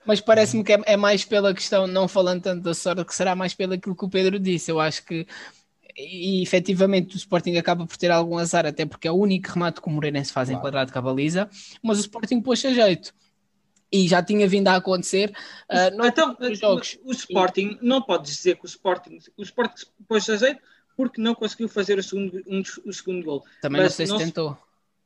Mas 0.04 0.20
parece-me 0.20 0.64
que 0.64 0.72
é, 0.72 0.80
é, 0.86 0.96
mais 0.96 1.24
pela 1.24 1.54
questão, 1.54 1.86
não 1.86 2.08
falando 2.08 2.42
tanto 2.42 2.62
da 2.62 2.74
sorte, 2.74 3.04
que 3.04 3.14
será 3.14 3.34
mais 3.34 3.54
pelo 3.54 3.78
que 3.78 3.88
o 3.88 4.08
Pedro 4.08 4.38
disse. 4.38 4.70
Eu 4.70 4.80
acho 4.80 5.04
que 5.04 5.26
e 5.96 6.42
efetivamente 6.42 7.14
o 7.14 7.18
Sporting 7.18 7.56
acaba 7.56 7.86
por 7.86 7.96
ter 7.96 8.10
algum 8.10 8.38
azar, 8.38 8.66
até 8.66 8.86
porque 8.86 9.06
é 9.06 9.12
o 9.12 9.16
único 9.16 9.50
remate 9.50 9.80
que 9.80 9.88
o 9.88 9.90
Moreirense 9.90 10.32
faz 10.32 10.48
claro. 10.48 10.58
enquadrado 10.58 10.92
com 10.92 10.98
a 10.98 11.02
baliza, 11.02 11.48
mas 11.82 11.98
o 11.98 12.00
Sporting 12.00 12.40
pôs 12.40 12.64
a 12.64 12.72
jeito. 12.72 13.12
E 13.90 14.08
já 14.08 14.22
tinha 14.22 14.48
vindo 14.48 14.68
a 14.68 14.76
acontecer 14.76 15.30
uh, 15.70 16.06
então, 16.06 16.34
jogos. 16.54 16.98
O 17.04 17.12
Sporting, 17.12 17.78
e... 17.80 17.86
não 17.86 18.00
pode 18.00 18.24
dizer 18.24 18.56
que 18.56 18.64
o 18.64 18.66
Sporting, 18.66 19.18
o 19.36 19.42
Sporting 19.42 19.84
pôs 20.08 20.28
a 20.30 20.36
jeito 20.36 20.62
porque 20.96 21.20
não 21.20 21.34
conseguiu 21.34 21.68
fazer 21.68 21.98
o 21.98 22.02
segundo, 22.02 22.42
um, 22.46 22.62
o 22.86 22.92
segundo 22.92 23.22
gol. 23.22 23.44
Também 23.60 23.82
mas 23.82 23.90
não 23.90 23.96
sei 23.96 24.06
se 24.06 24.16
tentou. 24.16 24.56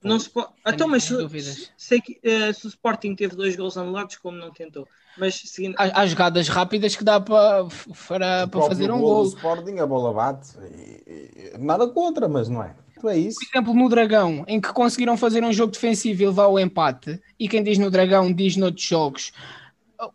Não 0.02 0.18
se 0.20 0.30
pode... 0.30 0.48
Então, 0.66 0.86
mas 0.86 1.04
se, 1.04 1.70
sei 1.76 2.00
que, 2.00 2.20
uh, 2.24 2.52
se 2.54 2.66
o 2.66 2.68
Sporting 2.68 3.14
teve 3.14 3.34
dois 3.34 3.56
gols 3.56 3.76
anulados, 3.76 4.16
como 4.16 4.36
não 4.36 4.52
tentou? 4.52 4.86
Mas 5.18 5.34
seguindo... 5.34 5.74
há, 5.78 6.02
há, 6.02 6.06
jogadas 6.06 6.48
rápidas 6.48 6.94
que 6.94 7.02
dá 7.02 7.20
para, 7.20 7.66
para, 8.06 8.46
para 8.46 8.62
fazer 8.62 8.90
um 8.90 9.00
gol. 9.00 9.22
O 9.22 9.26
Sporting, 9.26 9.78
a 9.78 9.86
bola 9.86 10.12
bate, 10.12 10.50
e, 10.60 11.52
e, 11.54 11.58
nada 11.58 11.88
contra, 11.88 12.28
mas 12.28 12.48
não 12.48 12.62
é. 12.62 12.76
Então 12.96 13.10
é 13.10 13.16
isso. 13.16 13.38
Por 13.38 13.56
exemplo, 13.56 13.74
no 13.74 13.88
Dragão, 13.88 14.44
em 14.46 14.60
que 14.60 14.72
conseguiram 14.72 15.16
fazer 15.16 15.42
um 15.42 15.52
jogo 15.52 15.72
defensivo 15.72 16.22
e 16.22 16.26
levar 16.26 16.46
o 16.48 16.58
empate, 16.58 17.20
e 17.38 17.48
quem 17.48 17.62
diz 17.62 17.78
no 17.78 17.90
Dragão 17.90 18.32
diz 18.32 18.56
noutros 18.56 18.86
jogos, 18.86 19.32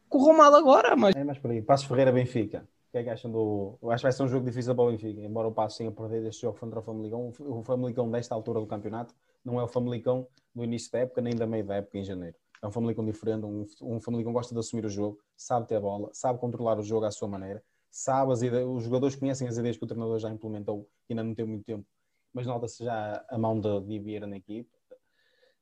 correu 0.10 0.36
mal 0.36 0.54
agora, 0.56 0.96
mas. 0.96 1.16
É 1.16 1.24
mais 1.24 1.38
por 1.38 1.52
aí. 1.52 1.62
Passos 1.62 1.88
Ferreira 1.88 2.12
Benfica. 2.12 2.68
O 2.90 2.92
que 2.92 2.98
é 2.98 3.04
que 3.04 3.10
acham 3.10 3.32
do. 3.32 3.78
Eu 3.82 3.92
acho 3.92 4.02
que 4.02 4.06
vai 4.06 4.12
ser 4.12 4.24
um 4.24 4.28
jogo 4.28 4.46
difícil 4.46 4.76
para 4.76 4.84
o 4.84 4.92
Benfica, 4.92 5.22
embora 5.22 5.48
o 5.48 5.52
Passo 5.52 5.78
tenha 5.78 5.92
perdido 5.92 6.28
este 6.28 6.42
jogo 6.42 6.60
contra 6.60 6.80
o 6.80 6.82
Famalicão. 6.82 7.32
O 7.40 7.64
Famalicão, 7.64 8.10
desta 8.10 8.36
altura 8.36 8.60
do 8.60 8.66
campeonato, 8.66 9.14
não 9.44 9.60
é 9.60 9.64
o 9.64 9.68
Famalicão 9.68 10.28
do 10.54 10.64
início 10.64 10.92
da 10.92 11.00
época, 11.00 11.22
nem 11.22 11.36
da 11.36 11.48
meio 11.48 11.66
da 11.66 11.76
época 11.76 11.98
em 11.98 12.04
janeiro. 12.04 12.36
É 12.62 12.68
um 12.68 12.72
Famalicão 12.72 13.04
diferente, 13.04 13.46
um, 13.46 13.66
um 13.82 14.00
Famalicão 14.00 14.32
gosta 14.32 14.54
de 14.54 14.60
assumir 14.60 14.86
o 14.86 14.90
jogo, 14.90 15.20
sabe 15.36 15.68
ter 15.68 15.76
a 15.76 15.80
bola, 15.80 16.10
sabe 16.14 16.40
controlar 16.40 16.80
o 16.80 16.84
jogo 16.84 17.06
à 17.06 17.12
sua 17.12 17.28
maneira, 17.28 17.64
sabe 17.90 18.32
as 18.32 18.42
ideias, 18.42 18.68
os 18.68 18.84
jogadores 18.84 19.16
conhecem 19.16 19.48
as 19.48 19.58
ideias 19.58 19.78
que 19.78 19.84
o 19.84 19.88
treinador 19.88 20.20
já 20.20 20.30
implementou, 20.30 20.88
que 21.08 21.14
ainda 21.14 21.24
não 21.24 21.34
tem 21.34 21.46
muito 21.46 21.66
tempo, 21.66 21.86
mas 22.32 22.46
nota-se 22.46 22.84
já 22.84 23.26
a 23.30 23.38
mão 23.38 23.60
de, 23.60 23.82
de 23.82 24.00
Vieira 24.00 24.28
na 24.28 24.38
equipe. 24.38 24.70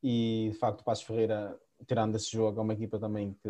E 0.04 0.50
de 0.52 0.58
facto, 0.58 0.82
o 0.82 0.84
Passos 0.84 1.06
Ferreira, 1.06 1.60
tirando 1.88 2.16
esse 2.16 2.32
jogo, 2.32 2.60
é 2.60 2.64
uma 2.64 2.74
equipa 2.74 3.00
também 3.00 3.34
que 3.34 3.50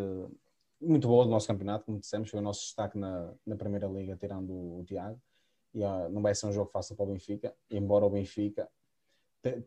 muito 0.81 1.07
boa 1.07 1.25
do 1.25 1.31
nosso 1.31 1.47
campeonato, 1.47 1.85
como 1.85 1.99
dissemos, 1.99 2.29
foi 2.29 2.39
o 2.39 2.43
nosso 2.43 2.61
destaque 2.61 2.97
na, 2.97 3.33
na 3.45 3.55
Primeira 3.55 3.87
Liga, 3.87 4.15
tirando 4.15 4.51
o, 4.51 4.79
o 4.79 4.83
Tiago. 4.85 5.19
E 5.73 5.83
uh, 5.83 6.09
não 6.09 6.21
vai 6.21 6.33
ser 6.33 6.47
um 6.47 6.51
jogo 6.51 6.71
fácil 6.71 6.95
para 6.95 7.05
o 7.05 7.07
Benfica, 7.07 7.53
embora 7.69 8.05
o 8.05 8.09
Benfica 8.09 8.67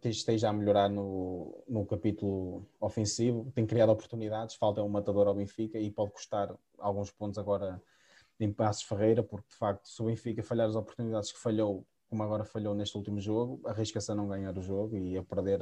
esteja 0.04 0.50
a 0.50 0.52
melhorar 0.52 0.88
no, 0.88 1.64
no 1.66 1.86
capítulo 1.86 2.66
ofensivo, 2.80 3.50
tem 3.54 3.66
criado 3.66 3.90
oportunidades, 3.90 4.54
falta 4.54 4.82
um 4.82 4.88
matador 4.88 5.26
ao 5.26 5.34
Benfica 5.34 5.78
e 5.78 5.90
pode 5.90 6.12
custar 6.12 6.54
alguns 6.78 7.10
pontos 7.10 7.38
agora 7.38 7.80
em 8.38 8.52
Passos 8.52 8.82
Ferreira, 8.82 9.22
porque 9.22 9.48
de 9.48 9.56
facto, 9.56 9.88
se 9.88 10.02
o 10.02 10.06
Benfica 10.06 10.42
falhar 10.42 10.68
as 10.68 10.74
oportunidades 10.74 11.32
que 11.32 11.38
falhou, 11.38 11.86
como 12.10 12.22
agora 12.22 12.44
falhou 12.44 12.74
neste 12.74 12.96
último 12.96 13.20
jogo, 13.20 13.60
arrisca-se 13.64 14.10
a 14.12 14.14
não 14.14 14.28
ganhar 14.28 14.56
o 14.56 14.62
jogo 14.62 14.96
e 14.96 15.16
a 15.16 15.22
perder 15.22 15.60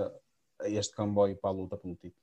este 0.65 0.95
comboio 0.95 1.37
para 1.37 1.51
a 1.51 1.53
luta 1.53 1.77
pelo 1.77 1.95
título. 1.95 2.23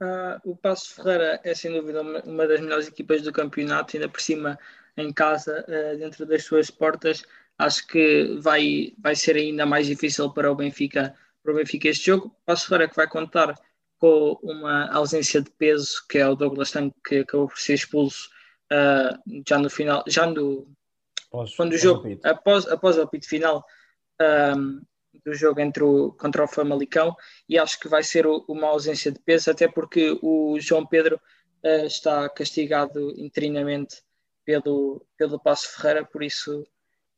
Uh, 0.00 0.50
o 0.50 0.56
Passos 0.56 0.92
Ferreira 0.92 1.40
é 1.44 1.54
sem 1.54 1.72
dúvida 1.72 2.00
uma, 2.00 2.46
das 2.46 2.60
melhores 2.60 2.88
equipas 2.88 3.22
do 3.22 3.32
campeonato, 3.32 3.96
ainda 3.96 4.08
por 4.08 4.20
cima 4.20 4.58
em 4.96 5.12
casa, 5.12 5.64
uh, 5.68 5.98
dentro 5.98 6.24
das 6.24 6.44
suas 6.44 6.70
portas 6.70 7.22
acho 7.60 7.86
que 7.86 8.38
vai, 8.40 8.92
vai 8.98 9.14
ser 9.14 9.36
ainda 9.36 9.66
mais 9.66 9.86
difícil 9.86 10.30
para 10.30 10.50
o 10.50 10.54
Benfica, 10.54 11.14
para 11.42 11.52
o 11.52 11.56
Benfica 11.56 11.88
este 11.88 12.06
jogo. 12.06 12.34
Passo 12.46 12.66
Ferreira 12.66 12.88
que 12.88 12.96
vai 12.96 13.06
contar 13.06 13.54
com 13.98 14.38
uma 14.42 14.90
ausência 14.90 15.42
de 15.42 15.50
peso, 15.50 16.02
que 16.08 16.18
é 16.18 16.26
o 16.26 16.34
Douglas 16.34 16.70
Tanque, 16.70 16.96
que 17.06 17.18
acabou 17.18 17.48
por 17.48 17.58
ser 17.58 17.74
expulso 17.74 18.30
uh, 18.72 19.42
já 19.46 19.58
no 19.58 19.68
final, 19.68 20.02
já 20.08 20.26
no 20.26 20.66
após, 21.28 21.54
quando 21.54 21.72
o 21.74 21.78
jogo, 21.78 22.18
após, 22.24 22.66
após 22.66 22.96
o 22.96 23.02
apito 23.02 23.28
final 23.28 23.62
um, 24.56 24.80
do 25.24 25.34
jogo 25.34 25.60
entre 25.60 25.84
o, 25.84 26.12
contra 26.12 26.44
o 26.44 26.48
Famalicão, 26.48 27.14
e 27.46 27.58
acho 27.58 27.78
que 27.78 27.88
vai 27.88 28.02
ser 28.02 28.26
o, 28.26 28.42
uma 28.48 28.68
ausência 28.68 29.12
de 29.12 29.20
peso, 29.20 29.50
até 29.50 29.68
porque 29.68 30.18
o 30.22 30.58
João 30.58 30.86
Pedro 30.86 31.20
uh, 31.62 31.84
está 31.84 32.26
castigado 32.30 33.12
interinamente 33.20 34.02
pelo, 34.46 35.06
pelo 35.18 35.38
Passo 35.38 35.76
Ferreira, 35.76 36.06
por 36.06 36.22
isso 36.22 36.66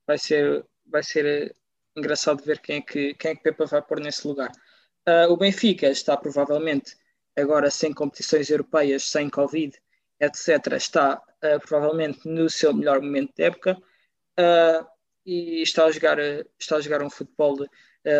vai 0.06 0.18
ser, 0.18 0.64
vai 0.86 1.02
ser 1.02 1.26
eh, 1.26 1.54
engraçado 1.96 2.42
ver 2.42 2.60
quem 2.60 2.78
é 2.78 2.80
que, 2.80 3.14
quem 3.14 3.32
é 3.32 3.34
que 3.34 3.42
Pepa 3.42 3.66
vai 3.66 3.82
pôr 3.82 4.00
nesse 4.00 4.26
lugar. 4.26 4.50
Uh, 5.08 5.32
o 5.32 5.36
Benfica 5.36 5.88
está 5.88 6.16
provavelmente 6.16 6.96
agora 7.36 7.70
sem 7.70 7.92
competições 7.92 8.50
europeias, 8.50 9.04
sem 9.04 9.28
Covid, 9.28 9.76
etc. 10.20 10.74
Está 10.76 11.16
uh, 11.16 11.60
provavelmente 11.66 12.28
no 12.28 12.48
seu 12.48 12.72
melhor 12.72 13.00
momento 13.00 13.32
de 13.34 13.42
época 13.42 13.76
uh, 14.38 14.86
e 15.26 15.62
está 15.62 15.86
a 15.86 15.90
jogar, 15.90 16.18
está 16.58 16.76
a 16.76 16.80
jogar 16.80 17.02
um 17.02 17.10
futebol 17.10 17.66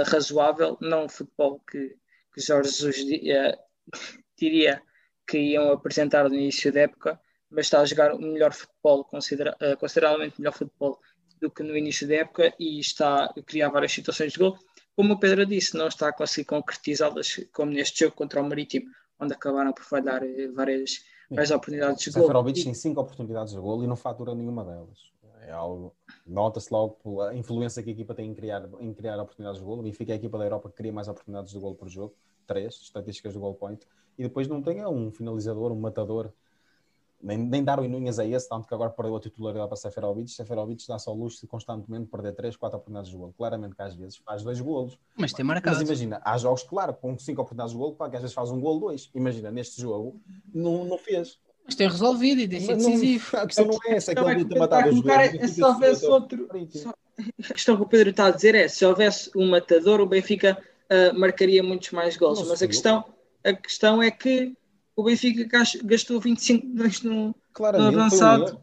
razoável, 0.07 0.79
não 0.81 1.07
um 1.07 1.09
futebol 1.09 1.59
que, 1.69 1.97
que 2.33 2.41
Jorge 2.41 2.71
Jesus 2.71 2.97
diria 4.39 4.81
que 5.27 5.39
iam 5.39 5.73
apresentar 5.73 6.29
no 6.29 6.35
início 6.37 6.73
da 6.73 6.83
época, 6.83 7.21
mas 7.51 7.67
está 7.67 7.81
a 7.81 7.85
jogar 7.85 8.15
o 8.15 8.21
melhor 8.21 8.53
futebol, 8.53 9.05
considera 9.05 9.57
consideravelmente 9.81 10.41
melhor 10.41 10.53
futebol 10.53 11.01
do 11.43 11.51
que 11.51 11.63
no 11.65 11.77
início 11.77 12.07
da 12.07 12.15
época 12.15 12.55
e 12.59 12.79
está 12.79 13.25
a 13.25 13.43
criar 13.43 13.69
várias 13.69 13.93
situações 13.93 14.33
de 14.33 14.39
gol. 14.39 14.57
Como 14.95 15.15
o 15.15 15.19
Pedro 15.19 15.45
disse, 15.45 15.77
não 15.77 15.89
está 15.89 16.09
a 16.09 16.13
conseguir 16.13 16.47
concretizá-las 16.47 17.41
como 17.53 17.73
neste 17.73 18.05
jogo 18.05 18.15
contra 18.15 18.41
o 18.41 18.49
Marítimo, 18.49 18.87
onde 19.19 19.35
acabaram 19.35 19.73
por 19.73 19.85
falhar 19.85 20.23
eh, 20.23 20.49
várias, 20.49 21.05
várias 21.29 21.51
oportunidades 21.51 22.05
de 22.05 22.11
gol. 22.13 22.23
Seferovic 22.23 22.61
e... 22.61 22.65
tem 22.65 22.75
cinco 22.75 23.01
oportunidades 23.01 23.53
de 23.53 23.59
gol 23.59 23.83
e 23.83 23.87
não 23.87 23.97
fatura 23.97 24.35
nenhuma 24.35 24.65
delas. 24.65 25.11
É 25.45 25.51
algo, 25.51 25.93
nota-se 26.25 26.73
logo 26.73 26.97
pela 27.03 27.35
influência 27.35 27.83
que 27.83 27.91
a 27.91 27.93
equipa 27.93 28.15
tem 28.15 28.31
em 28.31 28.35
criar, 28.35 28.69
em 28.79 28.95
criar 28.95 29.21
oportunidades 29.21 29.59
de 29.61 29.67
gol. 29.67 29.81
O 29.81 29.83
Benfica 29.83 30.13
é 30.13 30.15
a 30.15 30.17
equipa 30.17 30.39
da 30.39 30.45
Europa 30.45 30.69
que 30.69 30.77
cria 30.77 30.93
mais 30.93 31.09
oportunidades 31.09 31.51
de 31.51 31.59
gol 31.59 31.75
por 31.75 31.89
jogo, 31.89 32.15
três 32.47 32.75
estatísticas 32.77 33.35
do 33.35 33.41
goal 33.41 33.55
point, 33.55 33.85
e 34.17 34.23
depois 34.23 34.47
não 34.47 34.63
tem 34.63 34.87
um 34.87 35.11
finalizador, 35.11 35.73
um 35.73 35.81
matador 35.81 36.33
nem, 37.23 37.39
nem 37.39 37.63
Darwin 37.63 37.89
Nunes 37.89 38.19
é 38.19 38.29
esse, 38.29 38.49
tanto 38.49 38.67
que 38.67 38.75
agora 38.75 38.91
perdeu 38.91 39.17
a 39.17 39.21
titularidade 39.21 39.69
para 39.69 39.77
Seferovic. 39.77 40.31
Seferovic 40.31 40.87
dá-se 40.89 41.09
ao 41.09 41.15
luxo 41.15 41.41
de 41.41 41.47
constantemente 41.47 42.07
perder 42.07 42.33
3, 42.33 42.57
4 42.57 42.77
oportunidades 42.77 43.11
de 43.11 43.17
golo. 43.17 43.33
Claramente 43.39 43.77
que 43.77 43.83
às 43.83 43.95
vezes 43.95 44.17
faz 44.17 44.43
dois 44.43 44.61
golos. 44.61 44.99
Mas 45.17 45.33
tem 45.33 45.45
marcado. 45.45 45.77
Mas 45.77 45.87
imagina, 45.87 46.21
há 46.25 46.37
jogos, 46.37 46.65
claro, 46.65 46.93
com 46.95 47.17
5 47.17 47.41
oportunidades 47.41 47.73
de 47.73 47.79
golo, 47.79 47.95
claro 47.95 48.11
que 48.11 48.17
às 48.17 48.23
vezes 48.23 48.35
faz 48.35 48.51
um 48.51 48.61
golo, 48.61 48.81
dois. 48.81 49.09
Imagina, 49.15 49.51
neste 49.51 49.81
jogo, 49.81 50.21
não, 50.53 50.85
não 50.85 50.99
fez. 50.99 51.39
Mas 51.65 51.77
tem 51.77 51.89
resolvido 51.89 52.41
e 52.41 52.49
tem 52.49 52.61
sido 52.61 52.77
decisivo. 52.77 53.25
a 53.39 53.47
questão 53.47 53.67
não 53.67 53.79
é 53.87 53.95
essa, 53.95 54.11
é 54.11 54.15
que 54.15 54.21
ele 54.21 54.45
devia 54.45 54.59
matar 54.59 54.89
os 54.89 55.01
golos. 55.01 55.51
Se 55.51 55.63
houvesse 55.63 56.07
outro. 56.07 56.49
A 56.53 57.53
questão 57.53 57.77
que 57.77 57.83
o 57.83 57.87
Pedro 57.87 58.11
está 58.11 58.27
a 58.27 58.31
dizer 58.31 58.55
é: 58.57 58.67
se 58.67 58.85
houvesse 58.85 59.31
um 59.37 59.49
matador, 59.49 60.01
o 60.01 60.07
Benfica 60.07 60.59
uh, 60.91 61.17
marcaria 61.17 61.63
muitos 61.63 61.91
mais 61.93 62.17
gols. 62.17 62.49
Mas 62.49 62.63
a 62.63 62.67
questão, 62.67 63.05
a 63.45 63.53
questão 63.53 64.03
é 64.03 64.11
que 64.11 64.57
o 65.03 65.05
Benfica 65.05 65.65
gastou 65.85 66.21
25 66.21 66.67
milhões 66.67 67.03
no, 67.03 67.35
Claramente, 67.53 67.95
no 67.95 68.01
avançado. 68.01 68.61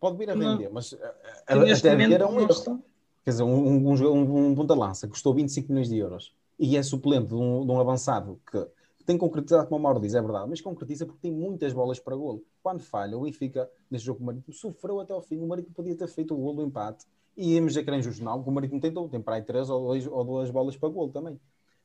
Pode 0.00 0.16
vir 0.16 0.30
a 0.30 0.34
vender, 0.34 0.64
não, 0.64 0.72
mas 0.72 0.94
a, 0.94 1.54
a, 1.54 1.72
até 1.72 1.92
momento, 1.92 2.12
era 2.12 2.26
um 2.26 2.40
erro. 2.40 2.82
Quer 3.24 3.30
dizer, 3.30 3.42
um, 3.44 3.54
um, 3.54 3.94
um, 3.94 4.46
um 4.48 4.54
ponta-lança 4.54 5.06
custou 5.06 5.32
25 5.32 5.70
milhões 5.70 5.88
de 5.88 5.96
euros 5.96 6.34
e 6.58 6.76
é 6.76 6.82
suplente 6.82 7.28
de 7.28 7.34
um, 7.34 7.64
de 7.64 7.70
um 7.70 7.78
avançado 7.78 8.40
que, 8.50 8.66
tem 9.04 9.18
concretizado, 9.18 9.66
como 9.68 9.78
o 9.78 9.82
Mauro 9.82 10.00
diz, 10.00 10.14
é 10.14 10.22
verdade, 10.22 10.48
mas 10.48 10.60
concretiza 10.60 11.04
porque 11.04 11.20
tem 11.22 11.32
muitas 11.32 11.72
bolas 11.72 11.98
para 11.98 12.14
golo. 12.14 12.44
Quando 12.62 12.80
falha, 12.80 13.18
o 13.18 13.22
Benfica, 13.22 13.68
neste 13.90 14.06
jogo 14.06 14.18
com 14.18 14.24
o 14.24 14.26
Marítimo, 14.26 14.54
sofreu 14.54 15.00
até 15.00 15.12
ao 15.12 15.20
fim. 15.20 15.38
O 15.38 15.46
Marítimo 15.46 15.74
podia 15.74 15.96
ter 15.96 16.06
feito 16.06 16.34
o 16.34 16.36
golo 16.36 16.58
do 16.58 16.62
empate. 16.62 17.04
E 17.36 17.54
íamos 17.54 17.76
a 17.76 17.82
querer 17.82 17.98
injusto, 17.98 18.22
não, 18.22 18.40
o 18.40 18.52
Marítimo 18.52 18.80
tentou, 18.80 19.08
tem 19.08 19.20
para 19.20 19.36
aí 19.36 19.42
três 19.42 19.70
ou, 19.70 19.88
dois, 19.88 20.06
ou 20.06 20.24
duas 20.24 20.50
bolas 20.50 20.76
para 20.76 20.88
golo 20.88 21.10
também. 21.10 21.40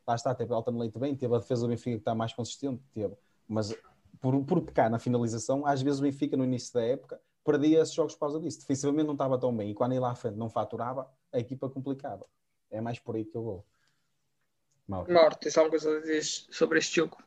Lá 0.05 0.15
está, 0.15 0.33
teve 0.35 0.53
Alton 0.53 0.77
Leite 0.77 0.99
bem, 0.99 1.15
teve 1.15 1.33
a 1.35 1.39
defesa 1.39 1.61
do 1.63 1.69
Benfica 1.69 1.91
que 1.91 2.01
está 2.01 2.13
mais 2.13 2.33
consistente, 2.33 2.81
teve. 2.93 3.13
Mas 3.47 3.73
por, 4.19 4.43
por 4.45 4.61
pecar 4.61 4.89
na 4.89 4.99
finalização, 4.99 5.65
às 5.65 5.81
vezes 5.81 5.99
o 5.99 6.03
Benfica 6.03 6.35
no 6.37 6.43
início 6.43 6.73
da 6.73 6.83
época 6.83 7.19
perdia 7.43 7.81
esses 7.81 7.93
jogos 7.93 8.13
por 8.13 8.21
causa 8.21 8.39
disso. 8.39 8.59
Defensivamente 8.59 9.05
não 9.05 9.13
estava 9.13 9.37
tão 9.37 9.55
bem 9.55 9.71
e 9.71 9.73
quando 9.73 9.93
ele 9.93 10.01
lá 10.01 10.11
à 10.11 10.15
frente 10.15 10.35
não 10.35 10.49
faturava, 10.49 11.09
a 11.31 11.39
equipa 11.39 11.69
complicava. 11.69 12.25
É 12.69 12.81
mais 12.81 12.99
por 12.99 13.15
aí 13.15 13.23
que 13.23 13.35
eu 13.35 13.43
vou. 13.43 13.65
Mauro, 14.87 15.35
tens 15.37 15.57
alguma 15.57 15.71
coisa 15.71 15.97
a 15.97 16.01
dizer 16.01 16.23
sobre 16.23 16.79
este 16.79 16.95
jogo? 16.97 17.17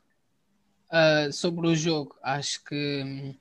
Uh, 0.90 1.32
sobre 1.32 1.68
o 1.68 1.74
jogo, 1.74 2.16
acho 2.22 2.64
que 2.64 3.02
hum, 3.04 3.34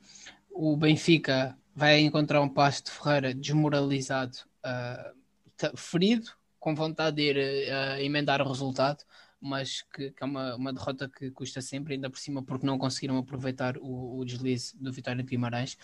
o 0.51 0.77
Benfica 0.77 1.57
vai 1.73 1.99
encontrar 2.01 2.41
um 2.41 2.49
passo 2.49 2.83
de 2.83 2.91
Ferreira 2.91 3.33
desmoralizado, 3.33 4.37
uh, 4.65 5.77
ferido, 5.77 6.29
com 6.59 6.75
vontade 6.75 7.15
de 7.15 7.21
ir 7.23 7.37
uh, 7.37 7.99
emendar 8.01 8.41
o 8.41 8.47
resultado, 8.47 9.03
mas 9.41 9.81
que, 9.93 10.11
que 10.11 10.23
é 10.23 10.25
uma, 10.25 10.55
uma, 10.55 10.73
derrota 10.73 11.09
que 11.09 11.31
custa 11.31 11.61
sempre, 11.61 11.93
ainda 11.93 12.09
por 12.09 12.19
cima 12.19 12.43
porque 12.43 12.65
não 12.65 12.77
conseguiram 12.77 13.17
aproveitar 13.17 13.77
o, 13.77 14.19
o 14.19 14.25
deslize 14.25 14.75
do 14.77 14.91
Vitória 14.91 15.23
de 15.23 15.29
Guimarães 15.29 15.77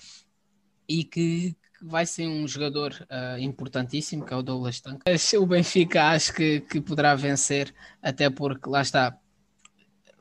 e 0.88 1.04
que, 1.04 1.56
que 1.78 1.86
vai 1.86 2.06
ser 2.06 2.28
um 2.28 2.48
jogador 2.48 2.94
uh, 3.10 3.40
importantíssimo, 3.40 4.26
que 4.26 4.34
é 4.34 4.38
o 4.38 4.44
Douglas 4.44 4.80
Tank. 4.80 5.02
O 5.40 5.46
Benfica 5.46 6.10
acho 6.10 6.34
que, 6.34 6.62
que 6.62 6.82
poderá 6.82 7.16
vencer, 7.16 7.74
até 8.02 8.30
porque 8.30 8.70
lá 8.70 8.82
está. 8.82 9.18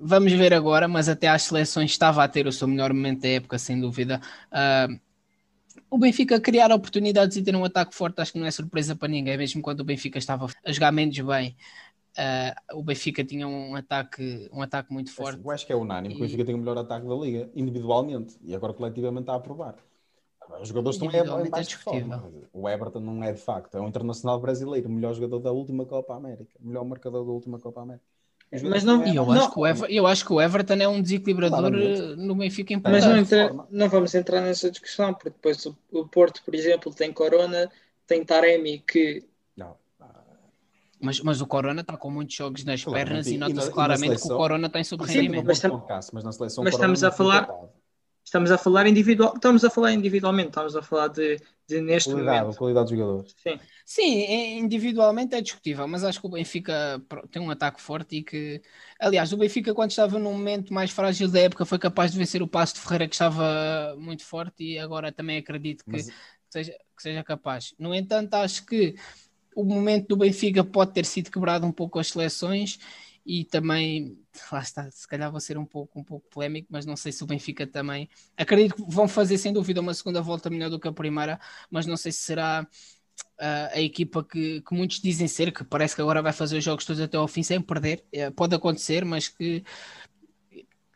Vamos 0.01 0.33
ver 0.33 0.53
agora, 0.53 0.89
mas 0.89 1.09
até 1.09 1.29
às 1.29 1.43
seleções 1.43 1.91
estava 1.91 2.23
a 2.25 2.29
ter 2.29 2.47
o 2.47 2.53
seu 2.53 2.67
melhor 2.67 2.93
momento 2.93 3.23
da 3.23 3.29
época, 3.29 3.59
sem 3.59 3.81
dúvida. 3.81 4.21
Uh, 4.51 5.01
o 5.91 5.99
Benfica 5.99 6.41
criar 6.41 6.73
oportunidades 6.73 7.37
e 7.37 7.43
ter 7.43 7.55
um 7.55 7.65
ataque 7.65 7.95
forte, 7.95 8.21
acho 8.21 8.33
que 8.33 8.39
não 8.39 8.47
é 8.47 8.51
surpresa 8.51 8.97
para 8.97 9.09
ninguém, 9.09 9.37
mesmo 9.37 9.63
quando 9.63 9.81
o 9.81 9.85
Benfica 9.85 10.19
estava 10.19 10.49
a 10.65 10.73
jogar 10.73 10.91
menos 10.91 11.19
bem. 11.21 11.57
Uh, 12.17 12.79
o 12.79 12.83
Benfica 12.83 13.25
tinha 13.25 13.47
um 13.47 13.75
ataque, 13.75 14.49
um 14.53 14.63
ataque 14.63 14.93
muito 14.93 15.13
forte. 15.13 15.41
Eu 15.45 15.51
acho 15.51 15.67
que 15.67 15.73
é 15.73 15.77
unânime, 15.77 16.15
e... 16.15 16.17
o 16.17 16.21
Benfica 16.21 16.45
tem 16.45 16.55
o 16.55 16.59
melhor 16.59 16.79
ataque 16.79 17.07
da 17.07 17.15
liga, 17.15 17.51
individualmente, 17.55 18.39
e 18.43 18.55
agora 18.55 18.73
coletivamente 18.73 19.23
está 19.23 19.35
a 19.35 19.41
provar. 19.41 19.77
Os 20.61 20.69
jogadores 20.69 21.01
estão 21.01 21.11
em 21.11 21.51
baixo 21.51 21.79
forma. 21.79 22.33
O 22.53 22.69
Everton 22.69 23.01
não 23.01 23.25
é 23.25 23.33
de 23.33 23.41
facto, 23.41 23.77
é 23.77 23.81
um 23.81 23.89
internacional 23.89 24.39
brasileiro, 24.39 24.89
o 24.89 24.93
melhor 24.93 25.15
jogador 25.15 25.41
da 25.41 25.51
última 25.51 25.85
Copa 25.85 26.15
América, 26.15 26.51
o 26.63 26.67
melhor 26.67 26.85
marcador 26.85 27.25
da 27.25 27.33
última 27.33 27.59
Copa 27.59 27.83
América. 27.83 28.05
Mas 28.63 28.85
não, 28.85 29.05
eu, 29.05 29.33
acho 29.33 29.51
que 29.51 29.59
o 29.59 29.67
Everton, 29.67 29.93
eu 29.93 30.07
acho 30.07 30.25
que 30.25 30.33
o 30.33 30.41
Everton 30.41 30.75
é 30.75 30.87
um 30.87 31.03
desequilibrador 31.03 31.75
eh, 31.75 32.15
no 32.17 32.37
Benfica 32.37 32.81
Mas 32.85 33.05
não, 33.05 33.17
entra, 33.17 33.53
não 33.69 33.89
vamos 33.89 34.15
entrar 34.15 34.43
nessa 34.43 34.71
discussão, 34.71 35.13
porque 35.13 35.31
depois 35.31 35.67
o, 35.67 35.77
o, 35.91 36.07
Porto, 36.07 36.41
por 36.45 36.55
exemplo, 36.55 36.95
tem 36.95 37.13
Corona, 37.13 37.69
tem 38.07 38.25
Taremi, 38.25 38.79
que. 38.79 39.25
Mas, 41.05 41.21
mas 41.21 41.41
o 41.41 41.47
Corona 41.47 41.83
está 41.83 41.97
com 41.97 42.11
muitos 42.11 42.35
jogos 42.35 42.65
nas 42.65 42.85
pernas 42.85 43.27
e, 43.27 43.35
e 43.35 43.39
nota-se 43.39 43.71
claramente 43.71 44.07
seleção, 44.07 44.29
que 44.29 44.35
o 44.35 44.37
Corona 44.37 44.69
tem 44.71 44.83
sobre-rendimento. 44.83 45.47
Mas, 45.47 46.11
mas, 46.13 46.25
na 46.25 46.33
seleção 46.33 46.65
mas 46.65 46.75
estamos 46.75 47.05
a 47.05 47.11
falar. 47.11 47.49
Estamos 48.27 48.51
a 48.51 48.57
falar 48.57 48.87
individual, 48.87 49.35
estamos 49.35 49.65
a 49.67 49.71
falar 49.71 49.93
individualmente, 49.93 50.49
estamos 50.49 50.75
a 50.75 50.81
falar 50.81 51.09
de, 51.09 51.39
de 51.69 51.83
neste 51.83 52.09
qualidade, 52.11 52.41
momento. 52.41 52.57
qualidade 52.57 52.89
dos 52.89 52.99
jogadores. 52.99 53.35
Sim. 53.37 53.61
Sim, 53.85 54.59
individualmente 54.61 55.35
é 55.35 55.43
discutível, 55.43 55.87
mas 55.87 56.03
acho 56.03 56.21
que 56.23 56.27
o 56.27 56.31
Benfica 56.31 57.03
tem 57.31 57.43
um 57.43 57.51
ataque 57.51 57.83
forte 57.83 58.17
e 58.17 58.23
que, 58.23 58.63
aliás, 58.99 59.31
o 59.35 59.37
Benfica 59.37 59.75
quando 59.75 59.91
estava 59.91 60.19
num 60.19 60.33
momento 60.33 60.73
mais 60.73 60.91
frágil 60.91 61.29
da 61.29 61.41
época 61.41 61.67
foi 61.67 61.79
capaz 61.79 62.13
de 62.13 62.19
vencer 62.19 62.43
o 62.43 62.49
Passo 62.49 62.75
de 62.75 62.81
Ferreira 62.81 63.07
que 63.07 63.15
estava 63.15 63.95
muito 63.99 64.25
forte 64.25 64.65
e 64.65 64.79
agora 64.79 65.13
também 65.13 65.37
acredito 65.37 65.85
que, 65.85 65.93
mas... 65.93 66.07
que, 66.07 66.15
seja, 66.49 66.73
que 66.97 67.03
seja 67.03 67.23
capaz. 67.23 67.75
No 67.79 67.95
entanto, 67.95 68.33
acho 68.35 68.65
que 68.65 68.95
o 69.55 69.65
momento 69.65 70.09
do 70.09 70.17
Benfica 70.17 70.65
pode 70.65 70.93
ter 70.93 71.05
sido 71.05 71.31
quebrado 71.31 71.67
um 71.67 71.73
pouco 71.73 71.99
as 71.99 72.09
seleções 72.09 72.79
e 73.27 73.45
também, 73.45 74.19
lá 74.53 74.61
está, 74.61 74.91
se 74.91 75.09
calhar 75.09 75.31
vou 75.31 75.41
ser 75.41 75.57
um 75.57 75.65
pouco, 75.65 75.99
um 75.99 76.05
pouco 76.05 76.29
polémico, 76.29 76.69
mas 76.71 76.85
não 76.85 76.97
sei 76.97 77.11
se 77.11 77.25
o 77.25 77.27
Benfica 77.27 77.67
também. 77.67 78.09
Acredito 78.37 78.75
que 78.75 78.83
vão 78.87 79.09
fazer 79.09 79.39
sem 79.39 79.53
dúvida 79.53 79.81
uma 79.81 79.95
segunda 79.95 80.21
volta 80.21 80.51
melhor 80.51 80.69
do 80.69 80.79
que 80.79 80.89
a 80.89 80.93
primeira, 80.93 81.41
mas 81.71 81.87
não 81.87 81.97
sei 81.97 82.13
se 82.13 82.19
será 82.19 82.67
uh, 83.41 83.71
a 83.73 83.81
equipa 83.81 84.23
que, 84.23 84.61
que, 84.61 84.75
muitos 84.75 85.01
dizem 85.01 85.27
ser, 85.27 85.53
que 85.53 85.65
parece 85.65 85.95
que 85.95 86.03
agora 86.03 86.21
vai 86.21 86.33
fazer 86.33 86.59
os 86.59 86.65
jogos 86.65 86.85
todos 86.85 87.01
até 87.01 87.17
ao 87.17 87.27
fim 87.27 87.43
sem 87.43 87.61
perder. 87.61 88.05
Uh, 88.15 88.31
pode 88.33 88.55
acontecer, 88.55 89.05
mas 89.07 89.29
que 89.29 89.65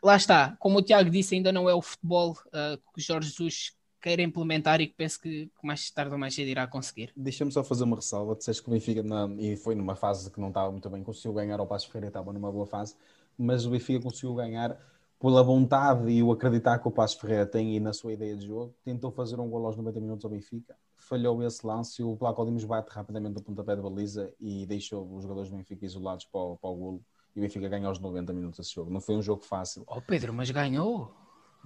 lá 0.03 0.15
está, 0.15 0.55
como 0.59 0.77
o 0.77 0.81
Tiago 0.83 1.09
disse, 1.09 1.35
ainda 1.35 1.51
não 1.51 1.67
é 1.67 1.73
o 1.73 1.81
futebol 1.81 2.37
uh, 2.47 2.77
que 2.93 3.01
Jorge 3.01 3.29
Jesus 3.29 3.73
queira 4.01 4.21
implementar 4.21 4.81
e 4.81 4.87
que 4.87 4.93
penso 4.93 5.19
que, 5.19 5.47
que 5.47 5.67
mais 5.67 5.89
tarde 5.91 6.11
ou 6.11 6.17
mais 6.17 6.33
cedo 6.33 6.47
irá 6.47 6.67
conseguir. 6.67 7.11
Deixa-me 7.15 7.51
só 7.51 7.63
fazer 7.63 7.83
uma 7.83 7.95
ressalva. 7.95 8.35
Disseste 8.35 8.63
que 8.63 8.69
o 8.69 8.71
Benfica, 8.71 9.03
na, 9.03 9.27
e 9.37 9.55
foi 9.55 9.75
numa 9.75 9.95
fase 9.95 10.31
que 10.31 10.39
não 10.39 10.49
estava 10.49 10.71
muito 10.71 10.89
bem, 10.89 11.03
conseguiu 11.03 11.33
ganhar 11.33 11.59
ao 11.59 11.67
Passo 11.67 11.87
Ferreira, 11.87 12.07
estava 12.07 12.31
numa 12.33 12.51
boa 12.51 12.65
fase, 12.65 12.95
mas 13.37 13.65
o 13.65 13.71
Benfica 13.71 14.01
conseguiu 14.01 14.33
ganhar 14.35 14.77
pela 15.19 15.43
vontade 15.43 16.09
e 16.09 16.23
o 16.23 16.31
acreditar 16.31 16.79
que 16.79 16.87
o 16.87 16.91
Passo 16.91 17.19
Ferreira 17.19 17.45
tem 17.45 17.75
e 17.75 17.79
na 17.79 17.91
sua 17.91 18.13
ideia 18.13 18.35
de 18.35 18.47
jogo. 18.47 18.73
Tentou 18.83 19.11
fazer 19.11 19.39
um 19.39 19.49
gol 19.49 19.65
aos 19.65 19.75
90 19.75 19.99
minutos 19.99 20.23
ao 20.23 20.31
Benfica, 20.31 20.75
falhou 20.97 21.43
esse 21.43 21.65
lance 21.65 22.01
e 22.01 22.05
o 22.05 22.15
Placo 22.15 22.45
Dimos 22.45 22.63
bate 22.63 22.89
rapidamente 22.91 23.33
do 23.33 23.41
pontapé 23.41 23.75
de 23.75 23.81
baliza 23.81 24.33
e 24.39 24.65
deixou 24.65 25.13
os 25.13 25.23
jogadores 25.23 25.49
do 25.49 25.57
Benfica 25.57 25.85
isolados 25.85 26.25
para 26.25 26.39
o, 26.39 26.57
para 26.57 26.69
o 26.69 26.75
golo. 26.75 27.01
E 27.35 27.39
o 27.39 27.41
Benfica 27.41 27.67
ganhou 27.67 27.89
aos 27.89 27.99
90 27.99 28.33
minutos 28.33 28.59
esse 28.59 28.73
jogo. 28.73 28.89
Não 28.89 29.01
foi 29.01 29.15
um 29.15 29.21
jogo 29.21 29.43
fácil. 29.43 29.83
Oh 29.87 30.01
Pedro, 30.01 30.33
mas 30.33 30.49
ganhou. 30.49 31.13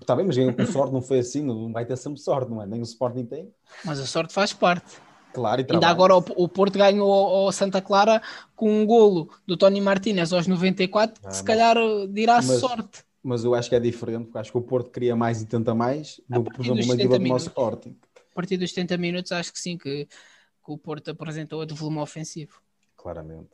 Está 0.02 0.16
bem, 0.16 0.26
mas 0.26 0.36
ganhou 0.36 0.54
com 0.54 0.66
sorte, 0.66 0.94
não 0.94 1.02
foi 1.02 1.20
assim, 1.20 1.42
não 1.42 1.72
vai 1.72 1.86
ter 1.86 1.98
sempre 1.98 2.20
sorte, 2.20 2.50
não 2.52 2.62
é? 2.62 2.66
Nem 2.66 2.82
o 2.82 2.84
Sporting 2.84 3.26
tem. 3.26 3.54
Mas 3.86 4.00
a 4.00 4.06
sorte 4.06 4.34
faz 4.34 4.52
parte. 4.54 4.98
Claro, 5.34 5.62
e 5.62 5.66
Ainda 5.74 5.88
agora 5.88 6.16
o, 6.16 6.48
Porto 6.48 6.78
ganhou 6.78 7.12
ao 7.12 7.52
Santa 7.52 7.82
Clara 7.82 8.22
com 8.56 8.70
um 8.70 8.86
golo 8.86 9.32
do 9.48 9.58
Tony 9.58 9.82
Martinez 9.82 10.32
aos 10.32 10.46
94, 10.46 11.20
ah, 11.24 11.32
se 11.32 11.44
calhar 11.44 11.76
dirá 12.12 12.36
mas, 12.36 12.60
sorte. 12.60 13.04
Mas 13.24 13.44
eu 13.44 13.56
acho 13.56 13.68
que 13.68 13.76
é 13.76 13.80
diferente, 13.80 14.26
porque 14.26 14.38
acho 14.38 14.52
que 14.52 14.58
o 14.58 14.62
Porto 14.62 14.92
queria 14.92 15.16
mais 15.16 15.42
e 15.42 15.46
tenta 15.48 15.74
mais 15.74 16.22
do 16.30 16.44
que, 16.44 16.52
por 16.52 16.64
exemplo, 16.64 16.84
uma 16.84 16.94
equipa 16.94 17.18
do 17.18 17.28
nosso 17.28 17.48
Sporting. 17.48 17.98
A 18.16 18.36
partir 18.36 18.58
dos 18.58 18.72
70 18.72 18.98
minutos, 18.98 19.32
acho 19.32 19.52
que 19.52 19.60
sim, 19.60 19.76
que, 19.76 20.06
que 20.06 20.72
o 20.72 20.78
Porto 20.78 21.10
apresentou 21.10 21.62
a 21.62 21.66
de 21.66 21.74
volume 21.74 22.00
ofensivo. 22.00 22.62
Claramente. 22.96 23.50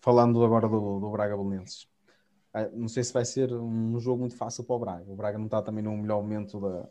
Falando 0.00 0.44
agora 0.44 0.68
do, 0.68 1.00
do 1.00 1.10
Braga 1.10 1.36
Belenenses. 1.36 1.88
Ah, 2.56 2.70
não 2.72 2.88
sei 2.88 3.04
se 3.04 3.12
vai 3.12 3.22
ser 3.22 3.52
um 3.52 4.00
jogo 4.00 4.20
muito 4.20 4.34
fácil 4.34 4.64
para 4.64 4.76
o 4.76 4.78
Braga. 4.78 5.12
O 5.12 5.14
Braga 5.14 5.36
não 5.36 5.44
está 5.44 5.60
também 5.60 5.84
no 5.84 5.94
melhor 5.94 6.22
momento 6.22 6.58
da, 6.58 6.88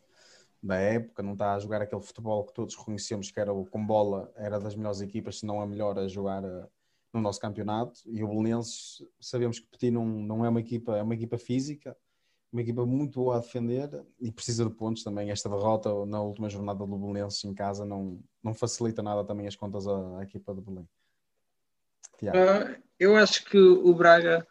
da 0.62 0.76
época, 0.76 1.24
não 1.24 1.34
está 1.34 1.56
a 1.56 1.60
jogar 1.60 1.82
aquele 1.82 2.04
futebol 2.04 2.46
que 2.46 2.54
todos 2.54 2.76
reconhecemos 2.76 3.32
que 3.32 3.40
era 3.40 3.52
o 3.52 3.66
com 3.66 3.84
bola, 3.84 4.32
era 4.36 4.60
das 4.60 4.76
melhores 4.76 5.02
equipas, 5.02 5.40
se 5.40 5.46
não 5.46 5.60
a 5.60 5.66
melhor 5.66 5.98
a 5.98 6.08
jogar 6.08 6.46
ah, 6.46 6.68
no 7.12 7.20
nosso 7.20 7.40
campeonato. 7.40 8.00
E 8.06 8.24
o 8.24 8.28
Belenenses, 8.28 9.04
sabemos 9.20 9.58
que 9.58 9.66
Petit 9.66 9.90
não, 9.90 10.06
não 10.06 10.46
é 10.46 10.50
uma 10.50 10.60
equipa, 10.60 10.98
é 10.98 11.02
uma 11.02 11.16
equipa 11.16 11.40
física, 11.40 11.98
uma 12.54 12.62
equipa 12.62 12.86
muito 12.86 13.20
boa 13.20 13.38
a 13.38 13.40
defender 13.40 13.90
e 14.20 14.32
precisa 14.32 14.66
de 14.66 14.70
pontos 14.70 15.04
também. 15.04 15.32
Esta 15.32 15.50
derrota 15.50 16.06
na 16.06 16.22
última 16.22 16.48
jornada 16.48 16.86
do 16.86 16.96
Belenenses 16.96 17.44
em 17.44 17.56
casa 17.56 17.84
não, 17.84 18.20
não 18.44 18.54
facilita 18.54 19.02
nada 19.02 19.24
também 19.24 19.48
as 19.48 19.56
contas 19.56 19.88
à, 19.88 20.20
à 20.20 20.24
equipa 20.24 20.54
do 20.54 20.62
Belém. 20.62 20.88
Uh, 22.22 22.80
eu 23.00 23.16
acho 23.16 23.44
que 23.46 23.58
o 23.58 23.92
Braga 23.96 24.46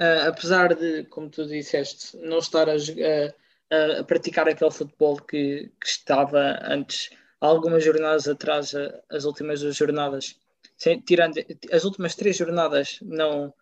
uh, 0.00 0.28
apesar 0.28 0.74
de, 0.74 1.04
como 1.04 1.28
tu 1.28 1.46
disseste, 1.46 2.16
não 2.16 2.38
estar 2.38 2.68
a, 2.68 2.74
a, 2.74 4.00
a 4.00 4.04
praticar 4.04 4.48
aquele 4.48 4.70
futebol 4.70 5.16
que, 5.16 5.70
que, 5.80 5.86
estava 5.86 6.58
antes, 6.62 7.10
algumas 7.40 7.84
jornadas 7.84 8.26
atrás, 8.26 8.72
as 9.10 9.24
últimas 9.24 9.60
duas 9.60 9.76
jornadas, 9.76 10.36
sem, 10.76 11.00
tirando 11.00 11.38
as 11.72 11.84
últimas 11.84 12.14
três 12.14 12.36
jornadas, 12.36 12.98
não 13.02 13.52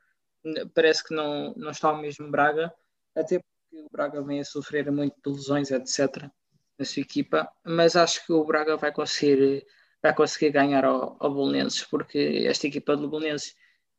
parece 0.75 1.05
que 1.05 1.15
não, 1.15 1.53
não 1.57 1.71
está 1.71 1.93
o 1.93 2.01
mesmo 2.01 2.31
Braga, 2.31 2.73
até 3.15 3.39
porque 3.39 3.85
o 3.85 3.91
Braga 3.91 4.23
vem 4.23 4.41
a 4.41 4.45
sofrer 4.45 4.91
muito 4.91 5.17
de 5.25 5.31
lesões, 5.31 5.71
etc., 5.71 6.31
na 6.79 6.85
sua 6.85 7.03
equipa, 7.03 7.51
mas 7.65 7.97
acho 7.97 8.25
que 8.25 8.33
o 8.33 8.45
Braga 8.45 8.77
vai 8.77 8.93
conseguir, 8.93 9.67
vai 10.01 10.15
conseguir 10.15 10.51
ganhar 10.51 10.85
ao, 10.85 11.17
ao 11.19 11.35
Bolonenses, 11.35 11.83
porque 11.83 12.45
esta 12.47 12.69
equipa 12.69 12.97
do 12.97 13.09
Bolonenses 13.09 13.57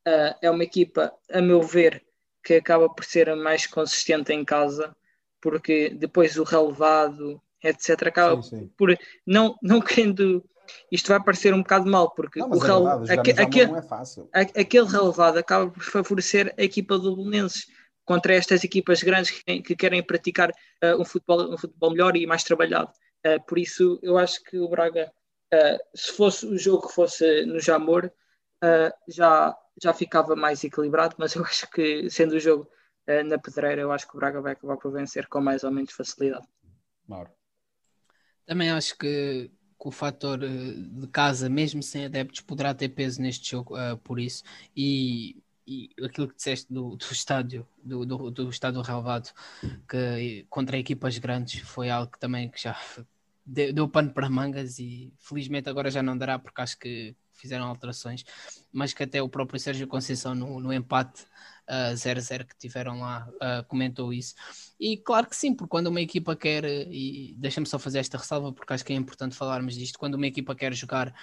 uh, 0.08 0.34
é 0.42 0.50
uma 0.50 0.64
equipa, 0.64 1.14
a 1.30 1.42
meu 1.42 1.62
ver, 1.62 2.06
que 2.50 2.56
acaba 2.56 2.89
por 2.89 3.06
ser 3.06 3.36
mais 3.36 3.68
consistente 3.68 4.34
em 4.34 4.43
casa, 4.43 4.95
porque 5.39 5.89
depois 5.89 6.36
o 6.36 6.43
relevado, 6.43 7.39
etc., 7.64 8.08
acaba 8.08 8.41
sim, 8.41 8.62
sim. 8.62 8.72
por 8.76 8.97
não, 9.26 9.56
não 9.62 9.80
querendo. 9.80 10.43
Isto 10.91 11.10
vai 11.10 11.24
parecer 11.24 11.54
um 11.54 11.62
bocado 11.62 11.88
mal, 11.88 12.12
porque 12.12 12.39
não, 12.39 12.50
o 12.50 12.58
rel... 12.58 12.88
é 13.08 13.14
aquele, 13.14 13.72
é 14.34 14.62
aquele 14.62 14.88
relevado 14.88 15.38
acaba 15.38 15.70
por 15.70 15.84
favorecer 15.84 16.54
a 16.58 16.64
equipa 16.64 16.97
do 16.97 17.16
Belenenses 17.16 17.68
contra 18.04 18.34
estas 18.34 18.64
equipas 18.64 19.04
grandes 19.04 19.30
que, 19.30 19.62
que 19.62 19.76
querem 19.76 20.02
praticar 20.02 20.50
uh, 20.50 21.00
um, 21.00 21.06
futebol, 21.06 21.54
um 21.54 21.58
futebol 21.58 21.91
melhor 21.91 22.18
e 22.18 22.26
mais 22.26 22.43
trabalhado. 22.43 22.91
Uh, 23.26 23.43
por 23.47 23.60
isso, 23.60 24.00
eu 24.02 24.18
acho 24.18 24.43
que 24.43 24.58
o 24.58 24.68
Braga, 24.68 25.12
uh, 25.54 25.78
se 25.95 26.14
fosse 26.14 26.47
o 26.47 26.58
jogo 26.58 26.88
que 26.88 26.95
fosse 26.95 27.45
no 27.45 27.60
Jamor, 27.60 28.12
já 29.07 29.55
já 29.82 29.93
ficava 29.93 30.36
mais 30.36 30.64
equilibrado, 30.64 31.16
mas 31.18 31.34
eu 31.36 31.43
acho 31.45 31.70
que 31.72 32.10
sendo 32.10 32.36
o 32.36 32.39
jogo 32.39 32.70
uh, 33.07 33.24
na 33.24 33.38
pedreira, 33.38 33.82
eu 33.82 33.91
acho 33.91 34.07
que 34.07 34.16
o 34.16 34.20
Braga 34.20 34.41
vai 34.41 34.53
acabar 34.53 34.78
por 34.78 34.91
vencer 34.91 35.28
com 35.28 35.41
mais 35.41 35.64
ou 35.64 35.72
menos 35.72 35.91
facilidade. 35.91 36.47
Mauro. 37.07 37.32
Também 38.45 38.70
acho 38.72 38.97
que, 38.97 39.49
que, 39.80 39.88
o 39.88 39.91
fator 39.91 40.39
de 40.39 41.07
casa, 41.07 41.49
mesmo 41.49 41.84
sem 41.84 42.05
adeptos, 42.05 42.41
poderá 42.41 42.74
ter 42.74 42.89
peso 42.89 43.22
neste 43.22 43.51
jogo 43.51 43.76
uh, 43.76 43.97
por 43.97 44.20
isso. 44.20 44.43
E, 44.76 45.41
e, 45.68 45.89
aquilo 46.03 46.28
que 46.28 46.36
disseste 46.36 46.72
do, 46.72 46.95
do 46.95 47.05
estádio, 47.12 47.68
do, 47.84 48.05
do, 48.05 48.32
do 48.32 48.49
estádio 48.49 48.82
relevado, 48.82 49.30
que 49.88 50.45
contra 50.49 50.78
equipas 50.78 51.18
grandes, 51.20 51.62
foi 51.62 51.89
algo 51.91 52.12
que 52.12 52.20
também 52.20 52.49
que 52.49 52.62
já 52.62 52.76
deu, 53.45 53.72
deu 53.72 53.88
pano 53.88 54.12
para 54.12 54.30
mangas 54.30 54.80
e 54.80 55.14
felizmente 55.20 55.70
agora 55.70 55.91
já 55.91 56.01
não 56.01 56.18
dará 56.18 56.39
porque 56.39 56.62
acho 56.62 56.78
que 56.80 57.16
fizeram 57.40 57.66
alterações, 57.66 58.24
mas 58.72 58.94
que 58.94 59.04
até 59.04 59.22
o 59.22 59.30
próprio 59.30 59.60
Sérgio 59.60 59.88
Conceição 59.88 60.36
no, 60.36 60.60
no 60.60 60.74
empate 60.74 61.26
0-0 61.70 62.42
uh, 62.42 62.48
que 62.48 62.58
tiveram 62.58 63.00
lá 63.00 63.30
uh, 63.36 63.64
comentou 63.68 64.12
isso. 64.12 64.34
E 64.80 64.98
claro 64.98 65.28
que 65.28 65.36
sim, 65.36 65.54
porque 65.54 65.70
quando 65.70 65.88
uma 65.88 66.02
equipa 66.02 66.36
quer, 66.36 66.66
e 66.66 67.36
deixa-me 67.38 67.68
só 67.68 67.78
fazer 67.78 68.00
esta 68.00 68.18
ressalva 68.18 68.52
porque 68.52 68.74
acho 68.74 68.84
que 68.84 68.94
é 68.94 68.96
importante 68.96 69.36
falarmos 69.36 69.76
disto, 69.76 70.00
quando 70.00 70.16
uma 70.16 70.28
equipa 70.28 70.56
quer 70.56 70.74
jogar 70.74 71.14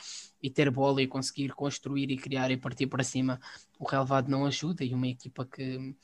e 0.42 0.48
ter 0.48 0.70
bola 0.70 1.02
e 1.02 1.06
conseguir 1.06 1.52
construir 1.54 2.10
e 2.10 2.16
criar 2.16 2.50
e 2.50 2.56
partir 2.56 2.86
para 2.86 3.02
cima, 3.02 3.40
o 3.78 3.84
relevado 3.84 4.28
não 4.28 4.46
ajuda 4.46 4.84
e 4.84 4.94
uma 4.94 5.08
equipa 5.08 5.44
que, 5.44 5.94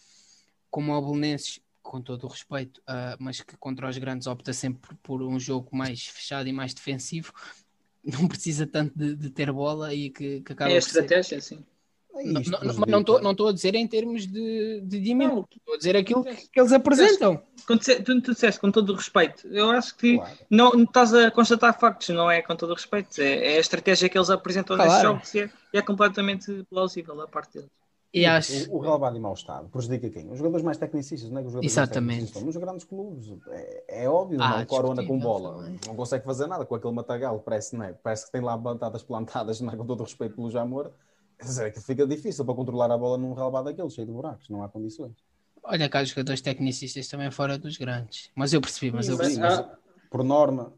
como 0.70 0.92
o 0.92 1.02
Belenenses, 1.02 1.60
com 1.82 2.00
todo 2.00 2.24
o 2.24 2.28
respeito, 2.28 2.80
uh, 2.82 3.16
mas 3.18 3.40
que 3.40 3.56
contra 3.56 3.88
os 3.88 3.98
grandes 3.98 4.26
opta 4.26 4.52
sempre 4.52 4.94
por 5.02 5.22
um 5.22 5.38
jogo 5.38 5.76
mais 5.76 6.06
fechado 6.06 6.48
e 6.48 6.52
mais 6.52 6.72
defensivo, 6.72 7.32
não 8.04 8.26
precisa 8.28 8.66
tanto 8.66 8.96
de, 8.96 9.14
de 9.14 9.30
ter 9.30 9.50
bola 9.52 9.94
e 9.94 10.10
que, 10.10 10.40
que 10.40 10.52
acaba 10.52 10.70
É 10.70 10.74
a 10.74 10.78
estratégia, 10.78 11.40
ser... 11.40 11.56
sim. 11.56 11.64
É 12.14 12.24
não 12.24 12.40
estou 13.00 13.20
não, 13.22 13.32
não 13.32 13.46
a 13.48 13.52
dizer 13.52 13.74
em 13.74 13.86
termos 13.86 14.26
de, 14.26 14.82
de 14.82 15.00
dimensão, 15.00 15.48
estou 15.50 15.74
a 15.74 15.78
dizer 15.78 15.96
aquilo 15.96 16.22
que, 16.22 16.48
que 16.48 16.60
eles 16.60 16.72
apresentam. 16.72 17.42
Quando 17.66 17.80
tu, 17.80 18.20
tu 18.20 18.32
disseste 18.32 18.60
com 18.60 18.70
todo 18.70 18.92
o 18.92 18.96
respeito, 18.96 19.48
eu 19.48 19.70
acho 19.70 19.96
que 19.96 20.16
claro. 20.16 20.38
não, 20.50 20.72
não, 20.72 20.82
estás 20.82 21.14
a 21.14 21.30
constatar 21.30 21.78
factos, 21.78 22.10
não 22.10 22.30
é 22.30 22.42
com 22.42 22.54
todo 22.54 22.70
o 22.70 22.74
respeito, 22.74 23.18
é, 23.18 23.54
é 23.54 23.56
a 23.56 23.60
estratégia 23.60 24.10
que 24.10 24.18
eles 24.18 24.28
apresentam 24.28 24.76
claro. 24.76 25.14
nesse 25.14 25.38
jogo 25.38 25.52
e 25.72 25.76
é, 25.76 25.78
é 25.78 25.82
completamente 25.82 26.66
plausível 26.68 27.18
a 27.22 27.26
parte 27.26 27.54
deles. 27.54 27.70
E 28.12 28.26
acho... 28.26 28.70
O, 28.70 28.76
o 28.76 28.78
relevado 28.80 29.16
em 29.16 29.20
mau 29.20 29.32
estado 29.32 29.68
prejudica 29.68 30.10
quem? 30.10 30.30
Os 30.30 30.38
jogadores 30.38 30.64
mais 30.64 30.76
tecnicistas, 30.76 31.30
não 31.30 31.38
é? 31.38 31.40
Os 31.40 31.52
jogadores 31.52 31.72
Exatamente. 31.72 32.44
nos 32.44 32.56
grandes 32.56 32.84
clubes. 32.84 33.34
É, 33.48 34.04
é 34.04 34.08
óbvio, 34.08 34.38
ah, 34.42 34.56
não? 34.56 34.62
o 34.62 34.66
Coro 34.66 34.92
anda 34.92 35.04
com 35.04 35.18
bola, 35.18 35.70
não 35.86 35.96
consegue 35.96 36.24
fazer 36.24 36.46
nada 36.46 36.66
com 36.66 36.74
aquele 36.74 36.92
matagal, 36.92 37.40
parece, 37.40 37.74
não 37.74 37.84
é? 37.84 37.92
parece 37.94 38.26
que 38.26 38.32
tem 38.32 38.42
lá 38.42 38.56
batatas 38.56 39.02
plantadas, 39.02 39.60
não 39.60 39.72
é? 39.72 39.76
com 39.76 39.86
todo 39.86 40.00
o 40.00 40.04
respeito 40.04 40.34
pelo 40.34 40.50
Jamor. 40.50 40.90
É 41.58 41.70
que 41.70 41.80
fica 41.80 42.06
difícil 42.06 42.44
para 42.44 42.54
controlar 42.54 42.90
a 42.92 42.96
bola 42.96 43.18
num 43.18 43.32
relevado 43.32 43.64
daquele, 43.64 43.90
cheio 43.90 44.06
de 44.06 44.12
buracos, 44.12 44.48
não 44.48 44.62
há 44.62 44.68
condições. 44.68 45.16
Olha 45.64 45.88
cá, 45.88 46.02
os 46.02 46.10
jogadores 46.10 46.40
tecnicistas 46.40 47.08
também 47.08 47.30
fora 47.30 47.58
dos 47.58 47.76
grandes. 47.78 48.30
Mas 48.34 48.52
eu 48.52 48.60
percebi, 48.60 48.94
mas 48.94 49.08
eu 49.08 49.16
percebi. 49.16 49.40
Mas, 49.40 49.64
por 50.10 50.22
norma, 50.22 50.72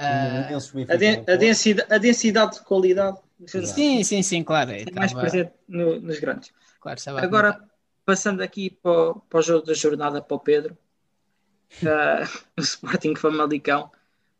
uh, 0.00 0.92
a, 0.92 0.96
de, 0.96 1.30
a, 1.30 1.36
densidade, 1.36 1.92
a 1.92 1.98
densidade 1.98 2.56
de 2.56 2.62
qualidade. 2.62 3.18
Sim, 3.46 4.02
sim, 4.02 4.22
sim, 4.22 4.42
claro. 4.44 4.72
É 4.72 4.84
mais 4.92 5.12
presente 5.12 5.52
no, 5.66 6.00
nos 6.00 6.18
grandes. 6.18 6.52
Claro, 6.80 6.98
Agora, 7.18 7.60
passando 8.04 8.40
aqui 8.42 8.70
para, 8.70 9.14
para, 9.28 9.38
o 9.38 9.42
jogo 9.42 9.66
da 9.66 9.74
jornada 9.74 10.22
para 10.22 10.36
o 10.36 10.40
Pedro, 10.40 10.76
uh, 11.82 12.40
o 12.58 12.60
Sporting 12.60 13.14
Famalicão, 13.14 13.90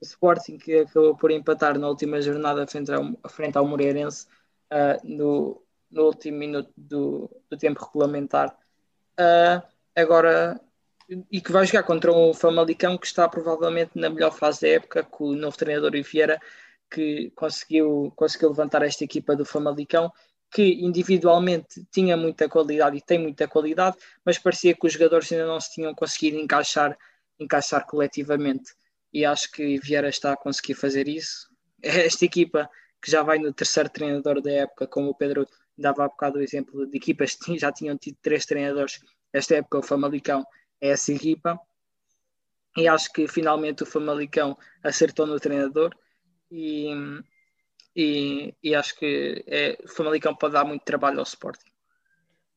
o 0.01 0.05
Sporting 0.05 0.59
que 0.59 0.81
acabou 0.81 1.17
por 1.17 1.31
empatar 1.31 1.79
na 1.79 1.89
última 1.89 2.21
jornada 2.21 2.67
frente 2.67 2.93
ao, 2.93 3.13
frente 3.29 3.59
ao 3.59 3.67
Moreirense 3.67 4.27
uh, 4.73 4.99
no, 5.05 5.63
no 5.91 6.05
último 6.05 6.39
minuto 6.39 6.73
do, 6.77 7.31
do 7.51 7.57
tempo 7.57 7.85
regulamentar. 7.85 8.57
Uh, 9.19 9.63
agora, 9.97 10.61
e 11.31 11.41
que 11.41 11.53
vai 11.53 11.67
jogar 11.67 11.85
contra 11.85 12.13
um 12.13 12.35
Famalicão 12.35 12.99
que 12.99 13.07
está 13.07 13.29
provavelmente 13.29 13.93
na 13.95 14.11
melhor 14.11 14.31
fase 14.31 14.63
da 14.63 14.69
época, 14.69 15.03
com 15.03 15.25
o 15.25 15.37
novo 15.37 15.57
treinador 15.57 15.93
Vieira, 16.03 16.41
que 16.91 17.31
conseguiu, 17.35 18.13
conseguiu 18.15 18.51
levantar 18.51 18.83
esta 18.83 19.05
equipa 19.05 19.35
do 19.35 19.45
Famalicão 19.45 20.13
que 20.51 20.63
individualmente 20.63 21.87
tinha 21.91 22.17
muita 22.17 22.49
qualidade 22.49 22.97
e 22.97 23.03
tem 23.03 23.19
muita 23.19 23.47
qualidade, 23.47 23.97
mas 24.25 24.39
parecia 24.39 24.75
que 24.75 24.87
os 24.87 24.93
jogadores 24.93 25.31
ainda 25.31 25.47
não 25.47 25.61
se 25.61 25.73
tinham 25.75 25.95
conseguido 25.95 26.39
encaixar, 26.39 26.97
encaixar 27.39 27.87
coletivamente. 27.87 28.73
E 29.13 29.25
acho 29.25 29.51
que 29.53 29.79
Vieira 29.79 30.09
está 30.09 30.33
a 30.33 30.37
conseguir 30.37 30.75
fazer 30.75 31.09
isso. 31.09 31.49
Esta 31.83 32.25
equipa 32.25 32.69
que 33.01 33.11
já 33.11 33.23
vai 33.23 33.39
no 33.39 33.53
terceiro 33.53 33.89
treinador 33.91 34.41
da 34.41 34.51
época, 34.51 34.87
como 34.87 35.11
o 35.11 35.15
Pedro 35.15 35.47
dava 35.77 36.05
há 36.05 36.09
bocado 36.09 36.39
o 36.39 36.43
exemplo 36.43 36.87
de 36.87 36.97
equipas 36.97 37.35
que 37.35 37.57
já 37.59 37.71
tinham 37.71 37.97
tido 37.97 38.17
três 38.23 38.45
treinadores, 38.45 39.01
esta 39.33 39.57
época 39.57 39.79
o 39.79 39.83
Famalicão 39.83 40.41
é 40.41 40.45
essa 40.81 41.13
equipa. 41.13 41.59
E 42.77 42.87
acho 42.87 43.13
que 43.13 43.27
finalmente 43.27 43.83
o 43.83 43.87
Famalicão 43.87 44.57
acertou 44.83 45.27
no 45.27 45.41
treinador 45.41 45.95
e, 46.51 46.91
e, 47.95 48.55
e 48.63 48.75
acho 48.75 48.97
que 48.97 49.45
é, 49.47 49.79
o 49.85 49.89
Famalicão 49.89 50.35
pode 50.35 50.55
dar 50.55 50.65
muito 50.65 50.85
trabalho 50.85 51.19
ao 51.19 51.25
Sporting. 51.25 51.71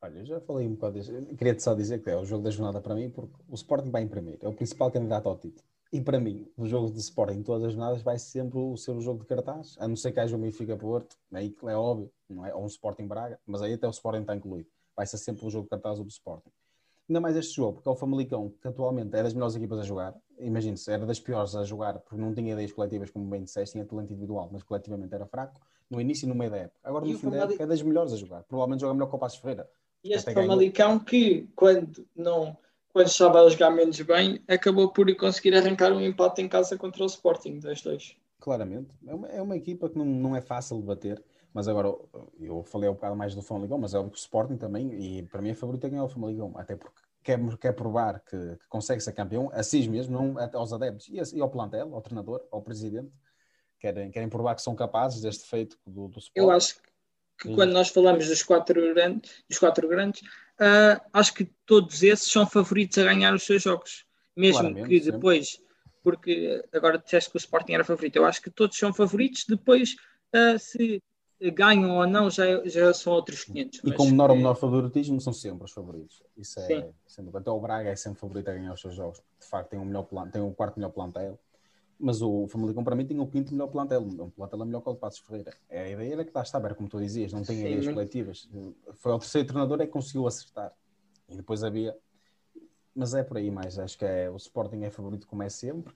Olha, 0.02 0.26
já 0.26 0.40
falei 0.42 0.68
um 0.68 0.74
bocado 0.74 1.00
disso. 1.00 1.12
Queria 1.38 1.60
só 1.60 1.74
dizer 1.74 2.02
que 2.04 2.10
é 2.10 2.18
o 2.18 2.26
jogo 2.26 2.44
da 2.44 2.50
jornada 2.50 2.82
para 2.82 2.96
mim, 2.96 3.10
porque 3.10 3.36
o 3.48 3.56
Sporting 3.56 3.92
vai 3.92 4.02
em 4.02 4.08
primeiro, 4.08 4.40
é 4.42 4.48
o 4.48 4.54
principal 4.54 4.92
candidato 4.92 5.30
ao 5.30 5.38
título. 5.38 5.64
E 5.94 6.00
para 6.00 6.20
mim, 6.20 6.50
o 6.56 6.66
jogo 6.66 6.90
de 6.90 7.00
Sporting 7.00 7.44
todas 7.44 7.66
as 7.66 7.74
jornadas 7.74 8.02
vai 8.02 8.18
sempre 8.18 8.58
o 8.58 8.78
seu 8.78 9.00
jogo 9.02 9.20
de 9.20 9.26
cartaz, 9.28 9.76
a 9.78 9.88
não 9.88 9.96
ser 9.96 10.12
que 10.12 10.20
haja 10.20 10.36
um 10.36 10.40
Benfica 10.40 10.78
Porto, 10.78 11.18
aí 11.34 11.54
é 11.64 11.76
óbvio, 11.76 12.12
não 12.30 12.46
é? 12.46 12.56
ou 12.56 12.64
um 12.64 12.68
Sporting 12.68 13.08
Braga, 13.08 13.40
mas 13.46 13.62
aí 13.62 13.74
até 13.74 13.86
o 13.88 13.92
Sporting 13.92 14.22
está 14.22 14.36
incluído. 14.36 14.70
Vai 14.96 15.06
ser 15.06 15.18
sempre 15.18 15.46
o 15.46 15.50
jogo 15.50 15.66
de 15.66 15.70
cartaz 15.70 16.00
do 16.00 16.08
Sporting. 16.08 16.50
Ainda 17.12 17.20
mais 17.20 17.36
este 17.36 17.58
jogo, 17.58 17.74
porque 17.74 17.90
é 17.90 17.92
o 17.92 17.96
Famalicão, 17.96 18.54
que 18.62 18.70
atualmente 18.70 19.14
é 19.14 19.22
das 19.22 19.34
melhores 19.34 19.54
equipas 19.54 19.80
a 19.80 19.84
jogar. 19.84 20.16
Imagine-se, 20.40 20.90
era 20.90 21.06
das 21.06 21.20
piores 21.20 21.54
a 21.58 21.66
jogar, 21.66 22.00
porque 22.00 22.16
não 22.16 22.34
tinha 22.34 22.54
ideias 22.54 22.72
coletivas, 22.72 23.12
como 23.12 23.30
bem 23.30 23.44
disseste, 23.44 23.74
tinha 23.74 23.84
talento 23.84 24.14
individual, 24.14 24.48
mas 24.50 24.64
coletivamente 24.64 25.14
era 25.14 25.26
fraco, 25.26 25.60
no 25.90 26.00
início 26.00 26.26
e 26.26 26.30
no 26.30 26.36
meio 26.36 26.50
da 26.50 26.58
época. 26.60 26.80
Agora, 26.82 27.04
no 27.04 27.12
e 27.12 27.18
fim 27.18 27.30
da 27.30 27.40
época, 27.40 27.62
é 27.62 27.68
das 27.68 27.82
melhores 27.82 28.14
a 28.14 28.16
jogar. 28.16 28.44
Provavelmente 28.44 28.80
joga 28.80 28.94
melhor 28.94 29.10
que 29.10 29.16
o 29.18 29.20
Passos 29.20 29.40
Ferreira. 29.40 29.70
E 30.06 30.14
este 30.14 30.34
Famalicão, 30.34 31.00
que 31.00 31.50
quando 31.54 32.08
não 32.16 32.56
quando 32.94 33.08
estava 33.08 33.42
a 33.42 33.50
jogar 33.50 33.72
menos 33.72 34.00
bem, 34.00 34.42
acabou 34.48 34.88
por 34.88 35.14
conseguir 35.18 35.54
arrancar 35.54 35.92
um 35.92 36.00
empate 36.00 36.42
em 36.42 36.48
casa 36.48 36.78
contra 36.78 37.04
o 37.04 37.08
Sporting, 37.08 37.60
2-2. 37.60 38.16
Claramente. 38.40 38.96
É 39.06 39.14
uma, 39.14 39.28
é 39.28 39.42
uma 39.42 39.58
equipa 39.58 39.90
que 39.90 39.98
não, 39.98 40.06
não 40.06 40.34
é 40.34 40.40
fácil 40.40 40.78
de 40.78 40.84
bater. 40.84 41.22
Mas 41.54 41.68
agora, 41.68 41.94
eu 42.40 42.64
falei 42.64 42.90
um 42.90 42.94
bocado 42.94 43.16
mais 43.16 43.36
do 43.36 43.42
Famalicão, 43.42 43.78
mas 43.78 43.94
é 43.94 43.98
óbvio 43.98 44.14
que 44.14 44.18
o 44.18 44.22
Sporting 44.22 44.56
também, 44.56 44.94
e 44.94 45.24
para 45.24 45.42
mim 45.42 45.50
é 45.50 45.54
favorito 45.54 45.86
é 45.86 45.90
ganhar 45.90 46.06
o 46.06 46.10
Famalicão, 46.10 46.54
até 46.56 46.76
porque 46.76 47.02
quer, 47.24 47.40
quer 47.58 47.74
provar 47.74 48.20
que, 48.22 48.38
que 48.38 48.68
consegue 48.70 49.02
ser 49.02 49.12
campeão, 49.12 49.50
a 49.54 49.62
si 49.62 49.88
mesmo, 49.90 50.14
não 50.14 50.36
aos 50.54 50.72
adeptos, 50.72 51.10
e, 51.10 51.38
e, 51.38 51.42
ao 51.42 51.50
plantel, 51.50 51.94
ao 51.94 52.02
treinador, 52.02 52.42
ao 52.52 52.62
presidente, 52.62 53.12
querem, 53.80 54.10
querem 54.12 54.30
provar 54.30 54.56
que 54.56 54.62
são 54.62 54.76
capazes 54.76 55.22
deste 55.22 55.46
feito 55.50 55.78
do, 55.86 56.08
do 56.08 56.20
Sporting. 56.20 56.40
Eu 56.40 56.52
acho 56.52 56.76
que 57.38 57.54
quando 57.54 57.74
nós 57.74 57.90
falamos 57.90 58.28
dos 58.28 58.44
quatro 58.44 58.94
grandes, 58.94 59.44
dos 59.50 59.58
quatro 59.58 59.88
grandes 59.88 60.22
uh, 60.22 61.02
acho 61.12 61.34
que 61.34 61.46
todos 61.66 62.04
esses 62.04 62.32
são 62.32 62.46
favoritos 62.46 62.98
a 63.00 63.04
ganhar 63.04 63.34
os 63.34 63.44
seus 63.44 63.64
jogos. 63.64 64.06
Mesmo 64.36 64.60
Claramente, 64.60 64.88
que 64.88 65.12
depois, 65.12 65.50
sempre. 65.50 65.68
porque 66.04 66.64
agora 66.72 66.98
disseste 66.98 67.32
que 67.32 67.38
o 67.38 67.40
Sporting 67.40 67.74
era 67.74 67.84
favorito, 67.84 68.16
eu 68.16 68.26
acho 68.26 68.42
que 68.42 68.50
todos 68.50 68.78
são 68.78 68.94
favoritos, 68.94 69.46
depois 69.48 69.96
uh, 70.36 70.58
se 70.58 71.04
ganham 71.50 71.98
ou 71.98 72.06
não 72.06 72.30
já, 72.30 72.46
já 72.66 72.94
são 72.94 73.14
outros 73.14 73.44
500. 73.46 73.82
E 73.84 73.94
com 73.94 74.06
menor 74.06 74.30
ou 74.30 74.36
menor 74.36 74.56
favoritismo 74.56 75.20
são 75.20 75.34
sempre 75.34 75.66
os 75.66 75.72
favoritos. 75.72 76.22
Isso 76.38 76.60
é, 76.60 76.90
sendo, 77.08 77.36
até 77.36 77.50
o 77.50 77.60
Braga 77.60 77.90
é 77.90 77.96
sempre 77.96 78.20
favorito 78.20 78.50
a 78.50 78.54
ganhar 78.54 78.74
os 78.74 78.82
seus 78.82 78.94
jogos. 78.94 79.22
De 79.40 79.48
facto, 79.48 79.70
tem 79.70 79.80
o, 79.80 79.86
melhor 79.86 80.04
plan, 80.04 80.30
tem 80.30 80.42
o 80.42 80.52
quarto 80.52 80.78
melhor 80.78 80.92
plantel. 80.92 81.40
Mas 82.00 82.22
o 82.22 82.48
Famalicão 82.48 82.84
para 82.84 82.96
mim 82.96 83.06
tem 83.06 83.20
o 83.20 83.28
quinto 83.28 83.54
melhor 83.54 83.68
plantel. 83.68 84.02
Um 84.02 84.30
plantel 84.30 84.62
é 84.62 84.66
melhor 84.66 84.82
que 84.82 84.90
o 84.90 84.94
de 84.94 85.00
Passos 85.00 85.20
Ferreira. 85.20 85.54
É, 85.70 85.84
a 85.84 85.90
ideia 85.90 86.14
era 86.14 86.24
que 86.24 86.30
está 86.30 86.42
a 86.42 86.44
estar, 86.44 86.76
como 86.76 86.90
tu 86.90 87.00
dizias, 87.00 87.32
não 87.32 87.44
tem 87.44 87.58
Sim, 87.58 87.66
ideias 87.66 87.88
coletivas. 87.88 88.50
Foi 88.94 89.12
o 89.12 89.20
terceiro 89.20 89.48
treinador 89.48 89.82
é 89.82 89.86
que 89.86 89.92
conseguiu 89.92 90.28
acertar. 90.28 90.74
E 91.30 91.36
depois 91.36 91.64
havia. 91.64 91.96
Mas 92.94 93.14
é 93.14 93.24
por 93.24 93.38
aí 93.38 93.50
mais. 93.50 93.80
Acho 93.80 93.98
que 93.98 94.06
é, 94.06 94.30
o 94.30 94.36
Sporting 94.36 94.84
é 94.84 94.90
favorito 94.90 95.28
como 95.28 95.44
é 95.44 95.50
sempre 95.50 95.94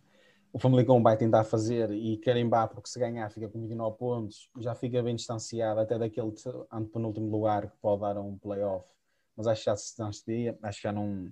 o 0.55 0.57
Famalicão 0.57 1.03
vai 1.03 1.17
tentar 1.17 1.43
fazer 1.43 1.91
e 1.91 2.15
carimbar, 2.15 2.69
porque 2.69 2.87
se 2.87 2.97
ganhar 2.97 3.29
fica 3.29 3.49
com 3.49 3.59
29 3.59 3.97
pontos, 3.97 4.49
já 4.57 4.73
fica 4.73 5.03
bem 5.03 5.13
distanciado 5.13 5.81
até 5.81 5.99
daquele 5.99 6.31
antepenúltimo 6.71 7.29
lugar 7.29 7.69
que 7.69 7.75
pode 7.81 7.99
dar 7.99 8.17
um 8.17 8.37
playoff. 8.37 8.89
Mas 9.35 9.47
acho 9.47 9.59
que 9.59 9.65
já 9.65 9.75
se 9.75 9.87
distancia, 9.87 10.57
acho 10.63 10.77
que 10.77 10.83
já 10.83 10.93
não, 10.93 11.27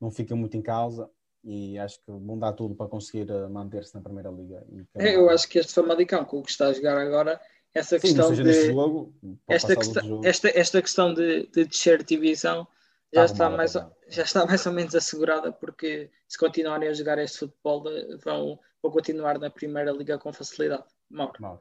não 0.00 0.10
fica 0.10 0.34
muito 0.34 0.56
em 0.56 0.60
causa 0.60 1.08
e 1.44 1.78
acho 1.78 2.00
que 2.00 2.10
vão 2.10 2.36
dar 2.36 2.52
tudo 2.52 2.74
para 2.74 2.88
conseguir 2.88 3.30
eh, 3.30 3.46
manter-se 3.46 3.94
na 3.94 4.00
Primeira 4.00 4.30
Liga. 4.30 4.66
É, 4.96 5.14
eu 5.14 5.30
acho 5.30 5.48
que 5.48 5.60
este 5.60 5.72
Famalicão, 5.72 6.24
com 6.24 6.40
o 6.40 6.42
que 6.42 6.50
está 6.50 6.66
a 6.66 6.72
jogar 6.72 6.98
agora, 6.98 7.40
essa 7.72 7.96
Sim, 8.00 8.08
questão 8.08 8.32
de. 8.32 8.72
Jogo, 8.72 9.14
esta, 9.46 9.76
questão, 9.76 10.20
esta, 10.24 10.58
esta 10.58 10.82
questão 10.82 11.14
de, 11.14 11.46
de 11.46 11.64
descer 11.64 12.02
divisão 12.02 12.66
já 13.14 13.24
está, 13.24 13.48
mais, 13.48 13.72
já 14.08 14.22
está 14.22 14.44
mais 14.44 14.66
ou 14.66 14.72
menos 14.72 14.94
assegurada, 14.94 15.52
porque 15.52 16.10
se 16.28 16.36
continuarem 16.36 16.88
a 16.88 16.92
jogar 16.92 17.18
este 17.18 17.38
futebol, 17.40 17.84
vão, 18.24 18.58
vão 18.82 18.92
continuar 18.92 19.38
na 19.38 19.48
Primeira 19.48 19.92
Liga 19.92 20.18
com 20.18 20.32
facilidade. 20.32 20.84
Mauro. 21.08 21.34
Mauro. 21.40 21.60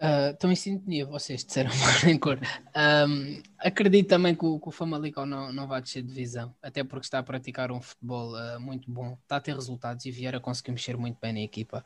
Uh, 0.00 0.30
estão 0.32 0.52
em 0.52 0.54
sintonia, 0.54 1.04
vocês 1.06 1.44
disseram 1.44 1.70
em 2.06 2.16
cor. 2.16 2.38
Um, 2.76 3.42
acredito 3.58 4.08
também 4.08 4.32
que 4.32 4.44
o, 4.44 4.60
que 4.60 4.68
o 4.68 4.70
Famalicão 4.70 5.26
não, 5.26 5.52
não 5.52 5.66
vai 5.66 5.82
descer 5.82 6.02
de 6.02 6.08
divisão, 6.08 6.54
até 6.62 6.84
porque 6.84 7.06
está 7.06 7.18
a 7.18 7.22
praticar 7.22 7.72
um 7.72 7.80
futebol 7.80 8.32
uh, 8.34 8.60
muito 8.60 8.88
bom, 8.88 9.18
está 9.22 9.36
a 9.36 9.40
ter 9.40 9.54
resultados 9.56 10.04
e 10.06 10.12
Vieira 10.12 10.38
conseguiu 10.38 10.74
mexer 10.74 10.96
muito 10.96 11.18
bem 11.20 11.32
na 11.32 11.40
equipa. 11.40 11.84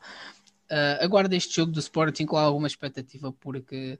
Uh, 0.69 1.01
aguardo 1.03 1.33
este 1.33 1.55
jogo 1.55 1.71
do 1.71 1.79
Sporting 1.79 2.27
com 2.27 2.37
alguma 2.37 2.67
expectativa, 2.67 3.31
porque 3.31 3.97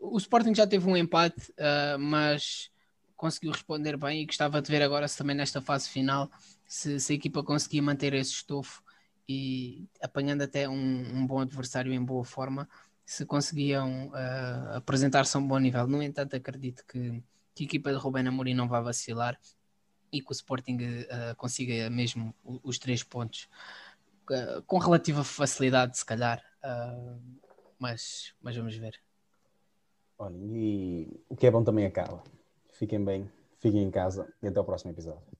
o 0.00 0.18
Sporting 0.18 0.54
já 0.54 0.66
teve 0.66 0.88
um 0.88 0.96
empate, 0.96 1.52
uh, 1.52 1.98
mas 1.98 2.70
conseguiu 3.16 3.52
responder 3.52 3.96
bem 3.96 4.22
e 4.22 4.26
gostava 4.26 4.60
de 4.60 4.70
ver 4.70 4.82
agora 4.82 5.08
se 5.08 5.16
também 5.16 5.34
nesta 5.34 5.60
fase 5.60 5.88
final 5.88 6.30
se, 6.66 7.00
se 7.00 7.12
a 7.12 7.16
equipa 7.16 7.42
conseguir 7.42 7.80
manter 7.80 8.12
esse 8.14 8.32
estofo 8.32 8.82
e 9.28 9.88
apanhando 10.00 10.42
até 10.42 10.68
um, 10.68 10.74
um 10.74 11.26
bom 11.26 11.40
adversário 11.40 11.92
em 11.92 12.04
boa 12.04 12.24
forma 12.24 12.68
se 13.04 13.24
conseguiam 13.24 14.08
uh, 14.08 14.76
apresentar-se 14.76 15.36
a 15.36 15.40
um 15.40 15.46
bom 15.46 15.58
nível. 15.58 15.86
No 15.86 16.02
entanto, 16.02 16.34
acredito 16.34 16.84
que, 16.86 17.22
que 17.54 17.62
a 17.62 17.66
equipa 17.66 17.92
de 17.92 17.96
Rubén 17.96 18.26
Amorim 18.26 18.54
não 18.54 18.68
vai 18.68 18.82
vacilar 18.82 19.38
e 20.12 20.20
que 20.20 20.30
o 20.30 20.32
Sporting 20.32 20.76
uh, 20.76 21.36
consiga 21.36 21.88
mesmo 21.88 22.34
os, 22.44 22.60
os 22.64 22.78
três 22.78 23.04
pontos 23.04 23.48
uh, 24.30 24.60
com 24.66 24.78
relativa 24.78 25.22
facilidade, 25.22 25.96
se 25.96 26.04
calhar. 26.04 26.42
mas, 27.78 28.34
mas 28.42 28.56
vamos 28.56 28.74
ver. 28.76 29.00
Olha, 30.18 30.36
e 30.36 31.20
o 31.28 31.36
que 31.36 31.46
é 31.46 31.50
bom 31.50 31.62
também 31.62 31.86
acaba. 31.86 32.24
Fiquem 32.78 33.04
bem, 33.04 33.30
fiquem 33.58 33.82
em 33.82 33.90
casa 33.90 34.32
e 34.42 34.48
até 34.48 34.60
o 34.60 34.64
próximo 34.64 34.90
episódio. 34.92 35.35